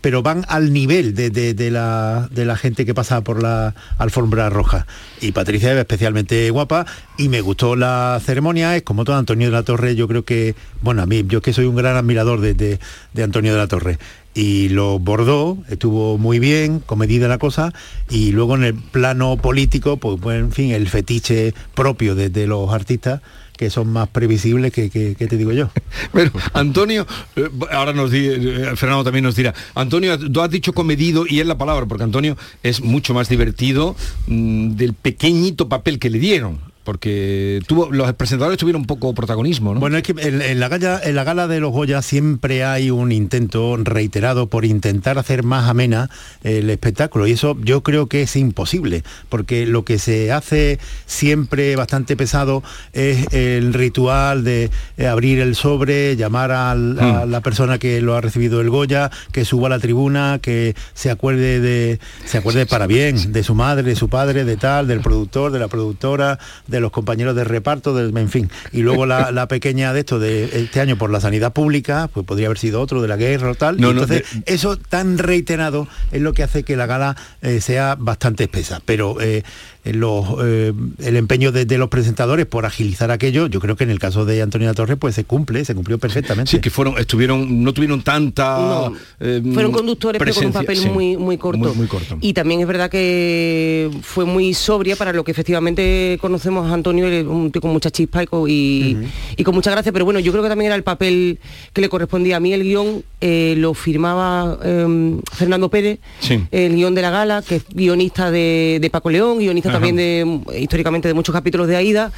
pero 0.00 0.22
van 0.22 0.44
al 0.48 0.72
nivel 0.72 1.14
de, 1.14 1.30
de- 1.30 1.70
la, 1.70 2.28
de 2.30 2.44
la 2.44 2.56
gente 2.56 2.86
que 2.86 2.94
pasa 2.94 3.22
por 3.22 3.42
la 3.42 3.74
alfombra 3.98 4.48
roja. 4.50 4.86
Y 5.20 5.32
Patricia 5.32 5.72
es 5.72 5.78
especialmente 5.78 6.50
guapa 6.50 6.86
y 7.18 7.28
me 7.28 7.40
gustó 7.40 7.76
la 7.76 8.20
ceremonia, 8.24 8.76
es 8.76 8.82
como 8.82 9.04
todo 9.04 9.16
Antonio 9.16 9.48
de 9.48 9.52
la 9.52 9.62
Torre, 9.62 9.94
yo 9.94 10.08
creo 10.08 10.24
que, 10.24 10.54
bueno, 10.82 11.02
a 11.02 11.06
mí, 11.06 11.24
yo 11.28 11.42
que 11.42 11.52
soy 11.52 11.66
un 11.66 11.76
gran 11.76 11.96
admirador 11.96 12.40
de, 12.40 12.54
de- 12.54 13.22
Antonio 13.22 13.52
de 13.52 13.58
la 13.58 13.66
Torre. 13.66 13.98
Y 14.32 14.68
lo 14.68 14.98
bordó, 15.00 15.58
estuvo 15.68 16.16
muy 16.16 16.38
bien, 16.38 16.78
comedida 16.78 17.26
la 17.26 17.38
cosa, 17.38 17.72
y 18.08 18.30
luego 18.30 18.54
en 18.54 18.62
el 18.64 18.74
plano 18.74 19.36
político, 19.36 19.96
pues, 19.96 20.18
pues, 20.22 20.38
en 20.38 20.52
fin, 20.52 20.70
el 20.70 20.88
fetiche 20.88 21.52
propio 21.74 22.14
de, 22.14 22.30
de 22.30 22.46
los 22.46 22.72
artistas, 22.72 23.20
que 23.60 23.68
son 23.68 23.92
más 23.92 24.08
previsibles 24.08 24.72
que, 24.72 24.88
que- 24.88 25.14
te 25.14 25.36
digo 25.36 25.52
yo. 25.52 25.68
Pero 26.14 26.30
Antonio, 26.54 27.06
eh, 27.36 27.46
ahora 27.70 27.92
nos 27.92 28.10
di, 28.10 28.26
eh, 28.26 28.72
Fernando 28.74 29.04
también 29.04 29.22
nos 29.22 29.36
dirá, 29.36 29.52
Antonio, 29.74 30.18
tú 30.18 30.40
has 30.40 30.50
dicho 30.50 30.72
comedido 30.72 31.26
y 31.28 31.40
es 31.40 31.46
la 31.46 31.58
palabra, 31.58 31.84
porque 31.84 32.04
Antonio 32.04 32.38
es 32.62 32.80
mucho 32.80 33.12
más 33.12 33.28
divertido 33.28 33.94
mm, 34.28 34.70
del 34.76 34.94
pequeñito 34.94 35.68
papel 35.68 35.98
que 35.98 36.08
le 36.08 36.18
dieron. 36.18 36.69
Porque 36.84 37.60
tuvo, 37.66 37.90
los 37.92 38.10
presentadores 38.14 38.58
tuvieron 38.58 38.80
un 38.82 38.86
poco 38.86 39.12
protagonismo, 39.14 39.74
¿no? 39.74 39.80
Bueno, 39.80 39.98
es 39.98 40.02
que 40.02 40.12
en, 40.18 40.40
en 40.40 40.58
la 40.60 40.68
gala, 40.68 41.00
en 41.04 41.14
la 41.14 41.24
gala 41.24 41.46
de 41.46 41.60
los 41.60 41.72
Goya 41.72 42.00
siempre 42.00 42.64
hay 42.64 42.90
un 42.90 43.12
intento 43.12 43.76
reiterado 43.76 44.46
por 44.48 44.64
intentar 44.64 45.18
hacer 45.18 45.42
más 45.44 45.68
amena 45.68 46.08
el 46.42 46.70
espectáculo 46.70 47.26
y 47.26 47.32
eso 47.32 47.56
yo 47.62 47.82
creo 47.82 48.06
que 48.06 48.22
es 48.22 48.34
imposible, 48.34 49.04
porque 49.28 49.66
lo 49.66 49.84
que 49.84 49.98
se 49.98 50.32
hace 50.32 50.78
siempre 51.06 51.76
bastante 51.76 52.16
pesado 52.16 52.62
es 52.92 53.32
el 53.34 53.74
ritual 53.74 54.42
de 54.42 54.70
eh, 54.96 55.06
abrir 55.06 55.40
el 55.40 55.54
sobre, 55.56 56.16
llamar 56.16 56.50
al- 56.50 56.98
a 56.98 57.26
la 57.26 57.40
persona 57.42 57.78
que 57.78 58.00
lo 58.00 58.16
ha 58.16 58.20
recibido 58.20 58.60
el 58.62 58.70
Goya, 58.70 59.10
que 59.32 59.44
suba 59.44 59.66
a 59.66 59.70
la 59.70 59.78
tribuna, 59.78 60.38
que 60.40 60.74
se 60.94 61.10
acuerde 61.10 61.60
de 61.60 62.00
se 62.24 62.38
acuerde 62.38 62.64
para 62.66 62.86
bien 62.86 63.32
de 63.32 63.42
su 63.42 63.54
madre, 63.54 63.82
de 63.82 63.96
su 63.96 64.08
padre, 64.08 64.44
de 64.44 64.56
tal, 64.56 64.86
del 64.88 65.00
productor, 65.00 65.52
de 65.52 65.58
la 65.58 65.68
productora, 65.68 66.38
de 66.70 66.80
los 66.80 66.90
compañeros 66.92 67.34
de 67.36 67.44
reparto, 67.44 67.94
del, 67.94 68.16
en 68.16 68.28
fin. 68.28 68.50
Y 68.72 68.82
luego 68.82 69.06
la, 69.06 69.30
la 69.32 69.48
pequeña 69.48 69.92
de 69.92 70.00
esto 70.00 70.18
de 70.18 70.44
este 70.62 70.80
año 70.80 70.96
por 70.96 71.10
la 71.10 71.20
sanidad 71.20 71.52
pública, 71.52 72.08
pues 72.12 72.24
podría 72.24 72.46
haber 72.46 72.58
sido 72.58 72.80
otro 72.80 73.02
de 73.02 73.08
la 73.08 73.16
guerra 73.16 73.50
o 73.50 73.54
tal. 73.54 73.78
No, 73.80 73.90
entonces, 73.90 74.22
de- 74.32 74.42
eso 74.54 74.76
tan 74.76 75.18
reiterado 75.18 75.88
es 76.12 76.22
lo 76.22 76.32
que 76.32 76.42
hace 76.42 76.62
que 76.62 76.76
la 76.76 76.86
gala 76.86 77.16
eh, 77.42 77.60
sea 77.60 77.96
bastante 77.98 78.44
espesa. 78.44 78.80
Pero 78.84 79.20
eh, 79.20 79.42
los, 79.84 80.26
eh, 80.42 80.72
el 80.98 81.16
empeño 81.16 81.52
de, 81.52 81.64
de 81.64 81.78
los 81.78 81.88
presentadores 81.88 82.46
por 82.46 82.66
agilizar 82.66 83.10
aquello, 83.10 83.46
yo 83.46 83.60
creo 83.60 83.76
que 83.76 83.84
en 83.84 83.90
el 83.90 83.98
caso 83.98 84.24
de 84.24 84.42
Antonio 84.42 84.72
Torres, 84.74 84.96
pues 85.00 85.14
se 85.14 85.24
cumple, 85.24 85.64
se 85.64 85.74
cumplió 85.74 85.98
perfectamente. 85.98 86.50
Sí, 86.50 86.60
que 86.60 86.70
fueron, 86.70 86.98
estuvieron, 86.98 87.62
no 87.64 87.72
tuvieron 87.72 88.02
tanta. 88.02 88.58
No, 88.58 88.92
eh, 89.20 89.42
Fueron 89.52 89.72
conductores 89.72 90.18
pero 90.18 90.34
con 90.34 90.46
un 90.46 90.52
papel 90.52 90.76
sí. 90.76 90.88
muy, 90.88 91.16
muy 91.16 91.38
corto. 91.38 91.58
Muy, 91.58 91.74
muy 91.74 91.86
corto. 91.86 92.18
Y 92.20 92.32
también 92.32 92.60
es 92.60 92.66
verdad 92.66 92.90
que 92.90 93.90
fue 94.02 94.24
muy 94.24 94.54
sobria 94.54 94.96
para 94.96 95.12
lo 95.12 95.24
que 95.24 95.30
efectivamente 95.32 96.18
conocemos 96.20 96.70
a 96.70 96.74
Antonio, 96.74 97.06
un 97.30 97.50
tío 97.50 97.60
con 97.60 97.72
mucha 97.72 97.90
chispa 97.90 98.22
y 98.22 98.26
con, 98.26 98.44
y, 98.48 98.96
y 99.36 99.44
con 99.44 99.54
mucha 99.54 99.70
gracia, 99.70 99.92
pero 99.92 100.04
bueno, 100.04 100.20
yo 100.20 100.32
creo 100.32 100.42
que 100.42 100.48
también 100.48 100.66
era 100.66 100.76
el 100.76 100.82
papel 100.82 101.38
que 101.72 101.80
le 101.80 101.88
correspondía. 101.88 102.36
A 102.36 102.40
mí 102.40 102.52
el 102.52 102.62
guion 102.62 103.02
eh, 103.20 103.54
lo 103.58 103.74
firmaba 103.74 104.58
eh, 104.62 105.16
Fernando 105.32 105.68
Pérez, 105.70 105.98
Sí. 106.20 106.40
el 106.50 106.74
guion 106.74 106.94
de 106.94 107.02
la 107.02 107.10
gala, 107.10 107.42
que 107.46 107.56
es 107.56 107.64
guionista 107.72 108.30
de, 108.30 108.78
de 108.80 108.90
Paco 108.90 109.10
León, 109.10 109.38
guionista 109.38 109.69
Ajá. 109.70 109.78
también 109.78 109.96
de 109.96 110.58
históricamente 110.60 111.08
de 111.08 111.14
muchos 111.14 111.32
capítulos 111.32 111.66
de 111.68 111.76
Aida. 111.76 112.12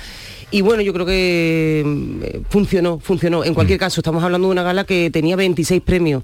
Y 0.51 0.61
bueno, 0.61 0.83
yo 0.83 0.93
creo 0.93 1.07
que 1.07 1.83
mm, 1.85 2.51
funcionó, 2.51 2.99
funcionó. 2.99 3.45
En 3.45 3.53
Mm. 3.53 3.55
cualquier 3.55 3.79
caso, 3.79 4.01
estamos 4.01 4.23
hablando 4.23 4.49
de 4.49 4.53
una 4.53 4.63
gala 4.63 4.85
que 4.85 5.11
tenía 5.11 5.37
26 5.37 5.81
premios. 5.83 6.23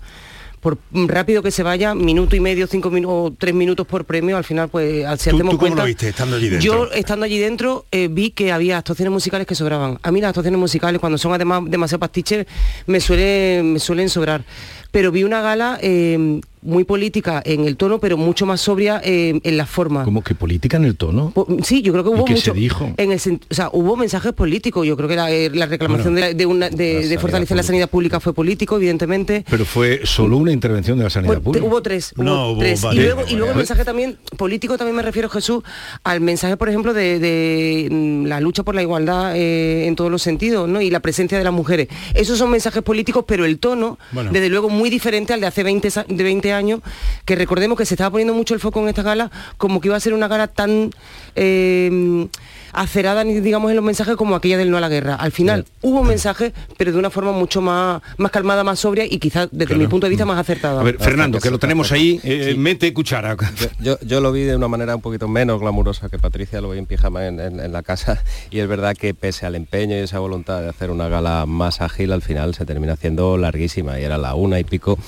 Por 0.60 0.76
rápido 0.92 1.40
que 1.40 1.52
se 1.52 1.62
vaya, 1.62 1.94
minuto 1.94 2.34
y 2.34 2.40
medio, 2.40 2.66
cinco 2.66 2.90
minutos, 2.90 3.34
tres 3.38 3.54
minutos 3.54 3.86
por 3.86 4.04
premio, 4.04 4.36
al 4.36 4.42
final, 4.42 4.68
pues, 4.68 4.96
si 4.96 5.02
¿Tú, 5.02 5.08
hacemos 5.08 5.40
tú 5.42 5.46
cómo 5.46 5.58
cuenta. 5.60 5.82
lo 5.82 5.86
viste 5.86 6.08
estando 6.08 6.34
allí 6.34 6.48
dentro? 6.48 6.66
Yo, 6.66 6.90
estando 6.92 7.24
allí 7.26 7.38
dentro, 7.38 7.86
eh, 7.92 8.08
vi 8.10 8.30
que 8.32 8.50
había 8.50 8.76
actuaciones 8.76 9.12
musicales 9.12 9.46
que 9.46 9.54
sobraban. 9.54 10.00
A 10.02 10.10
mí 10.10 10.20
las 10.20 10.30
actuaciones 10.30 10.58
musicales, 10.58 11.00
cuando 11.00 11.16
son 11.16 11.32
además 11.32 11.62
demasiado 11.68 12.00
pastiches, 12.00 12.44
me, 12.86 12.98
suele, 13.00 13.62
me 13.62 13.78
suelen 13.78 14.08
sobrar. 14.08 14.42
Pero 14.90 15.12
vi 15.12 15.22
una 15.22 15.40
gala 15.42 15.78
eh, 15.80 16.40
muy 16.62 16.84
política 16.84 17.42
en 17.44 17.64
el 17.66 17.76
tono, 17.76 17.98
pero 17.98 18.16
mucho 18.16 18.46
más 18.46 18.60
sobria 18.60 19.00
eh, 19.04 19.40
en 19.42 19.56
la 19.56 19.66
forma. 19.66 20.04
Como 20.04 20.22
que 20.22 20.34
política 20.34 20.76
en 20.76 20.84
el 20.84 20.96
tono. 20.96 21.30
Po- 21.30 21.46
Sí, 21.62 21.82
yo 21.82 21.92
creo 21.92 22.04
que 22.04 22.10
¿Y 22.10 22.14
hubo 22.14 22.24
qué 22.24 22.32
mucho. 22.34 22.52
se 22.54 22.58
dijo? 22.58 22.92
En 22.96 23.12
el, 23.12 23.18
o 23.50 23.54
sea, 23.54 23.70
hubo 23.72 23.96
mensajes 23.96 24.32
políticos. 24.32 24.86
Yo 24.86 24.96
creo 24.96 25.08
que 25.08 25.16
la, 25.16 25.30
eh, 25.30 25.50
la 25.52 25.66
reclamación 25.66 26.14
de, 26.14 26.34
de 26.34 26.46
una- 26.46 26.70
de- 26.70 27.08
de 27.08 27.18
fortalecer 27.18 27.56
la 27.56 27.62
sanidad 27.62 27.88
pública 27.90 28.20
fue 28.20 28.32
político, 28.34 28.76
evidentemente. 28.76 29.44
Pero 29.48 29.64
fue 29.64 30.00
solo 30.04 30.36
una 30.36 30.52
intervención 30.52 30.98
de 30.98 31.04
la 31.04 31.10
sanidad 31.10 31.28
Bueno, 31.28 31.42
pública. 31.42 31.66
hubo 31.66 31.82
tres, 31.82 32.12
hubo 32.16 32.24
No, 32.24 32.50
hubo 32.52 32.60
tres. 32.60 32.82
Y 32.92 32.96
luego, 33.00 33.22
y 33.28 33.34
luego 33.36 33.52
el 33.52 33.56
mensaje 33.58 33.84
también 33.84 34.16
político 34.36 34.76
también 34.78 34.96
me 34.96 35.02
refiero 35.02 35.28
Jesús 35.28 35.62
al 36.04 36.20
mensaje, 36.20 36.56
por 36.56 36.68
ejemplo, 36.68 36.92
de, 36.94 37.18
de, 37.18 37.88
mm, 37.90 38.24
la 38.26 38.40
lucha 38.40 38.62
por 38.62 38.74
la 38.74 38.82
igualdad 38.82 39.36
eh, 39.36 39.86
en 39.86 39.96
todos 39.96 40.10
los 40.10 40.22
sentidos, 40.22 40.68
¿no? 40.68 40.80
Y 40.80 40.90
la 40.90 41.00
presencia 41.00 41.38
de 41.38 41.44
las 41.44 41.52
mujeres. 41.52 41.88
Esos 42.14 42.38
son 42.38 42.50
mensajes 42.50 42.82
políticos, 42.82 43.24
pero 43.26 43.44
el 43.44 43.58
tono, 43.58 43.98
Bueno. 44.12 44.30
desde 44.32 44.48
luego, 44.48 44.68
muy 44.68 44.90
diferente 44.90 45.32
al 45.32 45.40
de 45.40 45.46
hace 45.46 45.62
20, 45.62 45.90
sa- 45.90 46.04
de 46.08 46.22
20 46.24 46.47
años, 46.52 46.80
que 47.24 47.36
recordemos 47.36 47.76
que 47.78 47.86
se 47.86 47.94
estaba 47.94 48.10
poniendo 48.10 48.34
mucho 48.34 48.54
el 48.54 48.60
foco 48.60 48.80
en 48.80 48.88
esta 48.88 49.02
gala, 49.02 49.30
como 49.56 49.80
que 49.80 49.88
iba 49.88 49.96
a 49.96 50.00
ser 50.00 50.14
una 50.14 50.28
gala 50.28 50.48
tan 50.48 50.90
eh, 51.36 52.28
acerada, 52.72 53.24
ni 53.24 53.40
digamos, 53.40 53.70
en 53.70 53.76
los 53.76 53.84
mensajes 53.84 54.16
como 54.16 54.34
aquella 54.34 54.58
del 54.58 54.70
no 54.70 54.76
a 54.76 54.80
la 54.80 54.88
guerra. 54.88 55.14
Al 55.14 55.32
final 55.32 55.64
hubo 55.82 56.02
mensajes, 56.04 56.52
pero 56.76 56.92
de 56.92 56.98
una 56.98 57.10
forma 57.10 57.32
mucho 57.32 57.60
más, 57.60 58.02
más 58.16 58.30
calmada, 58.30 58.64
más 58.64 58.78
sobria 58.80 59.04
y 59.04 59.18
quizás 59.18 59.48
desde 59.52 59.74
mi 59.76 59.86
punto 59.86 60.06
de 60.06 60.10
vista 60.10 60.24
más 60.24 60.38
acertada. 60.38 60.80
A 60.80 60.84
ver, 60.84 60.98
Fernando, 60.98 61.38
que 61.40 61.50
lo 61.50 61.58
tenemos 61.58 61.92
ahí, 61.92 62.20
eh, 62.24 62.54
mete 62.56 62.92
cuchara. 62.92 63.36
Yo, 63.80 63.98
yo 64.00 64.20
lo 64.20 64.32
vi 64.32 64.42
de 64.42 64.56
una 64.56 64.68
manera 64.68 64.94
un 64.96 65.02
poquito 65.02 65.28
menos 65.28 65.60
glamurosa 65.60 66.08
que 66.08 66.18
Patricia, 66.18 66.60
lo 66.60 66.70
vi 66.70 66.78
en 66.78 66.86
pijama 66.86 67.26
en, 67.26 67.40
en- 67.40 67.60
en 67.60 67.72
la 67.72 67.82
casa 67.82 68.22
y 68.50 68.58
es 68.60 68.68
verdad 68.68 68.96
que 68.96 69.14
pese 69.14 69.46
al 69.46 69.54
empeño 69.54 69.96
y 69.96 70.00
esa 70.00 70.18
voluntad 70.18 70.60
de 70.62 70.68
hacer 70.68 70.90
una 70.90 71.08
gala 71.08 71.46
más 71.46 71.80
ágil, 71.80 72.12
al 72.12 72.22
final 72.22 72.54
se 72.54 72.64
termina 72.66 72.94
haciendo 72.94 73.36
larguísima 73.36 73.98
y 73.98 74.04
era 74.04 74.18
la 74.18 74.34
una 74.34 74.58
y 74.60 74.64
pico 74.64 74.98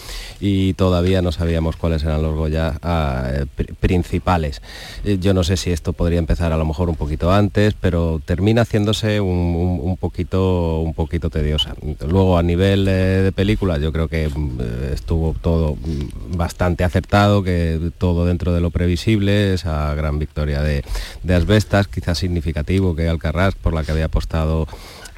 y 0.41 0.75
todavía 0.75 1.23
no 1.23 1.33
sabíamos 1.33 1.77
cuáles 1.77 2.03
eran 2.05 2.23
los 2.23 2.35
Goya 2.35 2.75
ah, 2.83 3.29
eh, 3.33 3.47
pri- 3.55 3.73
principales. 3.79 4.63
Eh, 5.05 5.19
Yo 5.21 5.35
no 5.35 5.45
sé 5.45 5.57
si 5.57 5.71
esto 5.71 5.93
podría 5.93 6.19
empezar 6.19 6.53
a 6.53 6.57
lo 6.57 6.65
mejor 6.65 6.89
un 6.89 6.97
poquito 6.97 7.31
antes, 7.33 7.50
pero 7.81 8.21
termina 8.25 8.63
haciéndose 8.63 9.21
un, 9.21 9.97
poquito, 9.99 10.81
un 10.81 10.95
poquito 10.95 11.31
tediosa. 11.31 11.75
Luego 12.07 12.39
a 12.39 12.43
nivel 12.43 12.85
de 12.85 13.33
películas 13.35 13.81
yo 13.81 13.93
creo 13.93 14.09
que 14.09 14.25
eh, 14.25 14.91
estuvo 14.93 15.35
todo 15.41 15.77
bastante 16.37 16.85
acertado, 16.85 17.43
que 17.43 17.91
todo 17.99 18.27
dentro 18.27 18.53
de 18.53 18.61
lo 18.61 18.71
previsible, 18.71 19.55
esa 19.55 19.95
gran 19.95 20.19
victoria 20.19 20.63
de, 20.63 20.85
de 21.23 21.35
Asbestas, 21.35 21.89
quizás 21.89 22.19
significativo 22.19 22.95
que 22.95 23.09
Alcarrás, 23.09 23.55
por 23.55 23.75
la 23.75 23.85
que 23.85 23.93
había 23.93 24.07
apostado 24.07 24.67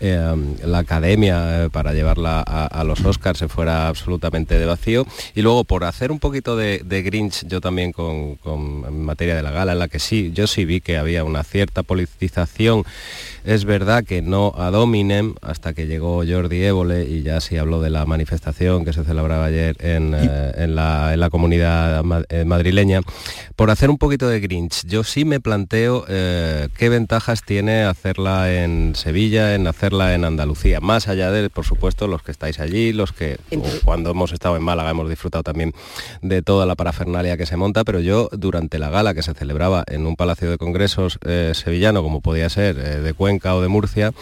eh, 0.03 0.57
la 0.65 0.79
academia 0.79 1.65
eh, 1.65 1.71
para 1.71 1.95
llevarla 1.95 2.43
a, 2.47 2.67
a 2.67 2.85
los 2.85 3.01
Oscars 3.05 3.39
se 3.39 3.49
fuera 3.49 3.89
absolutamente 3.89 4.59
de 4.59 4.67
vacío 4.67 5.07
y 5.35 5.43
luego 5.43 5.65
por 5.65 5.85
hacer 5.85 6.11
un 6.13 6.19
poquito 6.19 6.57
de, 6.57 6.83
de 6.85 7.03
Grinch 7.03 7.47
yo 7.47 7.61
también 7.61 7.93
con, 7.93 8.35
con- 8.37 8.85
en 8.87 9.03
materia 9.05 9.37
de 9.37 9.43
la 9.43 9.51
gala 9.53 9.73
en 9.73 9.79
la 9.79 9.89
que 9.89 9.99
sí 10.01 10.33
yo 10.35 10.47
sí 10.47 10.65
vi 10.65 10.81
que 10.81 10.97
había 10.99 11.25
una 11.25 11.45
cierta 11.45 11.83
politización 11.85 12.85
es 13.45 13.65
verdad 13.65 14.05
que 14.05 14.23
no 14.23 14.53
a 14.57 14.71
dominem 14.71 15.35
hasta 15.43 15.73
que 15.73 15.87
llegó 15.87 16.23
Jordi 16.27 16.63
Évole 16.65 17.05
y 17.05 17.23
ya 17.23 17.41
sí 17.41 17.57
habló 17.57 17.81
de 17.81 17.91
la 17.91 18.05
manifestación 18.07 18.85
que 18.85 18.93
se 18.93 19.05
celebraba 19.05 19.47
ayer 19.47 19.77
en, 19.81 20.15
eh, 20.15 20.53
en 20.57 20.75
la, 20.75 21.13
en 21.15 21.21
la 21.21 21.31
comunidad 21.31 22.03
ma- 22.05 22.23
eh, 22.29 22.45
madrileña. 22.45 23.01
Por 23.57 23.71
hacer 23.71 23.91
un 23.91 23.99
poquito 23.99 24.29
de 24.29 24.41
Grinch, 24.41 24.85
yo 24.87 25.05
sí 25.05 25.25
me 25.25 25.41
planteo 25.41 26.05
qué 26.07 26.89
ventajas 26.89 27.43
tiene 27.43 27.83
hacerla 27.85 28.53
en 28.53 28.95
Sevilla, 28.95 29.55
en 29.55 29.67
hacerla 29.67 29.92
en 29.93 30.25
Andalucía, 30.25 30.81
más 30.81 31.07
allá 31.09 31.31
de, 31.31 31.51
por 31.51 31.65
supuesto, 31.65 32.07
los 32.07 32.23
que 32.23 32.31
estáis 32.31 32.59
allí, 32.61 32.93
los 32.93 33.13
que 33.13 33.39
cuando 33.85 34.11
hemos 34.11 34.33
estado 34.33 34.57
en 34.57 34.63
Málaga 34.63 34.91
hemos 34.91 35.09
disfrutado 35.09 35.43
también 35.45 35.75
de 36.23 36.41
toda 36.41 36.65
la 36.65 36.75
parafernalia 36.75 37.37
que 37.37 37.45
se 37.45 37.57
monta, 37.57 37.85
pero 37.85 38.01
yo 38.01 38.29
durante 38.33 38.79
la 38.79 38.89
gala 38.89 39.13
que 39.13 39.23
se 39.23 39.35
celebraba 39.35 39.85
en 39.87 40.07
un 40.07 40.17
palacio 40.17 40.51
de 40.51 40.57
congresos 40.57 41.19
eh, 41.25 41.53
sevillano, 41.55 42.03
como 42.03 42.21
podía 42.21 42.49
ser 42.49 42.79
eh, 42.79 43.01
de 43.01 43.13
Cuenca 43.13 43.55
o 43.55 43.61
de 43.61 43.69
Murcia, 43.69 44.13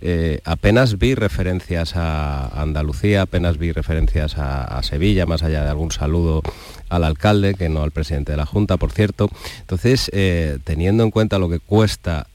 eh, 0.00 0.40
apenas 0.44 0.98
vi 0.98 1.14
referencias 1.14 1.96
a 1.96 2.62
Andalucía, 2.62 3.22
apenas 3.22 3.58
vi 3.58 3.72
referencias 3.72 4.36
a, 4.36 4.82
Sevilla, 4.82 5.26
más 5.26 5.42
allá 5.42 5.64
de 5.64 5.70
algún 5.70 5.90
saludo 5.90 6.42
al 6.88 7.04
alcalde, 7.04 7.54
que 7.54 7.68
no 7.68 7.82
al 7.82 7.90
presidente 7.90 8.32
de 8.32 8.38
la 8.38 8.46
Junta, 8.46 8.76
por 8.76 8.92
cierto. 8.92 9.28
Entonces, 9.60 10.10
teniendo 10.64 11.04
en 11.04 11.10
cuenta 11.10 11.38
lo 11.38 11.48
que 11.48 11.60
cuesta 11.60 12.26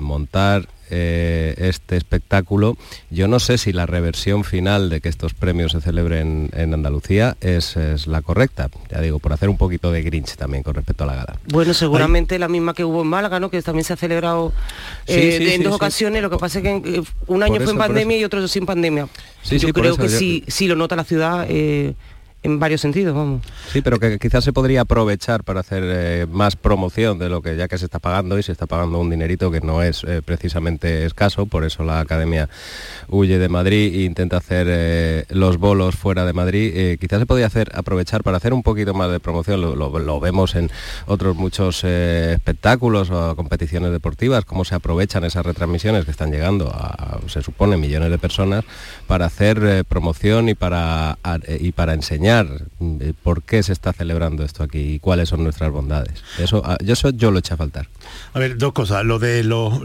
montar 0.00 0.68
eh, 0.90 1.54
este 1.58 1.98
espectáculo. 1.98 2.78
Yo 3.10 3.28
no 3.28 3.40
sé 3.40 3.58
si 3.58 3.74
la 3.74 3.84
reversión 3.84 4.42
final 4.42 4.88
de 4.88 5.02
que 5.02 5.10
estos 5.10 5.34
premios 5.34 5.72
se 5.72 5.82
celebren 5.82 6.48
en 6.54 6.72
Andalucía 6.72 7.36
es, 7.42 7.76
la 8.06 8.22
correcta. 8.22 8.70
Ya 8.90 9.02
digo, 9.02 9.18
por 9.18 9.34
hacer 9.34 9.50
un 9.50 9.58
poquito 9.58 9.92
de 9.92 10.02
Grinch 10.02 10.36
también 10.36 10.62
con 10.62 10.74
respecto 10.74 11.04
a 11.04 11.06
la 11.06 11.14
gala. 11.14 11.36
Bueno, 11.52 11.74
seguramente 11.74 12.38
la 12.38 12.48
misma 12.48 12.72
que 12.72 12.84
hubo 12.84 13.02
en 13.02 13.08
Málaga, 13.08 13.38
¿no? 13.38 13.50
Que 13.50 13.60
también 13.60 13.84
se 13.84 13.92
ha 13.92 13.96
celebrado 13.96 14.54
eh, 15.06 15.54
en 15.54 15.62
dos 15.62 15.74
ocasiones. 15.74 16.22
Lo 16.22 16.30
que 16.30 16.38
pasa 16.38 16.60
es 16.60 16.62
que 16.62 16.70
eh, 16.70 17.02
un 17.26 17.42
año 17.42 17.60
fue 17.60 17.72
en 17.72 17.78
pandemia 17.78 18.16
y 18.16 18.24
otro 18.24 18.48
sin 18.48 18.64
pandemia. 18.64 19.08
yo 19.44 19.72
creo 19.74 19.94
que 19.96 20.08
sí, 20.08 20.44
sí 20.48 20.68
lo 20.68 20.76
nota 20.76 20.96
la 20.96 21.04
ciudad 21.04 21.46
en 22.42 22.60
varios 22.60 22.80
sentidos, 22.80 23.16
vamos. 23.16 23.42
Sí, 23.72 23.82
pero 23.82 23.98
que 23.98 24.18
quizás 24.18 24.44
se 24.44 24.52
podría 24.52 24.82
aprovechar 24.82 25.42
para 25.42 25.60
hacer 25.60 25.82
eh, 25.84 26.26
más 26.30 26.54
promoción 26.54 27.18
de 27.18 27.28
lo 27.28 27.42
que 27.42 27.56
ya 27.56 27.66
que 27.66 27.78
se 27.78 27.86
está 27.86 27.98
pagando 27.98 28.38
y 28.38 28.44
se 28.44 28.52
está 28.52 28.66
pagando 28.66 29.00
un 29.00 29.10
dinerito 29.10 29.50
que 29.50 29.60
no 29.60 29.82
es 29.82 30.04
eh, 30.04 30.22
precisamente 30.24 31.04
escaso, 31.04 31.46
por 31.46 31.64
eso 31.64 31.82
la 31.82 31.98
academia 31.98 32.48
huye 33.08 33.40
de 33.40 33.48
Madrid 33.48 33.92
e 33.92 34.04
intenta 34.04 34.36
hacer 34.36 34.68
eh, 34.70 35.24
los 35.30 35.58
bolos 35.58 35.96
fuera 35.96 36.24
de 36.24 36.32
Madrid. 36.32 36.96
quizás 37.00 37.18
se 37.18 37.26
podría 37.26 37.46
hacer 37.46 37.70
aprovechar 37.74 38.22
para 38.22 38.36
hacer 38.36 38.52
un 38.52 38.62
poquito 38.62 38.94
más 38.94 39.10
de 39.10 39.18
promoción, 39.18 39.60
lo, 39.60 40.20
vemos 40.20 40.54
en 40.54 40.70
otros 41.06 41.34
muchos 41.36 41.82
espectáculos 41.82 43.10
o 43.10 43.34
competiciones 43.34 43.90
deportivas, 43.90 44.44
cómo 44.44 44.64
se 44.64 44.76
aprovechan 44.76 45.24
esas 45.24 45.44
retransmisiones 45.44 46.04
que 46.04 46.12
están 46.12 46.30
llegando 46.30 46.68
a, 46.68 47.18
se 47.26 47.42
supone, 47.42 47.76
millones 47.76 48.10
de 48.10 48.18
personas 48.18 48.64
para 49.06 49.26
hacer 49.26 49.84
promoción 49.86 50.48
y 50.48 50.54
para, 50.54 51.18
y 51.60 51.72
para 51.72 51.94
enseñar 51.94 52.27
eh, 52.28 53.12
por 53.22 53.42
qué 53.42 53.62
se 53.62 53.72
está 53.72 53.92
celebrando 53.92 54.44
esto 54.44 54.62
aquí 54.62 54.78
y 54.78 54.98
cuáles 54.98 55.28
son 55.28 55.42
nuestras 55.42 55.70
bondades. 55.70 56.22
Eso, 56.38 56.62
ah, 56.64 56.76
eso 56.86 57.10
yo 57.10 57.30
lo 57.30 57.38
eché 57.38 57.54
a 57.54 57.56
faltar. 57.56 57.88
A 58.34 58.38
ver, 58.38 58.58
dos 58.58 58.72
cosas. 58.72 59.04
Lo 59.04 59.18
de 59.18 59.44
los, 59.44 59.80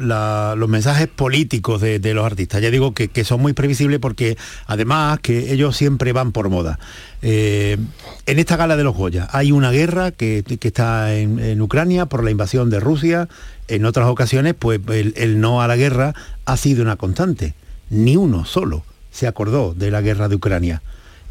mensajes 0.67 1.07
políticos 1.07 1.81
de, 1.81 2.13
los 2.13 2.25
artistas. 2.25 2.61
Ya 2.61 2.69
digo 2.71 2.93
que, 2.93 3.23
son 3.23 3.41
muy 3.41 3.53
previsibles 3.53 3.99
porque 3.99 4.37
además 4.67 5.19
que 5.21 5.53
ellos 5.53 5.77
siempre 5.77 6.11
van 6.13 6.31
por 6.31 6.49
moda. 6.49 6.79
Eh, 7.21 7.77
en 8.25 8.39
esta 8.39 8.57
gala 8.57 8.75
de 8.75 8.83
los 8.83 8.95
Goya 8.95 9.29
hay 9.31 9.51
una 9.51 9.71
guerra 9.71 10.11
que, 10.11 10.43
está 10.61 11.15
en, 11.15 11.61
Ucrania 11.61 12.07
por 12.07 12.23
la 12.23 12.31
invasión 12.31 12.69
de 12.69 12.79
Rusia. 12.79 13.29
En 13.67 13.85
otras 13.85 14.07
ocasiones, 14.07 14.53
pues 14.57 14.81
el 14.87 15.39
no 15.39 15.61
a 15.61 15.67
la 15.67 15.77
guerra 15.77 16.13
ha 16.45 16.57
sido 16.57 16.83
una 16.83 16.97
constante. 16.97 17.53
Ni 17.89 18.17
uno 18.17 18.43
solo 18.45 18.83
se 19.11 19.27
acordó 19.27 19.73
de 19.73 19.91
la 19.91 20.01
guerra 20.01 20.27
de 20.27 20.35
Ucrania 20.35 20.81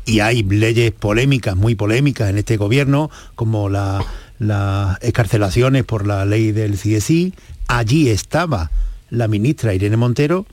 y 0.04 0.20
hay 0.20 0.42
leyes 0.42 0.92
polémicas, 0.92 1.56
muy 1.56 1.74
polémicas 1.74 2.30
en 2.30 2.38
este 2.38 2.56
gobierno, 2.56 3.10
como 3.34 3.68
las 3.68 4.04
escarcelaciones 5.00 5.84
por 5.84 6.06
la 6.06 6.24
ley 6.24 6.52
del 6.52 6.72
CSI. 6.72 7.34
Allí 7.68 8.10
estaba 8.10 8.70
la 9.10 9.28
ministra 9.28 9.74
Irene 9.74 9.96
Montero 9.96 10.46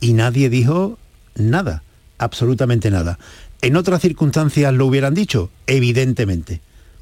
y 0.00 0.12
nadie 0.14 0.50
dijo 0.50 0.98
nada, 1.36 1.82
absolutamente 2.18 2.90
nada. 2.90 3.18
En 3.62 3.76
otras 3.76 4.02
circunstancias 4.02 4.72
lo 4.72 4.86
hubieran 4.86 5.14
dicho, 5.14 5.50
evidentemente, 5.66 6.60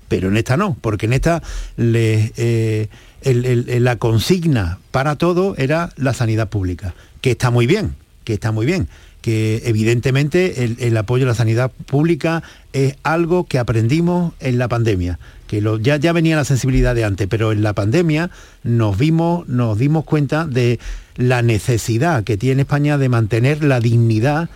pero 0.09 0.28
en 0.28 0.36
esta 0.36 0.57
no, 0.57 0.76
porque 0.80 1.07
en 1.07 1.12
esta 1.12 1.42
eh, 1.76 2.88
la 3.22 3.97
consigna 3.97 4.78
para 4.90 5.16
todo 5.16 5.55
era 5.59 5.90
la 5.97 6.14
sanidad 6.14 6.49
pública, 6.49 6.94
que 7.20 7.32
está 7.32 7.51
muy 7.51 7.66
bien, 7.66 7.97
que 8.24 8.34
está 8.34 8.53
muy 8.53 8.66
bien, 8.66 8.88
que 9.27 9.61
evidentemente 9.64 10.62
el, 10.79 10.97
apoyo 10.97 11.24
a 11.24 11.27
la 11.27 11.35
sanidad 11.35 11.72
pública 11.72 12.45
es 12.72 12.95
algo 13.03 13.45
que 13.45 13.59
aprendimos 13.59 14.35
en 14.39 14.57
la 14.57 14.68
pandemia, 14.68 15.18
que 15.49 15.61
ya, 15.81 15.97
ya 15.97 16.12
venía 16.12 16.37
la 16.37 16.45
sensibilidad 16.45 16.95
de 16.95 17.03
antes, 17.03 17.27
pero 17.27 17.51
en 17.51 17.64
la 17.64 17.72
pandemia 17.72 18.31
nos, 18.62 18.97
vimos, 18.97 19.49
nos 19.49 19.77
dimos 19.79 20.05
cuenta 20.05 20.47
de 20.47 20.79
la 21.16 21.43
necesidad 21.43 22.22
que 22.22 22.37
tiene 22.37 22.62
España 22.62 22.99
de 22.99 23.09
mantener 23.09 23.64
la 23.64 23.81
dignidad 23.81 24.49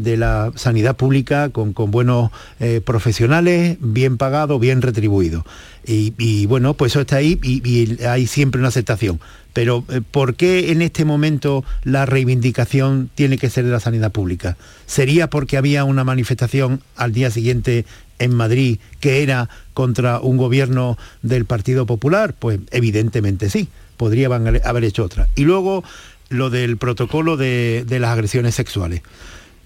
de 0.00 0.16
la 0.16 0.52
sanidad 0.56 0.96
pública 0.96 1.50
con, 1.50 1.72
buenos 1.90 2.30
eh, 2.58 2.80
profesionales, 2.84 3.76
bien 3.80 4.16
pagados, 4.16 4.60
bien 4.60 4.82
retribuidos. 4.82 5.44
Y, 5.86 6.46
bueno, 6.46 6.74
pues 6.74 6.92
eso 6.92 7.00
está 7.00 7.16
ahí 7.16 7.38
y, 7.42 8.02
hay 8.04 8.26
siempre 8.26 8.60
una 8.60 8.68
aceptación. 8.68 9.20
Pero 9.52 9.84
eh, 9.88 10.00
¿por 10.08 10.36
qué 10.36 10.70
en 10.70 10.82
este 10.82 11.04
momento 11.04 11.64
la 11.82 12.06
reivindicación 12.06 13.10
tiene 13.14 13.38
que 13.38 13.50
ser 13.50 13.64
de 13.64 13.72
la 13.72 13.80
sanidad 13.80 14.12
pública? 14.12 14.56
¿Sería 14.86 15.28
porque 15.28 15.56
había 15.56 15.84
una 15.84 16.04
manifestación 16.04 16.80
al 16.96 17.12
día 17.12 17.30
siguiente 17.30 17.84
en 18.18 18.34
Madrid 18.34 18.78
que 19.00 19.22
era 19.22 19.48
contra 19.74 20.20
un 20.20 20.36
gobierno 20.36 20.96
del 21.22 21.44
Partido 21.44 21.86
Popular? 21.86 22.34
Pues 22.38 22.60
evidentemente 22.70 23.50
sí, 23.50 23.68
podrían 23.96 24.46
haber 24.64 24.84
hecho 24.84 25.02
otra. 25.02 25.28
Y 25.34 25.42
luego 25.42 25.82
lo 26.28 26.48
del 26.50 26.76
protocolo 26.76 27.36
de 27.36 27.84
las 27.98 28.10
agresiones 28.10 28.54
sexuales. 28.54 29.02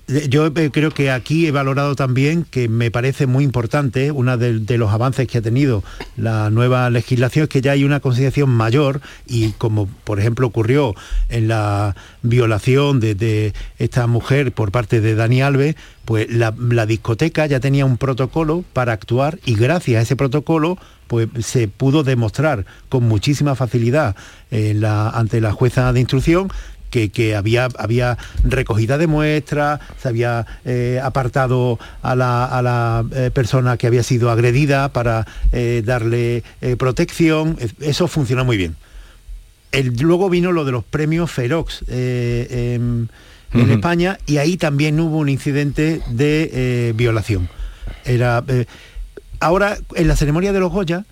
Yo 0.07 0.47
eh, 0.49 0.71
creo 0.71 0.91
que 0.91 1.11
aquí 1.11 1.47
he 1.47 1.51
valorado 1.51 1.97
también 1.97 2.45
que 2.45 2.69
me 2.69 2.91
parece 2.91 3.27
muy 3.27 3.43
importante, 3.43 4.11
uno 4.11 4.37
de, 4.37 4.77
los 4.77 4.93
avances 4.93 5.27
que 5.27 5.39
ha 5.39 5.43
tenido 5.43 5.83
la 6.17 6.51
nueva 6.51 6.91
legislación 6.91 7.45
es 7.45 7.49
que 7.49 7.63
ya 7.63 7.73
hay 7.73 7.85
una 7.85 8.01
concienciación 8.01 8.51
mayor 8.51 9.01
y 9.27 9.53
como 9.53 9.87
por 10.05 10.21
ejemplo 10.21 10.47
ocurrió 10.47 10.95
en 11.31 11.49
la 11.49 11.97
violación 12.21 13.01
de, 13.01 13.55
esta 13.79 14.07
mujer 14.07 14.53
por 14.53 14.73
parte 14.73 15.01
de 15.01 15.15
Dani 15.15 15.41
Alves, 15.41 15.75
pues 16.05 16.27
la, 16.31 16.53
discoteca 16.85 17.47
ya 17.47 17.61
tenía 17.61 17.87
un 17.87 17.97
protocolo 17.97 18.63
para 18.75 18.93
actuar 18.93 19.39
y 19.47 19.55
gracias 19.55 20.01
a 20.01 20.03
ese 20.03 20.17
protocolo 20.17 20.77
pues 21.07 21.29
se 21.41 21.67
pudo 21.69 22.03
demostrar 22.03 22.67
con 22.91 23.05
muchísima 23.05 23.55
facilidad 23.55 24.17
ante 24.51 25.41
la 25.41 25.53
jueza 25.53 25.93
de 25.95 26.01
instrucción 26.01 26.51
que, 26.95 27.35
había, 27.35 27.69
había 27.77 28.17
recogida 28.45 28.99
de 28.99 29.07
muestras, 29.07 29.81
se 30.01 30.09
había 30.09 30.47
eh, 30.65 31.01
apartado 31.03 31.79
a 32.03 32.15
la, 32.15 33.05
eh, 33.13 33.31
persona 33.33 33.77
que 33.77 33.87
había 33.87 34.03
sido 34.03 34.31
agredida 34.31 34.93
para 34.93 35.27
eh, 35.53 35.83
darle 35.85 36.45
protección. 36.79 37.59
Eso 37.81 38.07
funcionó 38.07 38.45
muy 38.45 38.57
bien. 38.57 38.77
luego 40.01 40.31
vino 40.31 40.53
lo 40.53 40.65
de 40.65 40.73
los 40.73 40.85
premios 40.85 41.31
Ferox 41.31 41.85
en, 41.89 43.09
España 43.53 44.19
y 44.27 44.39
ahí 44.39 44.57
también 44.57 44.99
hubo 44.99 45.19
un 45.19 45.29
incidente 45.29 46.01
de 46.09 46.93
violación. 46.97 47.49
Era, 48.05 48.43
ahora, 49.41 49.79
en 49.95 50.09
la 50.09 50.17
ceremonia 50.17 50.53
de 50.53 50.61
los 50.61 50.73
Goya, 50.73 51.05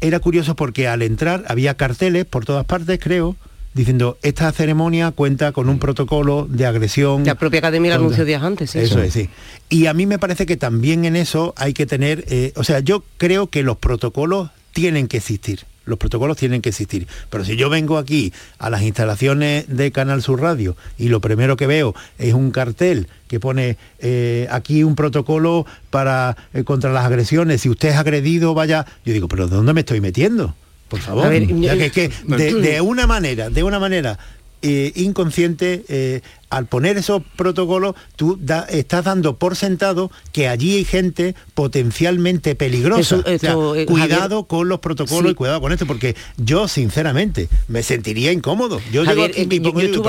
era 0.00 0.20
curioso 0.20 0.54
porque 0.56 0.88
al 0.88 1.02
entrar 1.02 1.44
había 1.48 1.74
carteles 1.74 2.24
por 2.24 2.44
todas 2.44 2.64
partes, 2.66 2.98
creo, 3.00 3.36
diciendo 3.74 4.18
esta 4.22 4.50
ceremonia 4.52 5.10
cuenta 5.10 5.52
con 5.52 5.68
un 5.68 5.78
protocolo 5.78 6.46
de 6.48 6.64
agresión. 6.64 7.24
La 7.24 7.34
propia 7.34 7.58
academia 7.58 7.90
lo 7.90 8.04
anunció 8.04 8.24
días 8.24 8.42
antes. 8.42 8.70
¿sí? 8.70 8.78
Eso 8.78 9.02
es, 9.02 9.12
sí. 9.12 9.28
Y 9.68 9.86
a 9.86 9.94
mí 9.94 10.06
me 10.06 10.18
parece 10.18 10.46
que 10.46 10.56
también 10.56 11.04
en 11.04 11.16
eso 11.16 11.52
hay 11.56 11.74
que 11.74 11.84
tener, 11.84 12.24
eh, 12.28 12.52
o 12.56 12.64
sea, 12.64 12.80
yo 12.80 13.04
creo 13.18 13.48
que 13.48 13.62
los 13.62 13.76
protocolos 13.76 14.50
tienen 14.72 15.08
que 15.08 15.18
existir. 15.18 15.60
Los 15.86 15.98
protocolos 15.98 16.38
tienen 16.38 16.62
que 16.62 16.70
existir. 16.70 17.06
Pero 17.28 17.44
si 17.44 17.56
yo 17.56 17.68
vengo 17.68 17.98
aquí 17.98 18.32
a 18.58 18.70
las 18.70 18.82
instalaciones 18.82 19.66
de 19.68 19.92
Canal 19.92 20.22
Sur 20.22 20.40
Radio 20.40 20.76
y 20.96 21.08
lo 21.08 21.20
primero 21.20 21.56
que 21.56 21.66
veo 21.66 21.94
es 22.18 22.32
un 22.32 22.52
cartel 22.52 23.08
que 23.28 23.38
pone 23.38 23.76
eh, 23.98 24.46
aquí 24.50 24.82
un 24.82 24.94
protocolo 24.94 25.66
para 25.90 26.36
eh, 26.54 26.64
contra 26.64 26.90
las 26.92 27.04
agresiones, 27.04 27.60
si 27.60 27.68
usted 27.68 27.90
es 27.90 27.96
agredido, 27.96 28.54
vaya, 28.54 28.86
yo 29.04 29.12
digo, 29.12 29.28
pero 29.28 29.46
¿de 29.46 29.56
dónde 29.56 29.74
me 29.74 29.80
estoy 29.80 30.00
metiendo? 30.00 30.54
Por 30.88 31.00
favor, 31.00 31.32
ya 31.32 31.76
que, 31.76 31.90
que 31.90 32.10
de, 32.26 32.54
de, 32.54 32.80
una 32.80 33.06
manera, 33.06 33.50
de 33.50 33.62
una 33.62 33.78
manera 33.78 34.18
eh, 34.62 34.92
inconsciente, 34.96 35.84
eh, 35.88 36.20
al 36.50 36.66
poner 36.66 36.96
esos 36.96 37.22
protocolos, 37.36 37.94
tú 38.16 38.38
estás 38.68 39.04
dando 39.04 39.36
por 39.36 39.56
sentado 39.56 40.10
que 40.32 40.48
allí 40.48 40.76
hay 40.76 40.84
gente 40.84 41.34
potencialmente 41.54 42.54
peligrosa. 42.54 43.22
Eh, 43.26 43.86
cuidado 43.86 44.44
con 44.44 44.68
los 44.68 44.80
protocolos 44.80 45.32
y 45.32 45.34
cuidado 45.34 45.60
con 45.60 45.72
esto, 45.72 45.86
porque 45.86 46.14
yo 46.36 46.68
sinceramente 46.68 47.48
me 47.68 47.82
sentiría 47.82 48.32
incómodo. 48.32 48.80
Yo, 48.92 49.02
estuve 49.02 49.24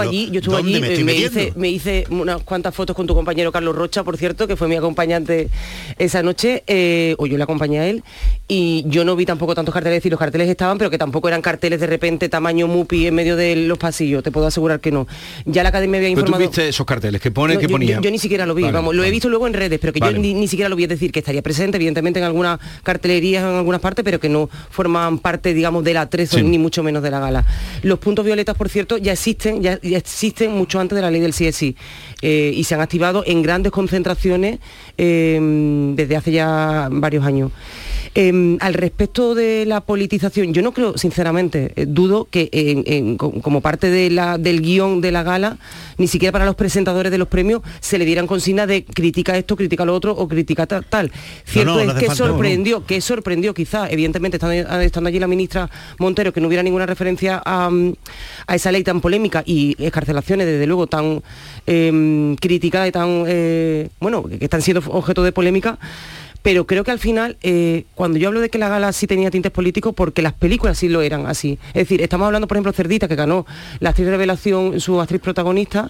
allí, 0.02 0.30
yo 0.32 0.40
estuve 0.40 0.58
allí, 0.58 0.80
me, 1.56 1.70
hice, 1.70 2.06
unas 2.10 2.42
cuantas 2.44 2.76
fotos 2.76 2.96
con 2.96 3.08
tu 3.08 3.16
compañero 3.16 3.52
Carlos 3.52 3.76
Rocha, 3.76 4.04
por 4.04 4.18
cierto, 4.18 4.48
que 4.48 4.56
fue 4.56 4.68
mi 4.68 4.76
acompañante 4.76 5.50
esa 5.98 6.22
noche, 6.22 6.64
o 7.18 7.26
yo 7.26 7.38
le 7.38 7.44
acompañé 7.44 7.80
a 7.80 7.88
él, 7.88 8.04
y 8.48 8.84
yo 8.88 9.04
no 9.06 9.16
vi 9.16 9.26
tampoco 9.26 9.56
tantos 9.56 9.74
carteles, 9.74 10.06
y 10.06 10.10
los 10.10 10.20
carteles 10.20 10.50
estaban, 10.50 10.78
pero 10.78 10.90
que 10.90 10.98
tampoco 10.98 11.28
eran 11.28 11.42
carteles 11.42 11.80
de 11.80 11.88
repente 11.88 12.30
tamaño 12.30 12.68
mupi 12.68 13.08
en 13.08 13.16
medio 13.16 13.36
de 13.36 13.56
los 13.56 13.78
pasillos, 13.78 14.24
te 14.24 14.32
puedo 14.32 14.48
asegurar 14.48 14.80
que 14.80 14.92
no. 14.92 15.08
Ya 15.46 15.64
la 15.64 15.70
academia 15.70 15.98
había 15.98 16.10
informado 16.10 16.35
llamado- 16.36 16.50
viste 16.50 16.68
esos 16.70 16.86
carteles 16.86 17.20
que 17.22 17.32
pone 17.32 17.56
No, 17.56 17.60
que 17.60 17.68
ponía? 17.70 17.96
Yo, 17.98 18.02
yo 18.02 18.12
ni 18.12 18.20
siquiera 18.20 18.46
lo 18.46 18.54
vi, 18.56 18.64
Vale, 18.64 18.74
vamos, 18.74 18.96
lo 18.96 19.04
he 19.04 19.12
visto 19.12 19.30
luego 19.30 19.48
en 19.48 19.54
redes, 19.54 19.80
pero 19.80 19.92
que 19.94 20.00
Vale. 20.00 20.14
yo 20.14 20.20
ni, 20.22 20.34
ni 20.34 20.48
siquiera 20.48 20.70
lo 20.70 20.76
vi, 20.76 20.84
es 20.84 20.90
decir, 20.90 21.12
que 21.12 21.20
estaría 21.20 21.42
presente, 21.42 21.78
evidentemente, 21.78 22.20
en 22.20 22.26
algunas 22.26 22.60
cartelerías, 22.84 23.44
en 23.44 23.50
algunas 23.56 23.82
partes, 23.82 24.04
pero 24.06 24.20
que 24.20 24.30
no 24.30 24.50
forman 24.70 25.20
parte, 25.20 25.54
digamos, 25.54 25.84
de 25.84 25.94
la 25.94 26.10
13 26.10 26.38
Sí. 26.38 26.44
ni 26.44 26.58
mucho 26.58 26.84
menos 26.84 27.02
de 27.04 27.12
la 27.12 27.20
gala. 27.20 27.46
Los 27.84 28.00
puntos 28.00 28.26
violetas, 28.26 28.56
por 28.56 28.70
cierto, 28.70 28.98
ya 28.98 29.14
existen, 29.14 29.62
ya, 29.62 29.80
ya 29.82 29.98
existen 29.98 30.52
mucho 30.52 30.80
antes 30.80 30.96
de 30.96 31.02
la 31.02 31.12
ley 31.12 31.22
del 31.22 31.34
CSI 31.34 31.76
eh, 32.22 32.52
y 32.56 32.64
se 32.64 32.76
han 32.76 32.82
activado 32.82 33.24
en 33.26 33.42
grandes 33.42 33.72
concentraciones 33.72 34.60
eh, 34.98 35.40
desde 35.96 36.16
hace 36.16 36.32
ya 36.32 36.88
varios 36.92 37.26
años. 37.26 37.52
Eh, 38.18 38.58
al 38.62 38.74
respecto 38.74 39.36
de 39.36 39.66
la 39.66 39.82
politización, 39.82 40.54
yo 40.54 40.62
no 40.62 40.72
creo, 40.72 40.98
sinceramente, 40.98 41.74
eh, 41.76 41.86
dudo 41.86 42.30
que 42.32 42.48
en- 42.54 42.84
en- 42.88 43.18
co- 43.18 43.34
como 43.42 43.60
parte 43.60 43.90
de 43.90 44.10
la- 44.10 44.38
del 44.38 44.62
guion 44.62 45.02
de 45.02 45.12
la 45.12 45.22
gala, 45.24 45.58
ni 45.98 46.08
siquiera 46.08 46.32
para 46.32 46.46
los 46.46 46.56
presentadores 46.56 47.12
de 47.12 47.18
los 47.18 47.28
premios 47.28 47.62
se 47.82 47.98
le 47.98 48.06
dieran 48.06 48.26
consignas 48.26 48.70
de 48.70 48.86
critica 48.86 49.38
esto, 49.38 49.58
critica 49.58 49.84
lo 49.84 49.94
otro 49.94 50.14
o 50.14 50.30
critica 50.30 50.66
ta- 50.66 50.82
tal. 50.82 51.12
Cierto 51.44 51.72
no, 51.76 51.84
no 51.84 51.92
es 51.92 51.98
que 51.98 52.06
falta, 52.06 52.24
no, 52.24 52.28
no. 52.28 52.34
sorprendió, 52.36 52.86
que 52.86 53.02
sorprendió 53.02 53.54
quizá, 53.54 53.90
evidentemente, 53.90 54.38
estando, 54.38 54.80
estando 54.80 55.10
allí 55.10 55.20
la 55.20 55.28
ministra 55.28 55.70
Montero, 56.00 56.32
que 56.32 56.40
no 56.40 56.48
hubiera 56.48 56.64
ninguna 56.64 56.86
referencia 56.86 57.42
a, 57.46 57.70
mm, 57.70 57.94
a 58.48 58.56
esa 58.56 58.72
ley 58.72 58.84
tan 58.84 59.02
polémica 59.02 59.44
y 59.46 59.76
escarcelaciones, 59.78 60.48
desde 60.48 60.66
luego, 60.68 60.88
tan 60.88 61.22
eh, 61.68 62.36
criticadas 62.40 62.88
y 62.88 62.92
tan, 62.94 63.26
eh, 63.28 63.90
bueno, 64.00 64.24
que 64.24 64.38
están 64.46 64.62
siendo 64.62 64.82
objeto 64.88 65.22
de 65.22 65.34
polémica. 65.34 65.78
Pero 66.46 66.68
creo 66.68 66.84
que 66.84 66.92
al 66.92 67.00
final, 67.00 67.38
eh, 67.42 67.86
cuando 67.96 68.20
yo 68.20 68.28
hablo 68.28 68.40
de 68.40 68.50
que 68.50 68.60
la 68.60 68.70
gala 68.70 68.94
sí 68.94 69.08
tenía 69.08 69.32
tintes 69.32 69.52
políticos, 69.52 69.96
porque 69.98 70.22
las 70.22 70.34
películas 70.34 70.78
sí 70.78 70.88
lo 70.88 71.02
eran 71.02 71.26
así. 71.26 71.58
Es 71.70 71.88
decir, 71.88 72.04
estamos 72.04 72.28
hablando, 72.28 72.48
por 72.48 72.56
ejemplo, 72.56 72.72
Cerdita, 72.72 73.08
que 73.08 73.16
ganó 73.16 73.48
la 73.80 73.90
actriz 73.90 74.08
revelación, 74.08 74.80
su 74.80 75.02
actriz 75.02 75.22
protagonista, 75.22 75.90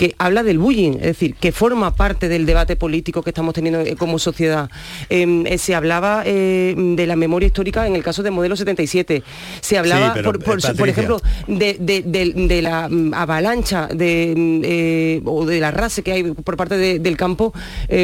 que 0.00 0.14
habla 0.16 0.42
del 0.42 0.58
bullying, 0.58 0.92
es 0.94 1.02
decir, 1.12 1.34
que 1.34 1.52
forma 1.52 1.94
parte 1.94 2.26
del 2.30 2.46
debate 2.46 2.74
político 2.74 3.22
que 3.22 3.28
estamos 3.28 3.52
teniendo 3.52 3.80
eh, 3.82 3.96
como 3.96 4.18
sociedad. 4.18 4.70
Eh, 5.10 5.42
eh, 5.44 5.58
se 5.58 5.74
hablaba 5.74 6.22
eh, 6.24 6.74
de 6.74 7.06
la 7.06 7.16
memoria 7.16 7.46
histórica 7.48 7.86
en 7.86 7.94
el 7.96 8.02
caso 8.02 8.22
de 8.22 8.30
Modelo 8.30 8.56
77. 8.56 9.22
Se 9.60 9.76
hablaba, 9.76 10.06
Sí, 10.06 10.10
pero, 10.14 10.32
por, 10.32 10.38
por- 10.42 10.54
por 10.54 10.62
Patricia. 10.62 10.90
ejemplo, 10.90 11.20
de, 11.46 11.76
de- 11.78 12.00
de- 12.00 12.32
de 12.48 12.62
la 12.62 12.88
mm, 12.88 13.12
avalancha 13.12 13.88
de, 13.88 14.32
mm, 14.34 14.60
eh, 14.64 15.20
o 15.26 15.44
de 15.44 15.60
la 15.60 15.70
raza 15.70 16.00
que 16.00 16.12
hay 16.12 16.22
por 16.32 16.56
parte 16.56 16.78
de- 16.78 16.98
del 16.98 17.18
campo, 17.18 17.52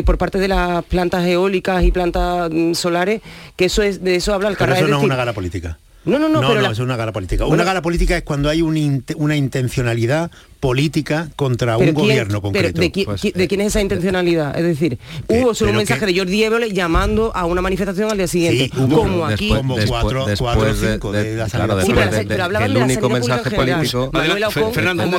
por 0.05 0.19
parte 0.19 0.39
de 0.39 0.49
las 0.49 0.85
plantas 0.85 1.25
eólicas 1.27 1.83
y 1.83 1.93
plantas 1.93 2.51
mm, 2.53 2.75
solares, 2.75 3.23
que 3.57 3.65
eso 3.65 3.83
es 3.83 4.05
de 4.05 4.17
eso 4.17 4.35
habla 4.35 4.49
el 4.51 4.57
Pero 4.59 4.75
eso 4.75 4.85
es 4.85 4.91
no 4.91 4.97
es 4.97 5.01
decir- 5.01 5.07
una 5.07 5.17
gala 5.17 5.33
política. 5.33 5.79
No, 6.07 6.19
no, 6.19 6.29
no, 6.29 6.41
no, 6.41 6.49
pero 6.49 6.55
no, 6.55 6.61
la- 6.63 6.69
eso 6.73 6.83
es 6.83 6.87
una 6.87 6.97
gala 6.97 7.13
política. 7.13 7.45
Bueno- 7.45 7.55
una 7.55 7.65
gala 7.65 7.83
política 7.83 8.17
es 8.17 8.23
cuando 8.23 8.49
hay 8.49 8.63
un 8.63 8.77
inte- 8.77 9.15
una 9.17 9.37
intencionalidad 9.37 10.31
política 10.61 11.29
contra 11.37 11.77
Pero 11.77 11.91
un 11.91 11.95
quién- 11.95 12.07
gobierno 12.09 12.41
pero 12.41 12.43
concreto. 12.43 12.81
¿de, 12.81 12.93
qui- 12.93 13.05
Pues, 13.05 13.23
qui- 13.23 13.33
de 13.35 13.47
quién 13.47 13.61
es 13.61 13.69
esa 13.69 13.81
intencionalidad? 13.83 14.57
Es 14.59 14.65
decir, 14.65 14.99
hubo 15.29 15.55
solo 15.55 15.71
un 15.71 15.75
pero 15.75 15.79
mensaje 15.79 16.01
que- 16.01 16.07
de 16.13 16.19
Jordi 16.19 16.43
Évole 16.45 16.73
llamando 16.73 17.31
a 17.37 17.45
una 17.45 17.61
manifestación 17.61 18.11
al 18.11 18.17
día 18.17 18.27
siguiente. 18.27 18.71
Sí, 18.75 18.81
hubo, 18.81 18.97
como 19.03 19.27
aquí. 19.27 19.45
después- 19.49 19.61
como 19.61 19.77
cuatro- 19.87 20.27
cuatro 20.39 20.71
o 20.71 20.75
cinco 20.75 21.13
de 21.13 21.37
la 21.37 21.47
claro, 21.47 21.77
después 21.77 22.11
de- 22.11 22.25
pero 22.25 22.37
de- 22.37 22.43
hablaban 22.43 22.69
el 22.69 22.75
de 22.75 22.79
la 22.81 22.85
único 22.87 23.09
mensaje 23.11 23.51
político 23.51 24.11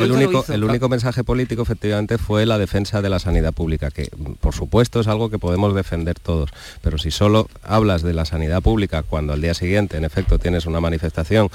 el 0.02 0.12
único, 0.12 0.40
hizo. 0.42 0.54
el 0.54 0.64
único 0.64 0.90
mensaje 0.90 1.24
político 1.24 1.62
efectivamente 1.62 2.18
fue 2.18 2.46
la 2.46 2.58
defensa 2.58 3.02
de 3.02 3.10
la 3.10 3.20
sanidad 3.20 3.54
pública, 3.54 3.92
que 3.92 4.10
por 4.40 4.54
supuesto 4.54 5.00
es 5.00 5.08
algo 5.08 5.30
que 5.30 5.40
podemos 5.40 5.76
defender 5.76 6.20
todos, 6.20 6.50
pero 6.82 6.98
si 6.98 7.12
solo 7.12 7.48
hablas 7.64 8.02
de 8.02 8.14
la 8.14 8.26
sanidad 8.26 8.62
pública 8.62 9.04
cuando 9.04 9.34
al 9.34 9.42
día 9.42 9.54
siguiente 9.54 9.98
en 9.98 10.06
efecto 10.06 10.40
tienes 10.40 10.66
una 10.66 10.77
manifestación 10.82 11.50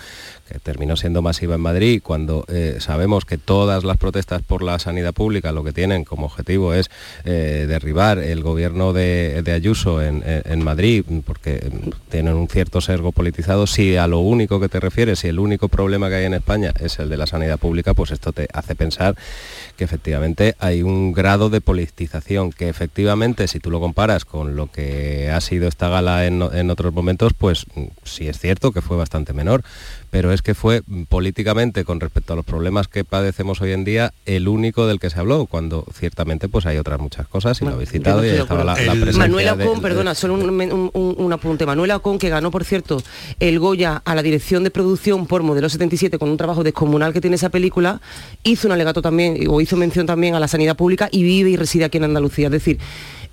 que 0.53 0.59
terminó 0.59 0.97
siendo 0.97 1.23
masiva 1.23 1.55
en 1.55 1.61
Madrid, 1.61 2.01
cuando 2.03 2.45
eh, 2.49 2.77
sabemos 2.81 3.25
que 3.25 3.39
todas 3.39 3.85
las 3.85 3.97
protestas 3.97 4.43
por 4.43 4.63
la 4.63 4.79
sanidad 4.79 5.15
pública 5.15 5.53
lo 5.53 5.65
que 5.65 5.73
tienen 5.73 6.05
como 6.05 6.27
objetivo 6.27 6.75
es 6.75 6.91
eh, 7.25 7.65
derribar 7.69 8.19
el 8.19 8.43
gobierno 8.43 8.93
de, 8.93 9.43
de 9.43 9.53
Ayuso 9.53 10.03
en, 10.03 10.23
en- 10.27 10.63
Madrid, 10.63 11.05
porque 11.25 11.71
mm, 11.73 11.89
tienen 12.11 12.35
un 12.35 12.47
cierto 12.49 12.81
sesgo 12.81 13.11
politizado, 13.13 13.67
si 13.67 13.97
a 13.97 14.07
lo 14.07 14.21
único 14.21 14.61
que 14.61 14.69
te 14.69 14.79
refieres, 14.79 15.21
si 15.21 15.29
el 15.29 15.39
único 15.41 15.69
problema 15.69 16.09
que 16.09 16.17
hay 16.17 16.25
en 16.27 16.35
España 16.35 16.73
es 16.79 16.99
el 16.99 17.09
de 17.09 17.17
la 17.17 17.27
sanidad 17.27 17.59
pública, 17.59 17.95
pues 17.95 18.11
esto 18.13 18.33
te 18.33 18.47
hace 18.53 18.75
pensar 18.77 19.17
que 19.77 19.85
efectivamente 19.85 20.55
hay 20.61 20.83
un 20.83 21.13
grado 21.13 21.51
de 21.51 21.61
politización 21.61 22.53
que 22.53 22.69
efectivamente 22.69 23.49
si 23.49 23.59
tú 23.59 23.71
lo 23.71 23.81
comparas 23.81 24.25
con 24.25 24.55
lo 24.55 24.69
que 24.71 25.31
ha 25.31 25.41
sido 25.41 25.67
esta 25.67 25.89
gala 25.89 26.27
en, 26.27 26.43
en 26.43 26.71
otros 26.71 26.93
momentos, 26.93 27.33
pues 27.37 27.67
mm, 27.75 27.85
sí 28.05 28.29
es 28.29 28.39
cierto 28.39 28.71
que 28.73 28.83
fue 28.83 28.97
bastante 28.97 29.33
menor, 29.33 29.65
pero 30.13 30.31
es 30.31 30.43
que 30.43 30.55
fue 30.55 30.83
políticamente 31.09 31.85
con 31.87 31.99
respecto 31.99 32.35
a 32.35 32.37
los 32.37 32.45
problemas 32.45 32.87
que 32.87 33.03
padecemos 33.03 33.63
hoy 33.63 33.73
en 33.73 33.83
día 33.83 34.13
el 34.27 34.47
único 34.47 34.87
del 34.87 35.01
que 35.01 35.09
se 35.09 35.19
habló, 35.19 35.47
cuando 35.47 35.87
ciertamente 35.99 36.49
pues 36.51 36.67
hay 36.67 36.77
otras 36.77 37.01
muchas 37.01 37.27
cosas 37.27 37.63
y 37.63 37.65
lo 37.65 37.71
no 37.73 37.87
citado 37.87 38.23
y 38.23 38.29
de 38.29 38.41
estaba 38.41 38.63
la, 38.63 38.75
la 38.75 38.93
presencia 38.93 39.19
Manuela 39.19 39.57
de- 39.57 39.65
Ocon, 39.65 39.77
de- 39.77 39.83
perdona, 39.83 40.15
solo 40.15 40.35
un, 40.35 40.43
un- 40.51 40.91
un- 40.93 41.15
un 41.17 41.33
apunte. 41.33 41.65
Manuela 41.65 41.97
Ocon, 41.97 42.19
que 42.19 42.29
ganó, 42.29 42.51
por 42.51 42.65
cierto, 42.65 43.03
el 43.41 43.59
Goya 43.59 44.03
a 44.05 44.15
la 44.15 44.23
dirección 44.23 44.65
de 44.65 44.71
producción 44.71 45.27
por 45.27 45.43
Modelo 45.43 45.71
77 45.71 46.19
con 46.19 46.29
un 46.29 46.37
trabajo 46.37 46.63
descomunal 46.63 47.15
que 47.15 47.23
tiene 47.23 47.37
esa 47.37 47.49
película, 47.49 48.03
hizo 48.45 48.69
un 48.69 48.73
alegato 48.73 49.01
también, 49.01 49.39
o 49.49 49.63
hizo 49.63 49.79
mención 49.79 50.05
también 50.07 50.35
a 50.35 50.41
la 50.41 50.47
sanidad 50.49 50.77
pública 50.77 51.09
y 51.11 51.23
vive 51.23 51.49
y 51.49 51.57
reside 51.57 51.85
aquí 51.87 51.97
en 51.97 52.05
Andalucía. 52.05 52.49
Es 52.49 52.53
decir, 52.53 52.79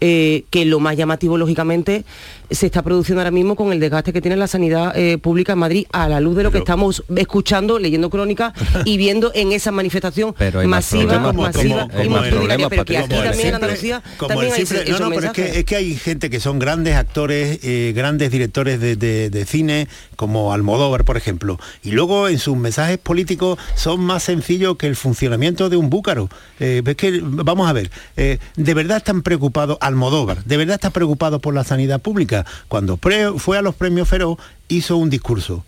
eh, 0.01 0.45
que 0.49 0.63
lo 0.63 0.79
más 0.79 0.95
llamativo, 0.95 1.37
lógicamente, 1.37 2.05
se 2.49 2.65
está 2.67 2.81
produciendo 2.83 3.19
ahora 3.19 3.31
mismo 3.31 3.57
con 3.57 3.73
el 3.73 3.81
desgaste 3.81 4.13
que 4.13 4.21
tiene 4.21 4.37
la 4.37 4.47
sanidad 4.47 4.97
eh, 4.97 5.17
pública 5.17 5.51
en 5.53 5.59
Madrid, 5.59 5.85
a 5.91 6.07
la 6.07 6.21
luz 6.21 6.37
de 6.37 6.43
lo 6.43 6.51
que 6.51 6.59
estamos 6.69 7.03
escuchando, 7.15 7.79
leyendo 7.79 8.09
crónicas 8.11 8.53
y 8.85 8.97
viendo 8.97 9.31
en 9.33 9.51
esa 9.53 9.71
manifestación 9.71 10.35
Pero 10.37 10.59
hay 10.59 10.67
más 10.67 10.93
masiva, 10.93 11.33
masiva 11.33 11.87
y 12.03 12.09
más 12.09 12.21
pero 12.29 12.85
que 12.85 12.97
aquí 12.97 13.07
también 13.09 13.47
en 13.47 13.55
Andalucía 13.55 14.03
también 14.27 14.53
hay 14.53 14.61
ese- 14.61 14.85
no, 14.91 14.99
no, 14.99 15.09
pero 15.09 15.27
es 15.27 15.31
que, 15.33 15.59
es 15.59 15.65
que 15.65 15.75
hay 15.75 15.95
gente 15.95 16.29
que 16.29 16.39
son 16.39 16.59
grandes 16.59 16.95
actores, 16.95 17.59
eh, 17.63 17.91
grandes 17.95 18.29
directores 18.31 18.79
de, 18.79 18.95
de- 18.95 19.29
de 19.31 19.45
cine, 19.45 19.87
como 20.15 20.53
Almodóvar, 20.53 21.05
por 21.05 21.17
ejemplo. 21.17 21.59
Y 21.83 21.91
luego 21.91 22.27
en 22.27 22.37
sus 22.37 22.55
mensajes 22.55 22.97
políticos 22.99 23.57
son 23.75 24.01
más 24.01 24.23
sencillos 24.23 24.77
que 24.77 24.85
el 24.87 24.95
funcionamiento 24.95 25.69
de 25.69 25.77
un 25.77 25.89
búcaro. 25.89 26.29
Eh, 26.59 26.83
es 26.85 26.95
que, 26.95 27.19
vamos 27.23 27.67
a 27.67 27.73
ver, 27.73 27.89
eh, 28.17 28.37
¿de 28.55 28.73
verdad 28.75 28.97
están 28.97 29.23
preocupados, 29.23 29.77
Almodóvar, 29.81 30.43
de 30.43 30.57
verdad 30.57 30.75
está 30.75 30.91
preocupado 30.91 31.39
por 31.39 31.53
la 31.55 31.63
sanidad 31.63 31.99
pública? 31.99 32.45
Cuando 32.67 32.97
pre- 32.97 33.31
fue 33.37 33.57
a 33.57 33.61
los 33.63 33.73
premios 33.75 34.07
Feroz 34.07 34.37
hizo 34.67 34.97
un 34.97 35.09
discurso 35.09 35.65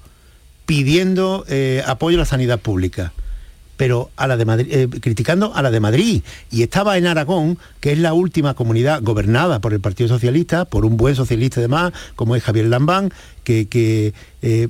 pidiendo 0.65 1.45
eh, 1.47 1.83
apoyo 1.85 2.17
a 2.17 2.19
la 2.19 2.25
sanidad 2.25 2.59
pública 2.59 3.13
pero 3.77 4.11
a 4.15 4.27
la 4.27 4.37
de 4.37 4.45
Madrid, 4.45 4.67
eh, 4.69 4.87
criticando 5.01 5.55
a 5.55 5.63
la 5.63 5.71
de 5.71 5.79
Madrid. 5.79 6.21
Y 6.51 6.61
estaba 6.61 6.99
en 6.99 7.07
Aragón, 7.07 7.57
que 7.79 7.91
es 7.91 7.97
la 7.97 8.13
última 8.13 8.53
comunidad 8.53 9.01
gobernada 9.01 9.59
por 9.59 9.73
el 9.73 9.79
Partido 9.79 10.07
Socialista, 10.07 10.65
por 10.65 10.85
un 10.85 10.97
buen 10.97 11.15
socialista 11.15 11.61
además, 11.61 11.91
como 12.15 12.35
es 12.35 12.43
Javier 12.43 12.67
Lambán, 12.67 13.11
que, 13.43 14.13
eh, 14.43 14.67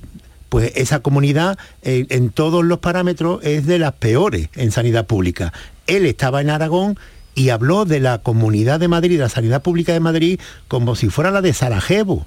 pues 0.47 0.71
esa 0.75 1.01
comunidad 1.01 1.57
en 1.81 2.29
todos 2.29 2.63
los 2.63 2.79
parámetros 2.79 3.43
es 3.43 3.65
de 3.65 3.79
las 3.79 3.91
peores 3.91 4.47
en 4.55 4.71
sanidad 4.71 5.07
pública. 5.07 5.51
Él 5.87 6.05
estaba 6.05 6.39
en 6.39 6.49
Aragón 6.49 6.97
y 7.35 7.49
habló 7.49 7.83
de 7.83 7.99
la 7.99 8.19
comunidad 8.19 8.79
de 8.79 8.87
Madrid, 8.87 9.17
de 9.17 9.23
la 9.23 9.29
sanidad 9.29 9.61
pública 9.61 9.91
de 9.91 9.99
Madrid, 9.99 10.39
como 10.69 10.95
si 10.95 11.09
fuera 11.09 11.31
la 11.31 11.41
de 11.41 11.53
Sarajevo. 11.53 12.25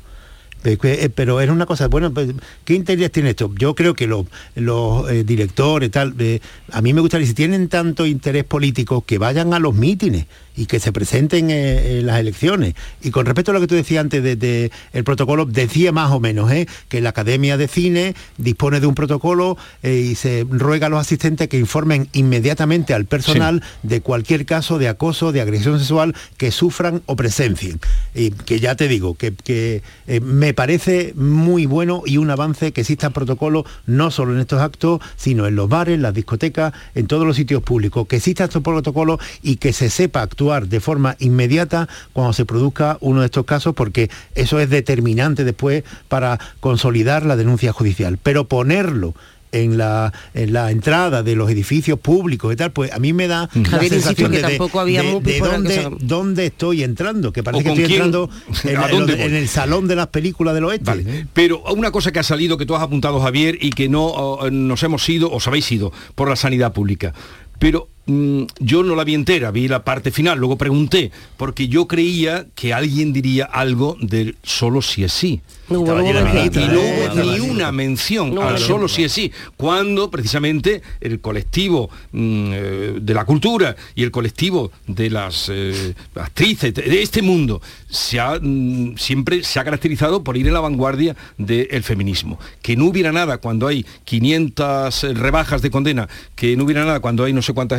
Eh, 0.64 1.10
Pero 1.14 1.40
era 1.40 1.52
una 1.52 1.66
cosa, 1.66 1.88
bueno, 1.88 2.12
pues, 2.12 2.30
¿qué 2.64 2.74
interés 2.74 3.12
tiene 3.12 3.30
esto? 3.30 3.50
Yo 3.56 3.74
creo 3.74 3.94
que 3.94 4.06
los, 4.06 4.26
los 4.54 5.10
eh, 5.10 5.24
directores, 5.24 5.90
tal, 5.90 6.14
eh, 6.18 6.40
a 6.72 6.80
mí 6.80 6.92
me 6.94 7.00
gustaría, 7.00 7.26
si 7.26 7.34
tienen 7.34 7.68
tanto 7.68 8.06
interés 8.06 8.44
político, 8.44 9.02
que 9.02 9.18
vayan 9.18 9.52
a 9.52 9.58
los 9.58 9.74
mítines 9.74 10.26
y 10.56 10.66
que 10.66 10.80
se 10.80 10.92
presenten 10.92 11.50
eh, 11.50 11.98
en 11.98 12.06
las 12.06 12.20
elecciones. 12.20 12.74
Y 13.02 13.10
con 13.10 13.26
respecto 13.26 13.50
a 13.50 13.54
lo 13.54 13.60
que 13.60 13.66
tú 13.66 13.74
decías 13.74 14.02
antes 14.02 14.22
de, 14.22 14.36
de 14.36 14.70
el 14.92 15.04
protocolo, 15.04 15.46
decía 15.46 15.92
más 15.92 16.12
o 16.12 16.20
menos 16.20 16.50
¿eh? 16.52 16.66
que 16.88 17.00
la 17.00 17.10
Academia 17.10 17.56
de 17.56 17.68
Cine 17.68 18.14
dispone 18.38 18.80
de 18.80 18.86
un 18.86 18.94
protocolo 18.94 19.56
eh, 19.82 19.94
y 20.10 20.14
se 20.14 20.46
ruega 20.48 20.86
a 20.86 20.90
los 20.90 21.00
asistentes 21.00 21.48
que 21.48 21.58
informen 21.58 22.08
inmediatamente 22.12 22.94
al 22.94 23.06
personal 23.06 23.62
de 23.82 24.00
cualquier 24.00 24.46
caso 24.46 24.78
de 24.78 24.88
acoso, 24.88 25.32
de 25.32 25.40
agresión 25.40 25.78
sexual 25.78 26.14
que 26.36 26.50
sufran 26.50 27.02
o 27.06 27.16
presencien. 27.16 27.80
Y 28.14 28.30
que 28.30 28.60
ya 28.60 28.76
te 28.76 28.88
digo, 28.88 29.14
que, 29.14 29.32
que, 29.32 29.82
eh, 30.06 30.20
me 30.20 30.54
parece 30.54 31.12
muy 31.16 31.66
bueno 31.66 32.02
y 32.06 32.18
un 32.18 32.30
avance 32.30 32.72
que 32.72 32.82
exista 32.82 33.10
protocolo 33.10 33.64
no 33.86 34.10
solo 34.10 34.34
en 34.34 34.40
estos 34.40 34.60
actos, 34.60 35.00
sino 35.16 35.46
en 35.46 35.56
los 35.56 35.68
bares, 35.68 35.98
las 35.98 36.14
discotecas, 36.14 36.72
en 36.94 37.06
todos 37.06 37.26
los 37.26 37.36
sitios 37.36 37.62
públicos, 37.62 38.06
que 38.06 38.16
exista 38.16 38.44
estos 38.44 38.62
protocolos 38.62 39.18
y 39.42 39.56
que 39.56 39.72
se 39.72 39.90
sepa 39.90 40.22
actuar 40.22 40.43
de 40.44 40.80
forma 40.80 41.16
inmediata 41.18 41.88
cuando 42.12 42.32
se 42.32 42.44
produzca 42.44 42.98
uno 43.00 43.20
de 43.20 43.26
estos 43.26 43.44
casos, 43.46 43.74
porque 43.74 44.10
eso 44.34 44.60
es 44.60 44.68
determinante 44.70 45.44
después 45.44 45.84
para 46.08 46.38
consolidar 46.60 47.24
la 47.26 47.36
denuncia 47.36 47.72
judicial. 47.72 48.18
Pero 48.22 48.46
ponerlo 48.46 49.14
en 49.52 49.78
la, 49.78 50.12
en 50.34 50.52
la 50.52 50.72
entrada 50.72 51.22
de 51.22 51.36
los 51.36 51.48
edificios 51.48 51.96
públicos 52.00 52.52
y 52.52 52.56
tal, 52.56 52.72
pues 52.72 52.90
a 52.92 52.98
mí 52.98 53.12
me 53.12 53.28
da 53.28 53.48
la 53.54 53.62
Javier, 53.70 53.92
insisto 53.92 54.08
sensación 54.16 54.30
que 54.32 54.36
de, 54.38 54.42
tampoco 54.42 54.80
había 54.80 55.00
de- 55.02 55.20
de 55.20 55.32
que 55.34 55.38
dónde, 55.38 55.90
dónde 56.00 56.46
estoy 56.46 56.82
entrando, 56.82 57.32
que 57.32 57.40
¿O 57.40 57.44
parece 57.44 57.62
que 57.62 57.68
estoy 57.70 57.84
quién? 57.84 58.02
entrando 58.02 58.30
en, 58.64 58.76
¿A 58.78 58.84
en- 58.86 58.90
dónde 58.90 59.14
voy? 59.14 59.22
en 59.26 59.34
el 59.36 59.46
salón 59.48 59.86
de 59.86 59.94
las 59.94 60.08
películas 60.08 60.54
del 60.54 60.64
oeste. 60.64 60.84
Vale. 60.84 61.26
Pero 61.32 61.62
una 61.72 61.92
cosa 61.92 62.10
que 62.10 62.18
ha 62.18 62.24
salido, 62.24 62.58
que 62.58 62.66
tú 62.66 62.74
has 62.74 62.82
apuntado, 62.82 63.20
Javier, 63.20 63.56
y 63.60 63.70
que 63.70 63.88
no 63.88 64.38
nos 64.50 64.82
hemos 64.82 65.08
ido, 65.08 65.30
os 65.30 65.46
habéis 65.46 65.70
ido, 65.70 65.92
por 66.16 66.28
la 66.28 66.34
sanidad 66.34 66.72
pública. 66.72 67.14
Pero 67.60 67.88
yo 68.06 68.82
no 68.82 68.96
la 68.96 69.04
vi 69.04 69.14
entera, 69.14 69.50
vi 69.50 69.66
la 69.66 69.82
parte 69.84 70.10
final, 70.10 70.38
luego 70.38 70.58
pregunté, 70.58 71.10
porque 71.36 71.68
yo 71.68 71.86
creía 71.88 72.46
que 72.54 72.74
alguien 72.74 73.12
diría 73.12 73.46
algo 73.46 73.96
del 74.00 74.36
solo 74.42 74.82
si 74.82 75.04
es 75.04 75.12
sí. 75.12 75.40
No 75.68 75.80
hubo, 75.80 75.98
y 75.98 76.12
no 76.12 76.20
hubo 76.20 76.22
mención. 76.22 76.74
hubo 76.74 77.22
ni 77.22 77.40
una 77.40 77.72
mención 77.72 78.34
No 78.34 78.42
al 78.42 78.58
solo 78.58 78.86
si 78.86 79.04
es 79.04 79.12
sí, 79.12 79.32
cuando 79.56 80.10
precisamente 80.10 80.82
el 81.00 81.20
colectivo 81.20 81.88
mm, 82.12 82.50
eh, 82.52 82.98
de 83.00 83.14
la 83.14 83.24
cultura 83.24 83.74
y 83.94 84.02
el 84.02 84.10
colectivo 84.10 84.70
de 84.86 85.08
las 85.08 85.48
eh, 85.48 85.94
actrices 86.16 86.74
de 86.74 87.02
este 87.02 87.22
mundo 87.22 87.62
se 87.88 88.20
ha, 88.20 88.38
mm, 88.38 88.98
siempre 88.98 89.42
se 89.42 89.58
ha 89.58 89.64
caracterizado 89.64 90.22
por 90.22 90.36
ir 90.36 90.46
en 90.46 90.52
la 90.52 90.60
vanguardia 90.60 91.16
del 91.38 91.82
feminismo. 91.82 92.38
Que 92.60 92.76
no 92.76 92.84
hubiera 92.84 93.10
nada 93.10 93.38
cuando 93.38 93.66
hay 93.66 93.86
500 94.04 95.02
rebajas 95.14 95.62
de 95.62 95.70
condena, 95.70 96.10
que 96.36 96.58
no 96.58 96.64
hubiera 96.64 96.84
nada 96.84 97.00
cuando 97.00 97.24
hay 97.24 97.32
no 97.32 97.40
sé 97.40 97.54
cuántas 97.54 97.78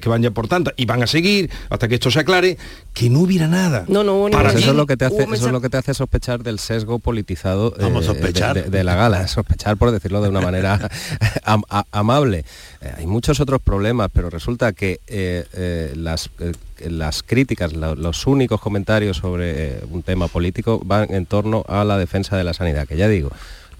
que 0.00 0.08
van 0.08 0.22
ya 0.22 0.30
por 0.30 0.48
tantas, 0.48 0.74
y 0.76 0.86
van 0.86 1.02
a 1.02 1.06
seguir 1.06 1.50
hasta 1.68 1.88
que 1.88 1.94
esto 1.94 2.10
se 2.10 2.20
aclare, 2.20 2.58
que 2.94 3.08
no 3.10 3.20
hubiera 3.20 3.46
nada. 3.48 3.84
No, 3.88 4.02
no 4.04 4.20
Pues 4.22 4.32
Para 4.34 4.50
eso 4.52 4.70
es 4.70 4.76
lo 4.76 4.86
que 4.86 4.96
te 4.96 5.04
hace, 5.04 5.22
eso 5.22 5.46
es 5.46 5.52
lo 5.52 5.60
que 5.60 5.68
te 5.68 5.76
hace 5.76 5.94
sospechar 5.94 6.42
del 6.42 6.58
sesgo 6.58 6.98
politizado 6.98 7.74
eh, 7.78 7.82
Vamos 7.82 8.04
a 8.04 8.12
sospechar. 8.12 8.54
de, 8.54 8.62
de- 8.64 8.70
de 8.70 8.84
la 8.84 8.94
gala, 8.94 9.26
sospechar 9.28 9.76
por 9.76 9.90
decirlo 9.90 10.20
de 10.22 10.28
una 10.28 10.40
manera 10.40 10.78
am- 11.44 11.62
a- 11.70 11.84
amable. 11.92 12.44
Eh, 12.82 12.92
hay 12.98 13.06
muchos 13.06 13.40
otros 13.40 13.60
problemas, 13.60 14.10
pero 14.12 14.30
resulta 14.30 14.72
que 14.72 15.00
eh, 15.06 15.44
eh, 15.52 15.92
las 15.96 16.30
eh, 16.40 16.52
las 16.88 17.22
críticas, 17.22 17.74
lo- 17.74 17.94
los 17.94 18.26
únicos 18.26 18.58
comentarios 18.60 19.18
sobre 19.18 19.50
eh, 19.76 19.80
un 19.90 20.02
tema 20.02 20.28
político 20.28 20.80
van 20.84 21.12
en 21.12 21.26
torno 21.26 21.62
a 21.68 21.84
la 21.84 21.98
defensa 21.98 22.36
de 22.38 22.44
la 22.44 22.54
sanidad, 22.54 22.88
que 22.88 22.96
ya 22.96 23.06
digo, 23.06 23.30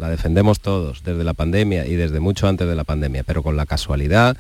la 0.01 0.09
defendemos 0.09 0.61
todos 0.61 1.05
desde 1.05 1.23
la 1.23 1.35
pandemia 1.35 1.87
y 1.87 1.95
desde 1.95 2.21
mucho 2.21 2.49
antes 2.49 2.67
de 2.67 2.75
la 2.75 2.85
pandemia, 2.85 3.23
pero 3.23 3.43
con 3.43 3.57
la 3.57 3.67
casualidad 3.67 4.37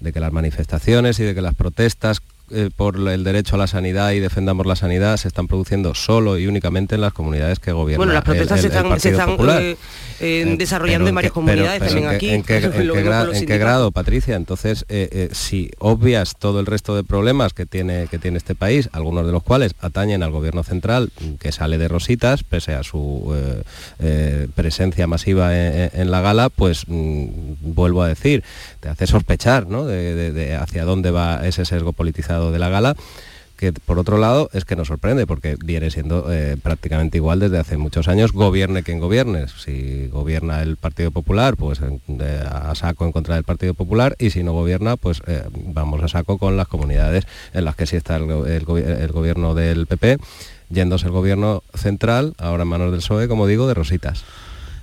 de 0.00 0.12
que 0.12 0.20
las 0.20 0.32
manifestaciones 0.32 1.20
y 1.20 1.22
de 1.22 1.34
que 1.34 1.40
las 1.40 1.54
protestas 1.54 2.20
eh, 2.50 2.70
por 2.74 2.96
el 3.08 3.24
derecho 3.24 3.56
a 3.56 3.58
la 3.58 3.66
sanidad 3.66 4.12
y 4.12 4.20
defendamos 4.20 4.66
la 4.66 4.76
sanidad 4.76 5.16
se 5.16 5.28
están 5.28 5.46
produciendo 5.48 5.94
solo 5.94 6.38
y 6.38 6.46
únicamente 6.46 6.94
en 6.94 7.00
las 7.00 7.12
comunidades 7.12 7.58
que 7.58 7.72
gobiernan. 7.72 7.98
Bueno, 8.06 8.12
las 8.12 8.22
protestas 8.24 8.60
se 8.60 8.66
están, 8.68 9.00
se 9.00 9.10
están, 9.10 9.36
eh, 9.62 9.76
eh, 10.20 10.54
desarrollando 10.58 11.08
en 11.08 11.14
varias 11.14 11.32
comunidades, 11.32 11.80
también 11.80 12.08
aquí. 12.08 12.30
¿En 12.30 12.42
qué, 12.42 12.56
en 12.56 12.72
qué 12.72 12.78
gra- 13.04 13.24
los 13.26 13.36
en 13.38 13.46
qué 13.46 13.58
grado, 13.58 13.90
Patricia? 13.92 14.36
Entonces, 14.36 14.84
si 15.32 15.70
obvias 15.78 16.34
todo 16.38 16.60
el 16.60 16.66
resto 16.66 16.94
de 16.96 17.04
problemas 17.04 17.52
que 17.54 17.66
tiene, 17.66 18.06
que 18.10 18.18
tiene 18.18 18.38
este 18.38 18.54
país, 18.54 18.88
algunos 18.92 19.24
de 19.26 19.32
los 19.32 19.42
cuales 19.42 19.72
atañen 19.80 20.22
al 20.22 20.30
gobierno 20.30 20.62
central, 20.62 21.10
que 21.40 21.50
sale 21.52 21.78
de 21.78 21.88
rositas, 21.88 22.42
pese 22.44 22.74
a 22.74 22.82
su 22.82 23.32
presencia 24.54 25.06
masiva 25.06 25.56
en, 25.56 25.90
en 25.94 26.10
la 26.10 26.20
gala, 26.20 26.48
pues 26.50 26.84
mm, 26.86 27.26
vuelvo 27.62 28.02
a 28.02 28.08
decir, 28.08 28.42
te 28.80 28.88
hace 28.88 29.06
sospechar 29.06 29.66
¿no? 29.66 29.86
de, 29.86 30.14
de- 30.14 30.32
de 30.32 30.54
hacia 30.56 30.84
dónde 30.84 31.10
va 31.10 31.46
ese 31.46 31.64
sesgo 31.64 31.92
politizado 31.92 32.33
de 32.40 32.58
la 32.58 32.68
gala 32.68 32.94
que 33.56 33.72
por 33.72 34.00
otro 34.00 34.18
lado 34.18 34.50
es 34.52 34.64
que 34.64 34.74
nos 34.74 34.88
sorprende 34.88 35.28
porque 35.28 35.56
viene 35.64 35.88
siendo 35.92 36.26
eh, 36.32 36.56
prácticamente 36.60 37.18
igual 37.18 37.38
desde 37.38 37.58
hace 37.60 37.76
muchos 37.76 38.08
años, 38.08 38.32
gobierne 38.32 38.82
quien 38.82 38.98
gobierne. 38.98 39.46
Si 39.46 40.08
gobierna 40.08 40.60
el 40.60 40.76
Partido 40.76 41.12
Popular, 41.12 41.56
pues 41.56 41.80
a 41.80 42.74
saco 42.74 43.04
en 43.06 43.12
contra 43.12 43.36
del 43.36 43.44
Partido 43.44 43.72
Popular 43.74 44.16
y 44.18 44.30
si 44.30 44.42
no 44.42 44.52
gobierna, 44.52 44.96
pues 44.96 45.22
eh, 45.28 45.44
vamos 45.54 46.02
a 46.02 46.08
saco 46.08 46.36
con 46.36 46.56
las 46.56 46.66
comunidades 46.66 47.26
en 47.52 47.64
las 47.64 47.76
que 47.76 47.86
sí 47.86 47.94
está 47.94 48.16
el, 48.16 48.26
go- 48.26 48.44
el 48.46 48.66
gobi- 48.66 48.84
el 48.84 49.12
gobierno 49.12 49.54
del 49.54 49.86
PP, 49.86 50.18
yéndose 50.70 51.06
el 51.06 51.12
gobierno 51.12 51.62
central, 51.74 52.34
ahora 52.38 52.64
en 52.64 52.68
manos 52.68 52.90
del 52.90 52.98
PSOE, 53.00 53.28
como 53.28 53.46
digo, 53.46 53.68
de 53.68 53.74
rositas. 53.74 54.24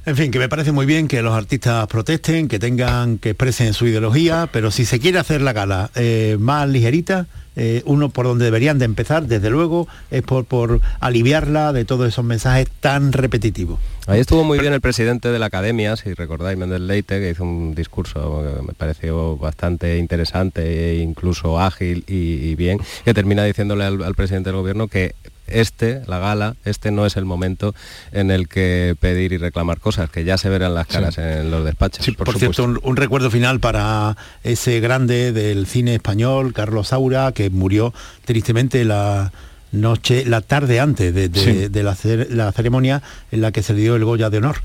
En 0.03 0.15
fin, 0.15 0.31
que 0.31 0.39
me 0.39 0.49
parece 0.49 0.71
muy 0.71 0.87
bien 0.87 1.07
que 1.07 1.21
los 1.21 1.33
artistas 1.33 1.85
protesten, 1.85 2.47
que 2.47 2.57
tengan, 2.57 3.19
que 3.19 3.29
expresen 3.29 3.75
su 3.75 3.85
ideología, 3.85 4.49
pero 4.51 4.71
si 4.71 4.83
se 4.83 4.99
quiere 4.99 5.19
hacer 5.19 5.41
la 5.41 5.53
gala 5.53 5.91
eh, 5.93 6.37
más 6.39 6.67
ligerita, 6.67 7.27
eh, 7.55 7.83
uno 7.85 8.09
por 8.09 8.25
donde 8.25 8.45
deberían 8.45 8.79
de 8.79 8.85
empezar, 8.85 9.27
desde 9.27 9.51
luego, 9.51 9.87
es 10.09 10.23
por, 10.23 10.45
por 10.45 10.81
aliviarla 11.01 11.71
de 11.71 11.85
todos 11.85 12.07
esos 12.07 12.25
mensajes 12.25 12.67
tan 12.79 13.13
repetitivos. 13.13 13.79
Ahí 14.07 14.19
estuvo 14.19 14.43
muy 14.43 14.57
bien 14.57 14.73
el 14.73 14.81
presidente 14.81 15.29
de 15.29 15.37
la 15.37 15.45
academia, 15.45 15.95
si 15.95 16.15
recordáis, 16.15 16.57
Méndez 16.57 16.81
Leite, 16.81 17.19
que 17.19 17.29
hizo 17.29 17.43
un 17.43 17.75
discurso 17.75 18.43
que 18.43 18.63
me 18.63 18.73
pareció 18.73 19.37
bastante 19.37 19.99
interesante 19.99 20.93
e 20.93 20.95
incluso 20.97 21.59
ágil 21.59 22.03
y, 22.07 22.49
y 22.49 22.55
bien, 22.55 22.79
que 23.05 23.13
termina 23.13 23.43
diciéndole 23.43 23.83
al, 23.83 24.01
al 24.01 24.15
presidente 24.15 24.49
del 24.49 24.57
gobierno 24.57 24.87
que 24.87 25.13
este, 25.51 26.01
la 26.07 26.19
gala, 26.19 26.55
este 26.65 26.91
no 26.91 27.05
es 27.05 27.17
el 27.17 27.25
momento 27.25 27.73
en 28.11 28.31
el 28.31 28.47
que 28.47 28.95
pedir 28.99 29.33
y 29.33 29.37
reclamar 29.37 29.79
cosas, 29.79 30.09
que 30.09 30.23
ya 30.23 30.37
se 30.37 30.49
verán 30.49 30.73
las 30.73 30.87
caras 30.87 31.17
en 31.17 31.51
los 31.51 31.63
despachos. 31.65 32.05
Por, 32.15 32.37
cierto, 32.37 32.63
un, 32.63 32.79
un 32.83 32.95
recuerdo 32.95 33.29
final 33.31 33.59
para 33.59 34.17
ese 34.43 34.79
grande 34.79 35.31
del 35.31 35.67
cine 35.67 35.95
español, 35.95 36.53
Carlos 36.53 36.89
Saura, 36.89 37.31
que 37.31 37.49
murió 37.49 37.93
tristemente 38.25 38.85
la 38.85 39.31
noche, 39.71 40.25
la 40.25 40.41
tarde 40.41 40.79
antes 40.79 41.13
de, 41.13 41.29
de- 41.29 41.39
Sí. 41.39 41.67
de 41.69 41.83
la, 41.83 41.97
la 42.29 42.51
ceremonia 42.51 43.01
en 43.31 43.41
la 43.41 43.51
que 43.51 43.63
se 43.63 43.73
le 43.73 43.81
dio 43.81 43.95
el 43.95 44.03
Goya 44.05 44.29
de 44.29 44.37
Honor. 44.39 44.57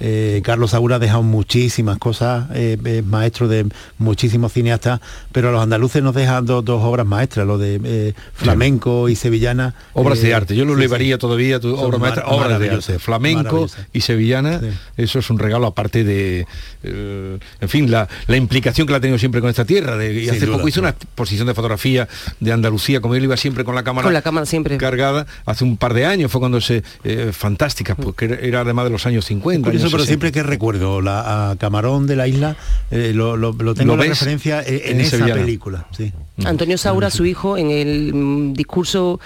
Eh, 0.00 0.40
Carlos 0.44 0.70
Saura 0.72 0.96
ha 0.96 0.98
dejado 0.98 1.22
muchísimas 1.22 1.98
cosas, 1.98 2.46
eh, 2.54 2.76
es 2.84 3.04
maestro 3.04 3.46
de 3.48 3.66
muchísimos 3.98 4.52
cineastas, 4.52 5.00
pero 5.32 5.50
a 5.50 5.52
los 5.52 5.62
andaluces 5.62 6.02
nos 6.02 6.14
dejan 6.14 6.46
dos, 6.46 6.64
dos 6.64 6.82
obras 6.82 7.06
maestras, 7.06 7.46
lo 7.46 7.58
de 7.58 7.80
eh, 7.84 8.14
flamenco 8.34 9.08
y 9.08 9.16
sevillana. 9.16 9.74
Obras 9.92 10.18
eh, 10.20 10.28
de 10.28 10.34
arte, 10.34 10.56
yo 10.56 10.64
lo 10.64 10.72
sí, 10.74 10.80
elevaría 10.80 11.18
todavía, 11.18 11.60
tu 11.60 11.74
obra 11.76 11.98
maestra, 11.98 12.26
obras 12.26 12.58
de 12.58 12.70
arte, 12.70 12.98
flamenco 12.98 13.66
y 13.92 14.00
sevillana, 14.00 14.60
eso 14.96 15.18
es 15.18 15.30
un 15.30 15.38
regalo 15.38 15.66
aparte 15.66 16.04
de, 16.04 16.46
eh, 16.82 17.38
en 17.60 17.68
fin, 17.68 17.90
la, 17.90 18.08
la 18.26 18.36
implicación 18.36 18.86
que 18.86 18.92
la 18.92 18.98
ha 18.98 19.00
tenido 19.00 19.18
siempre 19.18 19.40
con 19.40 19.50
esta 19.50 19.64
tierra. 19.64 19.96
De, 19.96 20.12
y 20.14 20.20
Sin 20.26 20.30
hace 20.36 20.46
duda, 20.46 20.56
poco 20.56 20.68
hizo 20.68 20.80
una 20.80 20.90
exposición 20.90 21.46
de 21.46 21.54
fotografía 21.54 22.08
de 22.40 22.52
Andalucía, 22.52 23.00
como 23.00 23.14
él 23.14 23.24
iba 23.24 23.36
siempre 23.36 23.64
con 23.64 23.74
la 23.74 23.82
cámara, 23.84 24.04
Con 24.04 24.12
la 24.14 24.22
cámara 24.22 24.46
siempre. 24.54 24.76
cargada, 24.78 25.26
hace 25.46 25.64
un 25.64 25.76
par 25.76 25.94
de 25.94 26.06
años 26.06 26.30
fue 26.30 26.40
cuando 26.40 26.60
se, 26.60 26.82
eh, 27.04 27.30
fantástica, 27.32 27.94
porque 27.94 28.38
era, 28.42 28.60
además 28.60 28.84
de 28.86 28.90
los 28.90 29.04
años 29.06 29.24
50. 29.26 29.66
Curioso, 29.66 29.84
años 29.86 29.92
pero 29.92 30.04
60. 30.04 30.06
siempre 30.06 30.32
que 30.32 30.42
recuerdo 30.42 31.00
la, 31.00 31.50
a 31.50 31.56
Camarón 31.56 32.06
de 32.06 32.16
la 32.16 32.26
isla, 32.28 32.56
eh, 32.90 33.12
lo, 33.14 33.36
lo- 33.36 33.52
lo 33.52 33.74
tengo 33.74 33.96
¿Lo 33.96 34.02
la 34.02 34.08
referencia 34.10 34.62
en, 34.62 34.74
en 34.74 34.82
En 34.94 35.00
esa 35.00 35.16
Sevillana. 35.18 35.40
película. 35.40 35.86
Sí. 35.96 36.12
Antonio 36.44 36.76
Saura, 36.78 37.10
su 37.10 37.24
hijo, 37.26 37.56
en 37.56 37.70
el 37.70 38.12
mm, 38.12 38.54
discurso 38.54 39.20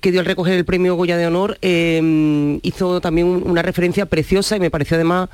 que 0.00 0.10
dio 0.12 0.20
al 0.20 0.26
recoger 0.26 0.54
el 0.54 0.64
premio 0.64 0.94
Goya 0.94 1.16
de 1.16 1.26
Honor, 1.26 1.58
eh, 1.60 2.58
hizo 2.62 3.00
también 3.00 3.26
un- 3.26 3.42
una 3.44 3.62
referencia 3.62 4.06
preciosa 4.06 4.56
y 4.56 4.60
me 4.60 4.70
pareció 4.70 4.96
además 4.96 5.28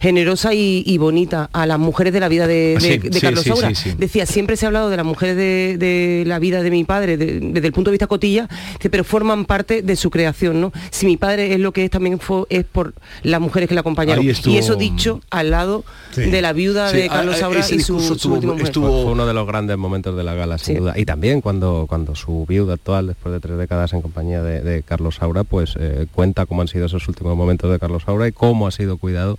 generosa 0.00 0.52
y, 0.54 0.82
y 0.84 0.98
bonita 0.98 1.48
a 1.52 1.64
las 1.66 1.78
mujeres 1.78 2.12
de 2.12 2.18
la 2.20 2.28
vida 2.28 2.46
de, 2.48 2.74
de- 2.74 2.80
sí, 2.80 2.98
de 2.98 3.12
sí, 3.12 3.20
Carlos 3.20 3.44
sí, 3.44 3.50
Saura. 3.50 3.68
sí, 3.68 3.74
sí. 3.90 3.94
Decía, 3.96 4.26
siempre 4.26 4.56
se 4.56 4.66
ha 4.66 4.68
hablado 4.68 4.90
de 4.90 4.96
las 4.96 5.06
mujeres 5.06 5.36
de, 5.36 5.76
de 5.78 6.24
la 6.26 6.38
vida 6.40 6.62
de 6.62 6.70
mi 6.72 6.82
padre 6.84 7.16
de- 7.16 7.38
desde 7.40 7.66
el 7.68 7.72
punto 7.72 7.90
de 7.90 7.92
vista 7.92 8.08
cotilla, 8.08 8.48
pero 8.92 9.04
forman 9.04 9.46
parte 9.46 9.80
de 9.80 9.96
su 9.96 10.10
creación, 10.10 10.60
¿no? 10.60 10.70
Si 10.90 11.06
mi 11.06 11.16
padre 11.16 11.54
es 11.54 11.58
lo 11.60 11.72
que 11.72 11.82
es 11.82 11.90
también 11.90 12.20
fue, 12.20 12.44
es 12.50 12.64
por 12.64 12.92
las 13.22 13.40
mujeres 13.40 13.66
que 13.66 13.74
le 13.74 13.80
acompañaron. 13.80 14.28
Estuvo- 14.28 14.52
Y 14.54 14.58
eso 14.58 14.76
dicho 14.76 15.22
al 15.30 15.50
lado 15.50 15.82
Sí. 16.10 16.20
de 16.30 16.42
la 16.42 16.52
viuda 16.52 16.90
Sí, 16.90 16.98
de 16.98 17.08
Carlos 17.08 17.38
Saura 17.38 17.60
y 17.60 17.62
su, 17.62 17.74
discurso 17.76 18.18
su 18.18 18.28
tuvo- 18.28 18.34
última 18.34 18.52
mujer. 18.52 18.70
Fue, 18.74 18.82
fue 18.82 19.04
uno 19.12 19.24
de 19.26 19.32
los 19.32 19.46
grandes 19.46 19.78
momentos 19.78 20.14
de 20.14 20.24
la 20.24 20.34
gala, 20.34 20.58
sin 20.58 20.74
Sí. 20.76 20.80
duda. 20.80 20.92
Y 20.98 21.06
también 21.06 21.40
cuando, 21.40 21.86
cuando 21.88 22.14
su 22.14 22.44
viuda 22.46 22.74
actual, 22.74 23.06
después 23.06 23.32
de 23.32 23.40
tres 23.40 23.56
décadas 23.56 23.94
en 23.94 24.02
compañía 24.02 24.42
de, 24.42 24.60
de 24.60 24.82
Carlos 24.82 25.14
Saura, 25.14 25.42
pues 25.44 25.74
eh, 25.80 26.06
cuenta 26.12 26.44
cómo 26.44 26.60
han 26.60 26.68
sido 26.68 26.84
esos 26.84 27.08
últimos 27.08 27.34
momentos 27.34 27.72
de 27.72 27.78
Carlos 27.78 28.02
Saura 28.04 28.28
y 28.28 28.32
cómo 28.32 28.66
ha 28.66 28.70
sido 28.72 28.98
cuidado 28.98 29.38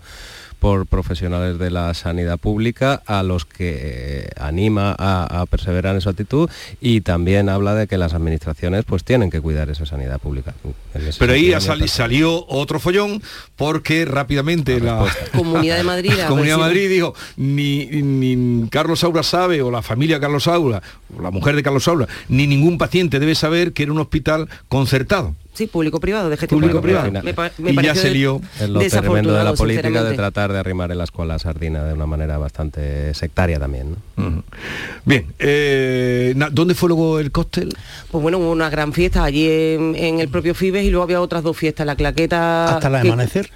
por 0.64 0.88
profesionales 0.88 1.60
de 1.60 1.70
la 1.72 1.94
sanidad 1.94 2.38
pública 2.38 3.04
a 3.06 3.22
los 3.22 3.44
que 3.44 3.80
eh, 3.82 4.30
anima 4.40 4.96
a, 4.98 5.42
a 5.42 5.46
perseverar 5.46 5.94
en 5.94 6.00
su 6.00 6.08
actitud 6.08 6.50
y 6.80 7.02
también 7.02 7.50
habla 7.50 7.76
de 7.76 7.86
que 7.86 7.98
las 7.98 8.14
administraciones 8.14 8.86
pues 8.86 9.04
tienen 9.04 9.30
que 9.30 9.42
cuidar 9.42 9.70
esa 9.70 9.86
sanidad 9.86 10.22
pública. 10.22 10.54
Pero 11.20 11.34
ahí 11.34 11.54
salió 11.90 12.46
otro 12.48 12.80
follón 12.80 13.22
porque 13.58 14.06
rápidamente 14.06 14.80
la, 14.80 15.06
Comunidad 15.36 15.76
de 15.76 15.84
Madrid, 15.84 16.14
la 16.18 16.28
Comunidad 16.28 16.56
de 16.56 16.62
Madrid 16.62 16.90
dijo 16.90 17.14
ni, 17.36 17.86
ni 17.88 18.70
Carlos 18.70 19.02
Saura 19.02 19.22
sabe 19.22 19.62
o 19.62 19.70
la 19.70 19.82
familia 19.82 20.22
Carlos 20.22 20.46
Saura 20.46 20.82
o 21.14 21.22
la 21.22 21.30
mujer 21.30 21.58
de 21.58 21.64
Carlos 21.64 21.84
Saura 21.84 22.08
ni 22.30 22.48
ningún 22.48 22.78
paciente 22.78 23.20
debe 23.20 23.36
saber 23.36 23.74
que 23.74 23.84
era 23.84 23.92
un 23.92 24.00
hospital 24.00 24.48
concertado. 24.70 25.36
Sí, 25.54 25.68
público-privado, 25.68 26.30
de 26.30 26.38
gestión. 26.38 26.62
Me, 27.24 27.34
me 27.60 27.72
Y 27.72 27.86
ya 27.86 27.94
se 27.96 28.10
lió. 28.10 28.42
Es 28.60 28.70
lo 28.70 28.80
tremendo 28.80 29.34
de 29.34 29.44
la 29.44 29.54
política 29.54 30.04
de 30.04 30.16
tratar 30.16 30.52
de 30.52 30.60
arrimar 30.60 30.92
el 30.92 31.00
asco 31.00 31.22
a 31.22 31.26
la 31.26 31.38
sardina 31.38 31.84
de 31.84 31.94
una 31.94 32.06
manera 32.08 32.38
bastante 32.38 33.14
sectaria 33.14 33.60
también. 33.60 33.96
¿no? 34.18 34.44
Bien, 35.06 35.28
eh, 35.40 36.34
¿dónde 36.52 36.74
fue 36.74 36.90
luego 36.90 37.20
el 37.20 37.32
cóctel? 37.32 37.70
Pues 38.10 38.22
bueno, 38.22 38.40
hubo 38.40 38.52
una 38.52 38.70
gran 38.70 38.94
fiesta 38.94 39.24
allí 39.24 39.48
en, 39.50 39.96
en 39.96 40.20
el 40.20 40.30
propio 40.30 40.56
Fibes 40.56 40.84
y 40.86 40.90
luego 40.90 41.04
había 41.04 41.22
otras 41.22 41.44
dos 41.44 41.56
fiestas, 41.56 41.86
la 41.86 41.96
claqueta... 41.96 42.76
Hasta 42.76 42.88
el 42.88 43.02
que- 43.04 43.08
amanecer. 43.10 43.50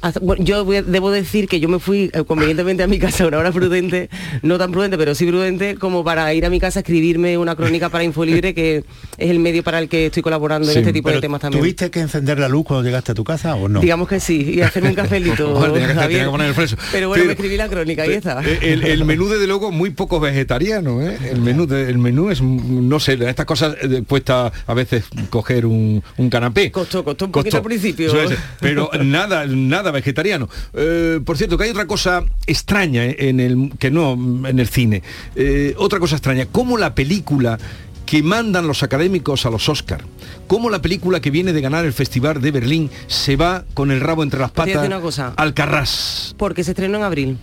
Hasta- 0.00 0.20
bueno, 0.20 0.44
yo 0.44 0.64
voy 0.64 0.80
debo 0.82 1.10
decir 1.10 1.48
que 1.48 1.60
yo 1.60 1.68
me 1.68 1.78
fui 1.78 2.10
eh, 2.12 2.24
convenientemente 2.26 2.82
a 2.82 2.86
mi 2.86 2.98
casa 2.98 3.24
a 3.24 3.28
una 3.28 3.38
hora 3.38 3.52
prudente, 3.52 4.08
no 4.42 4.58
tan 4.58 4.70
prudente, 4.72 4.96
pero 4.98 5.14
sí 5.14 5.26
prudente, 5.26 5.74
como 5.76 6.04
para 6.04 6.32
ir 6.34 6.44
a 6.46 6.50
mi 6.50 6.60
casa 6.60 6.78
a 6.80 6.82
escribirme 6.82 7.36
una 7.38 7.56
crónica 7.56 7.88
para 7.88 8.04
Infolibre, 8.04 8.54
que 8.54 8.84
es 9.18 9.30
el 9.30 9.38
medio 9.38 9.62
para 9.62 9.78
el 9.78 9.88
que 9.88 10.06
estoy 10.06 10.22
colaborando 10.22 10.70
en 10.70 10.78
este 10.78 10.92
tipo 10.92 11.10
de 11.10 11.20
temas 11.20 11.40
también. 11.40 11.60
¿Tuviste 11.62 11.90
que 11.90 12.00
encender 12.00 12.38
la 12.38 12.48
luz 12.48 12.64
cuando 12.66 12.84
llegaste 12.84 13.12
a 13.12 13.14
tu 13.14 13.24
casa 13.24 13.54
o 13.54 13.68
no? 13.68 13.80
Digamos 13.80 14.08
que 14.08 14.20
sí, 14.20 14.54
y 14.54 14.60
hacerme 14.60 14.90
un 14.90 14.94
cafelito. 14.94 15.54
Joder, 15.54 15.72
tenía 15.72 15.88
que- 15.88 15.94
Javier. 15.94 16.08
tenía 16.10 16.24
que 16.24 16.30
poner 16.30 16.48
el 16.48 16.54
fresco. 16.54 16.80
Pero 16.92 17.08
bueno, 17.08 17.24
me 17.24 17.32
escribí 17.32 17.56
la 17.56 17.68
crónica 17.68 18.06
y 18.06 18.12
está. 18.12 18.40
El, 18.42 18.84
el 18.84 19.04
menú 19.04 19.28
desde 19.28 19.46
luego 19.46 19.70
muy 19.72 19.90
poco 19.90 20.20
vegetariano, 20.20 21.02
¿eh? 21.02 21.18
El 21.30 21.40
menú, 21.40 21.66
de- 21.66 21.88
el 21.90 21.98
menú 21.98 22.30
es, 22.30 22.40
no 22.42 23.00
sé, 23.00 23.18
estas 23.28 23.46
cosas 23.46 23.76
eh, 23.82 24.02
cuesta 24.06 24.52
a 24.66 24.74
veces 24.74 25.04
coger 25.30 25.66
un, 25.66 26.02
un 26.16 26.30
canapé. 26.30 26.70
Costó, 26.70 27.02
costó 27.04 27.24
un 27.26 27.32
poquito 27.32 27.56
al 27.58 27.62
principio. 27.62 28.12
Pero 28.60 28.90
nada, 29.02 29.44
nada 29.46 29.87
vegetariano. 29.90 30.48
Eh, 30.74 31.20
por 31.24 31.36
cierto, 31.36 31.56
que 31.58 31.64
hay 31.64 31.70
otra 31.70 31.86
cosa 31.86 32.24
extraña 32.46 33.04
en 33.04 33.40
el 33.40 33.72
que 33.78 33.90
no 33.90 34.12
en 34.46 34.58
el 34.58 34.68
cine. 34.68 35.02
Eh, 35.36 35.74
otra 35.78 35.98
cosa 36.00 36.16
extraña, 36.16 36.46
como 36.46 36.78
la 36.78 36.94
película 36.94 37.58
que 38.06 38.22
mandan 38.22 38.66
los 38.66 38.82
académicos 38.82 39.44
a 39.44 39.50
los 39.50 39.68
Oscar, 39.68 40.00
como 40.46 40.70
la 40.70 40.80
película 40.80 41.20
que 41.20 41.30
viene 41.30 41.52
de 41.52 41.60
ganar 41.60 41.84
el 41.84 41.92
Festival 41.92 42.40
de 42.40 42.50
Berlín 42.50 42.90
se 43.06 43.36
va 43.36 43.64
con 43.74 43.90
el 43.90 44.00
rabo 44.00 44.22
entre 44.22 44.40
las 44.40 44.50
patas 44.50 44.86
una 44.86 45.00
cosa. 45.00 45.34
al 45.36 45.52
carras. 45.52 46.34
porque 46.38 46.64
se 46.64 46.70
estrenó 46.70 46.96
en 46.98 47.04
abril. 47.04 47.38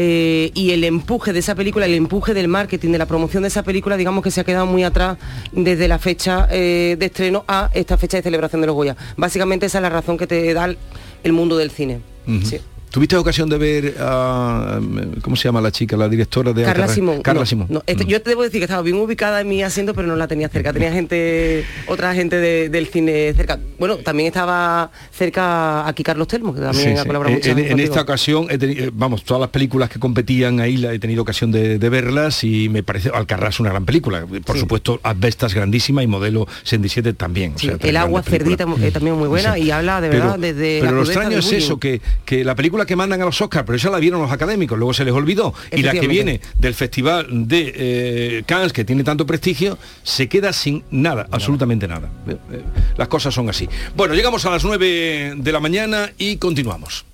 Eh, 0.00 0.52
y 0.54 0.70
el 0.70 0.84
empuje 0.84 1.32
de 1.32 1.40
esa 1.40 1.56
película, 1.56 1.84
el 1.86 1.94
empuje 1.94 2.32
del 2.32 2.46
marketing, 2.46 2.92
de 2.92 2.98
la 2.98 3.06
promoción 3.06 3.42
de 3.42 3.48
esa 3.48 3.64
película, 3.64 3.96
digamos 3.96 4.22
que 4.22 4.30
se 4.30 4.40
ha 4.40 4.44
quedado 4.44 4.64
muy 4.66 4.84
atrás 4.84 5.18
desde 5.50 5.88
la 5.88 5.98
fecha 5.98 6.46
eh, 6.52 6.94
de 6.96 7.06
estreno 7.06 7.44
a 7.48 7.68
esta 7.74 7.96
fecha 7.98 8.18
de 8.18 8.22
celebración 8.22 8.60
de 8.60 8.68
los 8.68 8.76
Goya. 8.76 8.94
Básicamente 9.16 9.66
esa 9.66 9.78
es 9.78 9.82
la 9.82 9.90
razón 9.90 10.16
que 10.16 10.28
te 10.28 10.54
da 10.54 10.66
el- 10.66 10.78
el 11.22 11.32
mundo 11.32 11.56
del 11.56 11.70
cine. 11.70 12.00
Sí. 12.44 12.60
¿Tuviste 12.90 13.16
ocasión 13.16 13.48
de 13.50 13.58
ver 13.58 13.94
a, 14.00 14.80
¿cómo 15.22 15.36
se 15.36 15.44
llama 15.44 15.60
la 15.60 15.70
chica, 15.70 15.96
la 15.96 16.08
directora 16.08 16.52
de 16.52 16.64
Carla? 16.64 16.88
Simón. 16.88 17.20
Carla 17.22 17.40
no, 17.42 17.46
Simón. 17.46 17.66
no, 17.70 17.82
este- 17.86 18.06
Yo 18.06 18.22
te 18.22 18.30
debo 18.30 18.42
decir 18.42 18.60
que 18.60 18.64
estaba 18.64 18.82
bien 18.82 18.96
ubicada 18.96 19.40
en 19.42 19.48
mi 19.48 19.62
asiento, 19.62 19.92
pero 19.94 20.08
no 20.08 20.16
la 20.16 20.26
tenía 20.26 20.48
cerca. 20.48 20.72
Tenía 20.72 20.90
gente, 20.92 21.64
otra 21.86 22.14
gente 22.14 22.36
de- 22.36 22.68
del 22.70 22.86
cine 22.86 23.32
cerca. 23.34 23.58
Bueno, 23.78 23.98
también 23.98 24.28
estaba 24.28 24.90
cerca 25.12 25.86
aquí 25.86 26.02
Carlos 26.02 26.28
Telmo, 26.28 26.54
que 26.54 26.60
también 26.60 26.84
Sí, 26.84 26.90
ha 26.98 27.02
sí. 27.02 27.06
colaborado 27.06 27.34
mucho 27.36 27.50
En, 27.50 27.80
esta 27.80 28.00
ocasión, 28.00 28.46
he 28.50 28.58
teni- 28.58 28.78
eh, 28.80 28.90
vamos, 28.92 29.22
todas 29.24 29.40
las 29.40 29.50
películas 29.50 29.90
que 29.90 29.98
competían 29.98 30.60
ahí 30.60 30.76
la 30.78 30.92
he 30.92 30.98
tenido 30.98 31.22
ocasión 31.22 31.52
de, 31.52 31.78
de 31.78 31.88
verlas 31.90 32.42
y 32.44 32.68
me 32.68 32.82
parece 32.82 33.10
Alcarrás 33.12 33.60
una 33.60 33.70
gran 33.70 33.84
película. 33.84 34.24
Por 34.44 34.56
Sí. 34.56 34.60
supuesto, 34.60 34.98
Asbestas 35.02 35.54
grandísima 35.54 36.02
y 36.02 36.06
Modelo 36.06 36.46
67 36.64 37.12
también. 37.12 37.52
o 37.54 37.58
sea, 37.58 37.76
el 37.80 37.96
agua 37.96 38.22
cerdita 38.22 38.64
eh, 38.80 38.90
también 38.90 39.16
muy 39.16 39.28
buena 39.28 39.58
y 39.58 39.70
habla 39.70 40.00
de 40.00 40.08
Pero- 40.08 40.24
verdad 40.24 40.38
desde 40.38 40.80
Pero 40.80 40.84
la 40.92 40.96
lo 40.98 41.02
extraño 41.02 41.38
es 41.38 41.52
eso, 41.52 41.78
que, 41.78 42.00
que 42.24 42.44
la 42.44 42.54
película 42.54 42.77
que 42.86 42.96
mandan 42.96 43.20
a 43.22 43.24
los 43.24 43.40
Oscars, 43.40 43.64
pero 43.66 43.76
esa 43.76 43.90
la 43.90 43.98
vieron 43.98 44.20
los 44.20 44.30
académicos, 44.30 44.78
luego 44.78 44.94
se 44.94 45.04
les 45.04 45.14
olvidó. 45.14 45.54
Y 45.72 45.82
la 45.82 45.92
que 45.92 46.08
viene 46.08 46.40
del 46.54 46.74
Festival 46.74 47.26
de 47.48 47.72
eh, 47.74 48.42
Cannes, 48.46 48.72
que 48.72 48.84
tiene 48.84 49.04
tanto 49.04 49.26
prestigio, 49.26 49.78
se 50.02 50.28
queda 50.28 50.52
sin 50.52 50.84
nada, 50.90 51.26
absolutamente 51.30 51.88
nada. 51.88 52.10
Eh, 52.26 52.36
eh, 52.52 52.62
Las 52.96 53.08
cosas 53.08 53.34
son 53.34 53.48
así. 53.48 53.68
Bueno, 53.96 54.14
llegamos 54.14 54.44
a 54.46 54.50
las 54.50 54.64
9 54.64 55.34
de 55.36 55.52
la 55.52 55.60
mañana 55.60 56.12
y 56.18 56.36
continuamos. 56.36 57.04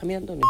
A 0.00 0.04
mí, 0.04 0.14
Antonio. 0.14 0.46